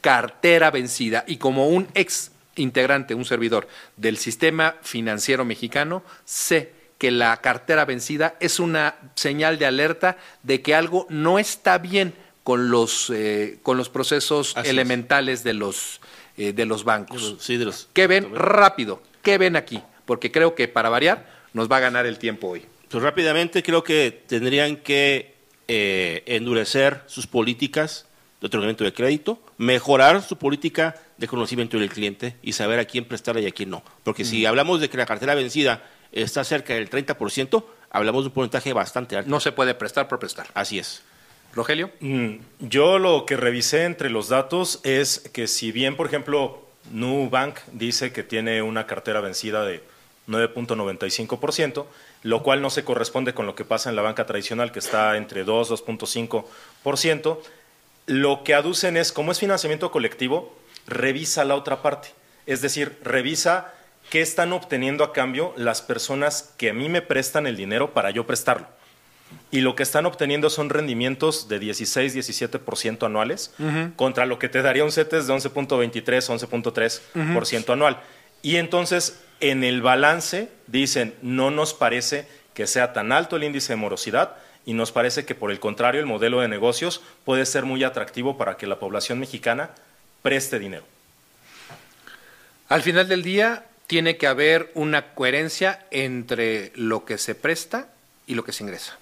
cartera 0.00 0.70
vencida. 0.70 1.24
Y 1.26 1.36
como 1.36 1.68
un 1.68 1.88
ex 1.92 2.30
integrante, 2.56 3.14
un 3.14 3.26
servidor 3.26 3.68
del 3.98 4.16
sistema 4.16 4.76
financiero 4.80 5.44
mexicano, 5.44 6.02
sé 6.24 6.72
que 7.02 7.10
la 7.10 7.38
cartera 7.38 7.84
vencida 7.84 8.36
es 8.38 8.60
una 8.60 8.94
señal 9.16 9.58
de 9.58 9.66
alerta 9.66 10.18
de 10.44 10.62
que 10.62 10.76
algo 10.76 11.04
no 11.08 11.40
está 11.40 11.78
bien 11.78 12.14
con 12.44 12.70
los, 12.70 13.10
eh, 13.10 13.58
con 13.64 13.76
los 13.76 13.88
procesos 13.88 14.52
Así 14.56 14.68
es. 14.68 14.70
elementales 14.72 15.42
de 15.42 15.52
los, 15.52 16.00
eh, 16.36 16.52
de 16.52 16.64
los 16.64 16.84
bancos. 16.84 17.38
Sí, 17.40 17.56
de 17.56 17.64
los. 17.64 17.88
¿Qué 17.92 18.06
ven? 18.06 18.32
Rápido. 18.32 19.02
¿Qué 19.20 19.36
ven 19.36 19.56
aquí? 19.56 19.82
Porque 20.04 20.30
creo 20.30 20.54
que 20.54 20.68
para 20.68 20.90
variar 20.90 21.28
nos 21.54 21.68
va 21.68 21.78
a 21.78 21.80
ganar 21.80 22.06
el 22.06 22.18
tiempo 22.18 22.50
hoy. 22.50 22.62
Pues 22.88 23.02
rápidamente 23.02 23.64
creo 23.64 23.82
que 23.82 24.22
tendrían 24.28 24.76
que 24.76 25.34
eh, 25.66 26.22
endurecer 26.26 27.02
sus 27.06 27.26
políticas 27.26 28.06
de 28.40 28.46
otorgamiento 28.46 28.84
de 28.84 28.92
crédito, 28.92 29.42
mejorar 29.58 30.22
su 30.22 30.36
política 30.36 31.02
de 31.18 31.26
conocimiento 31.26 31.80
del 31.80 31.90
cliente 31.90 32.36
y 32.42 32.52
saber 32.52 32.78
a 32.78 32.84
quién 32.84 33.06
prestarle 33.06 33.42
y 33.42 33.46
a 33.46 33.50
quién 33.50 33.70
no. 33.70 33.82
Porque 34.04 34.24
si 34.24 34.46
hablamos 34.46 34.80
de 34.80 34.88
que 34.88 34.96
la 34.96 35.06
cartera 35.06 35.34
vencida 35.34 35.82
está 36.12 36.44
cerca 36.44 36.74
del 36.74 36.90
30%, 36.90 37.64
hablamos 37.90 38.24
de 38.24 38.28
un 38.28 38.34
porcentaje 38.34 38.72
bastante 38.72 39.16
alto. 39.16 39.30
No 39.30 39.40
se 39.40 39.52
puede 39.52 39.74
prestar 39.74 40.08
por 40.08 40.18
prestar. 40.18 40.48
Así 40.54 40.78
es. 40.78 41.02
Rogelio. 41.54 41.90
Mm, 42.00 42.36
Yo 42.60 42.98
lo 42.98 43.26
que 43.26 43.36
revisé 43.36 43.84
entre 43.84 44.10
los 44.10 44.28
datos 44.28 44.80
es 44.84 45.18
que 45.32 45.46
si 45.46 45.72
bien, 45.72 45.96
por 45.96 46.06
ejemplo, 46.06 46.62
Nubank 46.90 47.58
dice 47.72 48.12
que 48.12 48.22
tiene 48.22 48.62
una 48.62 48.86
cartera 48.86 49.20
vencida 49.20 49.64
de 49.64 49.82
9.95%, 50.28 51.86
lo 52.22 52.42
cual 52.42 52.62
no 52.62 52.70
se 52.70 52.84
corresponde 52.84 53.34
con 53.34 53.46
lo 53.46 53.54
que 53.54 53.64
pasa 53.64 53.90
en 53.90 53.96
la 53.96 54.02
banca 54.02 54.26
tradicional, 54.26 54.72
que 54.72 54.78
está 54.78 55.16
entre 55.16 55.44
2, 55.44 55.70
2.5%, 55.70 57.38
lo 58.06 58.44
que 58.44 58.54
aducen 58.54 58.96
es, 58.96 59.12
como 59.12 59.32
es 59.32 59.38
financiamiento 59.38 59.90
colectivo, 59.90 60.54
revisa 60.86 61.44
la 61.44 61.54
otra 61.54 61.82
parte. 61.82 62.08
Es 62.46 62.60
decir, 62.60 62.98
revisa 63.02 63.72
qué 64.12 64.20
están 64.20 64.52
obteniendo 64.52 65.04
a 65.04 65.14
cambio 65.14 65.54
las 65.56 65.80
personas 65.80 66.52
que 66.58 66.68
a 66.68 66.74
mí 66.74 66.90
me 66.90 67.00
prestan 67.00 67.46
el 67.46 67.56
dinero 67.56 67.94
para 67.94 68.10
yo 68.10 68.26
prestarlo 68.26 68.66
y 69.50 69.62
lo 69.62 69.74
que 69.74 69.82
están 69.82 70.04
obteniendo 70.04 70.50
son 70.50 70.68
rendimientos 70.68 71.48
de 71.48 71.58
16-17% 71.58 73.06
anuales 73.06 73.54
contra 73.96 74.26
lo 74.26 74.38
que 74.38 74.50
te 74.50 74.60
daría 74.60 74.84
un 74.84 74.92
CETES 74.92 75.28
de 75.28 75.32
11.23, 75.32 77.00
11.3% 77.14 77.72
anual. 77.72 78.00
Y 78.42 78.56
entonces, 78.56 79.18
en 79.40 79.64
el 79.64 79.80
balance, 79.80 80.50
dicen, 80.66 81.14
no 81.22 81.50
nos 81.50 81.72
parece 81.72 82.28
que 82.52 82.66
sea 82.66 82.92
tan 82.92 83.12
alto 83.12 83.36
el 83.36 83.44
índice 83.44 83.72
de 83.72 83.76
morosidad 83.76 84.36
y 84.66 84.74
nos 84.74 84.92
parece 84.92 85.24
que, 85.24 85.34
por 85.34 85.50
el 85.50 85.58
contrario, 85.58 86.02
el 86.02 86.06
modelo 86.06 86.40
de 86.40 86.48
negocios 86.48 87.00
puede 87.24 87.46
ser 87.46 87.64
muy 87.64 87.82
atractivo 87.82 88.36
para 88.36 88.58
que 88.58 88.66
la 88.66 88.78
población 88.78 89.18
mexicana 89.18 89.70
preste 90.20 90.58
dinero. 90.58 90.84
Al 92.68 92.82
final 92.82 93.08
del 93.08 93.22
día 93.22 93.64
tiene 93.92 94.16
que 94.16 94.26
haber 94.26 94.70
una 94.72 95.12
coherencia 95.12 95.84
entre 95.90 96.72
lo 96.76 97.04
que 97.04 97.18
se 97.18 97.34
presta 97.34 97.88
y 98.26 98.34
lo 98.34 98.42
que 98.42 98.54
se 98.54 98.64
ingresa. 98.64 98.96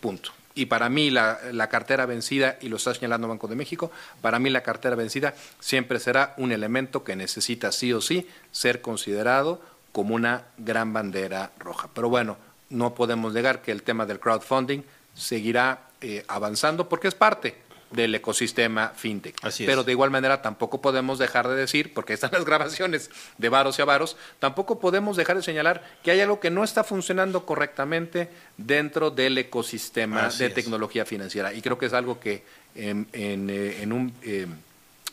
Punto. 0.00 0.32
Y 0.56 0.66
para 0.66 0.88
mí 0.88 1.10
la, 1.10 1.38
la 1.52 1.68
cartera 1.68 2.04
vencida, 2.04 2.58
y 2.60 2.68
lo 2.68 2.78
está 2.78 2.92
señalando 2.92 3.28
Banco 3.28 3.46
de 3.46 3.54
México, 3.54 3.92
para 4.20 4.40
mí 4.40 4.50
la 4.50 4.64
cartera 4.64 4.96
vencida 4.96 5.36
siempre 5.60 6.00
será 6.00 6.34
un 6.36 6.50
elemento 6.50 7.04
que 7.04 7.14
necesita 7.14 7.70
sí 7.70 7.92
o 7.92 8.00
sí 8.00 8.26
ser 8.50 8.80
considerado 8.80 9.62
como 9.92 10.16
una 10.16 10.46
gran 10.58 10.92
bandera 10.92 11.52
roja. 11.60 11.88
Pero 11.94 12.08
bueno, 12.08 12.38
no 12.70 12.96
podemos 12.96 13.32
negar 13.32 13.62
que 13.62 13.70
el 13.70 13.84
tema 13.84 14.04
del 14.04 14.18
crowdfunding 14.18 14.80
seguirá 15.14 15.78
eh, 16.00 16.24
avanzando 16.26 16.88
porque 16.88 17.06
es 17.06 17.14
parte 17.14 17.54
del 17.92 18.14
ecosistema 18.14 18.92
fintech. 18.96 19.36
Así 19.42 19.64
es. 19.64 19.68
Pero 19.68 19.84
de 19.84 19.92
igual 19.92 20.10
manera 20.10 20.42
tampoco 20.42 20.80
podemos 20.80 21.18
dejar 21.18 21.48
de 21.48 21.54
decir, 21.54 21.92
porque 21.94 22.12
están 22.12 22.30
las 22.32 22.44
grabaciones 22.46 23.10
de 23.38 23.48
varos 23.48 23.78
y 23.78 23.82
avaros, 23.82 24.16
tampoco 24.38 24.80
podemos 24.80 25.16
dejar 25.16 25.36
de 25.36 25.42
señalar 25.42 25.82
que 26.02 26.10
hay 26.10 26.20
algo 26.20 26.40
que 26.40 26.50
no 26.50 26.64
está 26.64 26.84
funcionando 26.84 27.46
correctamente 27.46 28.28
dentro 28.56 29.10
del 29.10 29.38
ecosistema 29.38 30.26
Así 30.26 30.40
de 30.40 30.46
es. 30.46 30.54
tecnología 30.54 31.04
financiera. 31.04 31.52
Y 31.52 31.62
creo 31.62 31.78
que 31.78 31.86
es 31.86 31.92
algo 31.92 32.18
que 32.18 32.44
en, 32.74 33.06
en, 33.12 33.50
eh, 33.50 33.82
en 33.82 33.92
un 33.92 34.14
eh, 34.22 34.46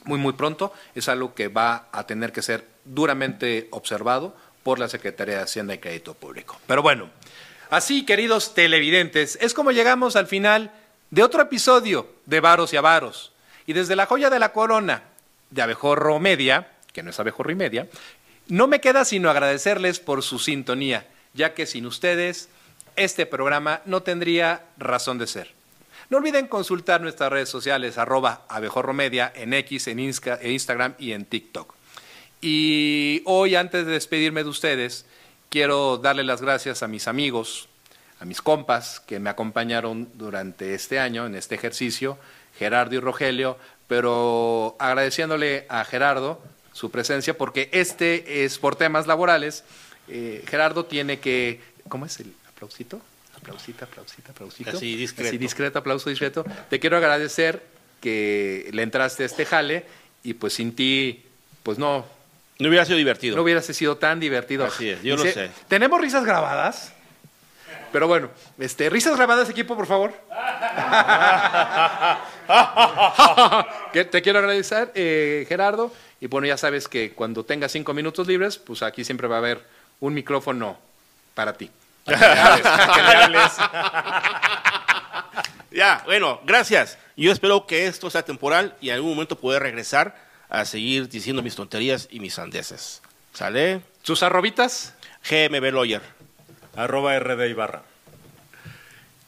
muy 0.06 0.18
muy 0.18 0.34
pronto 0.34 0.74
es 0.96 1.10
algo 1.10 1.34
que 1.34 1.48
va 1.50 1.88
a 1.92 2.06
tener 2.08 2.32
que 2.32 2.42
ser 2.42 2.66
duramente 2.86 3.68
observado 3.72 4.36
por 4.64 4.80
la 4.80 4.88
Secretaría 4.90 5.38
de 5.38 5.44
Hacienda 5.44 5.74
y 5.74 5.78
Crédito 5.80 6.14
Público. 6.14 6.60
Pero 6.68 6.82
bueno, 6.82 7.10
así 7.70 8.06
queridos 8.06 8.54
televidentes, 8.54 9.38
es 9.42 9.54
como 9.54 9.72
llegamos 9.72 10.16
al 10.16 10.28
final 10.28 10.72
de 11.10 11.24
otro 11.24 11.41
episodio 11.41 12.07
de 12.26 12.39
Varos 12.39 12.74
y 12.74 12.78
Avaros. 12.78 13.32
Y 13.66 13.74
desde 13.74 13.95
la 13.95 14.05
joya 14.05 14.30
de 14.30 14.39
la 14.39 14.51
corona 14.51 15.03
de 15.49 15.62
Abejorro 15.62 16.20
Media, 16.20 16.72
que 16.93 17.03
no 17.03 17.10
es 17.10 17.20
Abejorro 17.20 17.51
y 17.51 17.55
Media, 17.55 17.88
no 18.47 18.68
me 18.68 18.82
queda 18.82 19.05
sino 19.05 19.30
agradecerles 19.30 19.99
por 19.99 20.24
su 20.24 20.39
sintonía, 20.39 21.07
ya 21.34 21.53
que 21.53 21.66
sin 21.66 21.86
ustedes 21.86 22.49
este 22.95 23.26
programa 23.26 23.82
no 23.86 24.01
tendría 24.01 24.64
razón 24.78 25.18
de 25.18 25.28
ser. 25.28 25.53
No 26.10 26.18
olviden 26.18 26.47
consultar 26.47 27.01
nuestras 27.01 27.32
redes 27.32 27.49
sociales, 27.49 27.99
arroba 27.99 28.41
abejorro 28.49 28.93
media, 28.93 29.32
en 29.36 29.53
X, 29.53 29.88
en 29.88 29.99
Insta- 29.99 30.39
en 30.41 30.51
Instagram 30.51 30.95
y 30.97 31.12
en 31.12 31.26
TikTok. 31.26 31.76
Y 32.41 33.22
hoy, 33.26 33.55
antes 33.55 33.86
de 33.86 33.91
despedirme 33.91 34.43
de 34.43 34.49
ustedes, 34.49 35.05
quiero 35.49 35.97
darle 35.97 36.24
las 36.24 36.41
gracias 36.41 36.82
a 36.82 36.88
mis 36.88 37.07
amigos, 37.07 37.70
a 38.20 38.26
mis 38.26 38.41
compas 38.41 38.99
que 38.99 39.20
me 39.20 39.30
acompañaron 39.30 40.09
durante 40.15 40.74
este 40.74 40.99
año 40.99 41.26
en 41.26 41.36
este 41.36 41.55
ejercicio, 41.55 42.17
Gerardo 42.57 42.95
y 42.95 42.99
Rogelio, 42.99 43.57
pero 43.88 44.76
agradeciéndole 44.80 45.65
a 45.70 45.84
Gerardo 45.86 46.41
su 46.74 46.91
presencia 46.91 47.38
porque 47.38 47.70
este 47.72 48.43
es 48.43 48.59
por 48.59 48.76
temas 48.76 49.07
laborales. 49.07 49.63
Eh, 50.07 50.43
Gerardo 50.47 50.86
tiene 50.86 51.20
que, 51.20 51.61
¿cómo 51.88 52.05
es 52.05 52.20
el 52.20 52.34
aplausito? 52.47 53.01
Aplausita, 53.38 53.86
aplausita, 53.86 54.32
aplausito. 54.32 54.70
Así, 54.72 54.95
discreto. 54.95 55.30
Así, 55.30 55.38
discreto, 55.38 55.80
aplauso 55.80 56.09
discreto. 56.09 56.43
Te 56.70 56.80
quiero 56.80 56.97
agradecer 56.97 57.63
que 58.01 58.70
le 58.74 58.84
entraste 58.84 59.24
a 59.24 59.26
este 59.26 59.45
jale 59.45 59.86
y 60.24 60.34
pues 60.34 60.53
sin 60.53 60.76
ti, 60.76 61.24
pues 61.63 61.78
no, 61.78 62.05
No 62.59 62.67
hubiera 62.67 62.84
sido 62.86 62.97
divertido. 62.97 63.38
no 63.38 63.43
hubiera 63.43 63.61
sido 63.61 63.97
tan 63.97 64.20
divertido. 64.20 64.65
Así 64.65 64.89
es, 64.89 65.01
yo 65.03 65.15
lo 65.15 65.24
sé. 65.24 65.49
Tenemos 65.70 66.01
risas 66.01 66.26
grabadas. 66.26 66.93
Pero 67.92 68.08
bueno, 68.08 68.30
este, 68.58 68.90
risas 68.90 69.16
grabadas, 69.16 69.50
equipo, 69.50 69.76
por 69.76 69.88
favor. 69.88 70.14
Que 73.94 74.06
te 74.06 74.22
quiero 74.22 74.40
agradecer, 74.40 74.92
eh, 74.96 75.46
Gerardo. 75.48 75.94
Y 76.20 76.28
bueno, 76.28 76.48
ya 76.48 76.58
sabes 76.58 76.88
que 76.88 77.14
cuando 77.14 77.44
tengas 77.44 77.72
cinco 77.72 77.94
minutos 77.94 78.28
libres, 78.28 78.58
pues 78.58 78.82
aquí 78.82 79.04
siempre 79.04 79.28
va 79.28 79.36
a 79.36 79.40
haber 79.40 79.64
un 80.00 80.14
micrófono 80.14 80.78
para 81.34 81.54
ti. 81.54 81.70
Ya, 85.72 86.02
bueno, 86.06 86.42
gracias. 86.46 86.98
Yo 87.16 87.32
espero 87.32 87.68
que 87.68 87.86
esto 87.86 88.10
sea 88.10 88.24
temporal 88.24 88.76
y 88.82 88.90
en 88.90 88.96
algún 88.96 89.12
momento 89.12 89.38
poder 89.38 89.62
regresar 89.62 90.16
a 90.50 90.66
seguir 90.66 91.08
diciendo 91.08 91.44
mis 91.44 91.56
tonterías 91.56 92.08
y 92.10 92.20
mis 92.20 92.34
sandeces. 92.34 93.04
¿Sale? 93.34 93.82
¿Sus 94.02 94.24
arrobitas? 94.24 94.96
GMB 95.30 95.72
Lawyer. 95.72 96.02
Arroba 96.76 97.17
RD 97.20 97.49
Ibarra. 97.49 97.82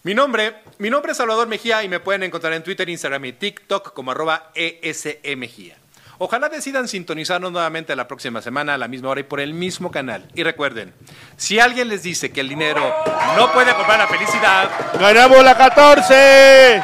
Mi 0.03 0.15
nombre, 0.15 0.55
mi 0.79 0.89
nombre 0.89 1.11
es 1.11 1.17
Salvador 1.17 1.47
Mejía 1.47 1.83
y 1.83 1.89
me 1.89 1.99
pueden 1.99 2.23
encontrar 2.23 2.53
en 2.53 2.63
Twitter, 2.63 2.89
Instagram 2.89 3.23
y 3.25 3.33
TikTok 3.33 3.93
como 3.93 4.11
arroba 4.11 4.51
ESE 4.55 5.21
Mejía. 5.37 5.77
Ojalá 6.23 6.49
decidan 6.49 6.87
sintonizarnos 6.87 7.51
nuevamente 7.51 7.95
la 7.95 8.07
próxima 8.07 8.43
semana 8.43 8.75
a 8.75 8.77
la 8.77 8.87
misma 8.87 9.09
hora 9.09 9.21
y 9.21 9.23
por 9.23 9.39
el 9.39 9.55
mismo 9.55 9.89
canal. 9.89 10.27
Y 10.35 10.43
recuerden, 10.43 10.93
si 11.35 11.59
alguien 11.59 11.87
les 11.87 12.03
dice 12.03 12.31
que 12.31 12.41
el 12.41 12.49
dinero 12.49 12.93
no 13.35 13.51
puede 13.51 13.73
comprar 13.73 13.97
la 13.97 14.07
felicidad, 14.07 14.69
¡Ganamos 14.99 15.43
la 15.43 15.57
14! 15.57 16.75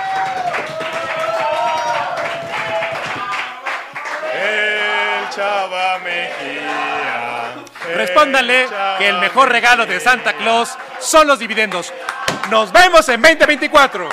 El 4.33 5.29
Chava 5.35 5.99
Mejía. 5.99 6.56
Respóndanle 7.97 8.67
que 8.97 9.09
el 9.09 9.17
mejor 9.19 9.49
regalo 9.49 9.85
de 9.85 9.99
Santa 9.99 10.33
Claus 10.33 10.77
son 10.99 11.27
los 11.27 11.39
dividendos. 11.39 11.93
Nos 12.49 12.71
vemos 12.71 13.07
en 13.09 13.21
2024. 13.21 14.09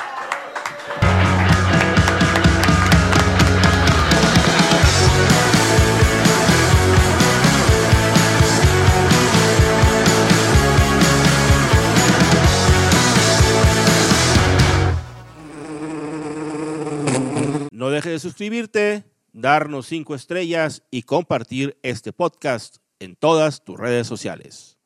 No 17.70 17.90
dejes 17.90 18.12
de 18.12 18.18
suscribirte, 18.18 19.04
darnos 19.32 19.86
cinco 19.86 20.14
estrellas 20.14 20.82
y 20.90 21.02
compartir 21.02 21.76
este 21.82 22.12
podcast 22.12 22.83
en 23.04 23.16
todas 23.16 23.62
tus 23.62 23.78
redes 23.78 24.06
sociales. 24.06 24.78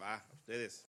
Va, 0.00 0.24
ustedes. 0.34 0.86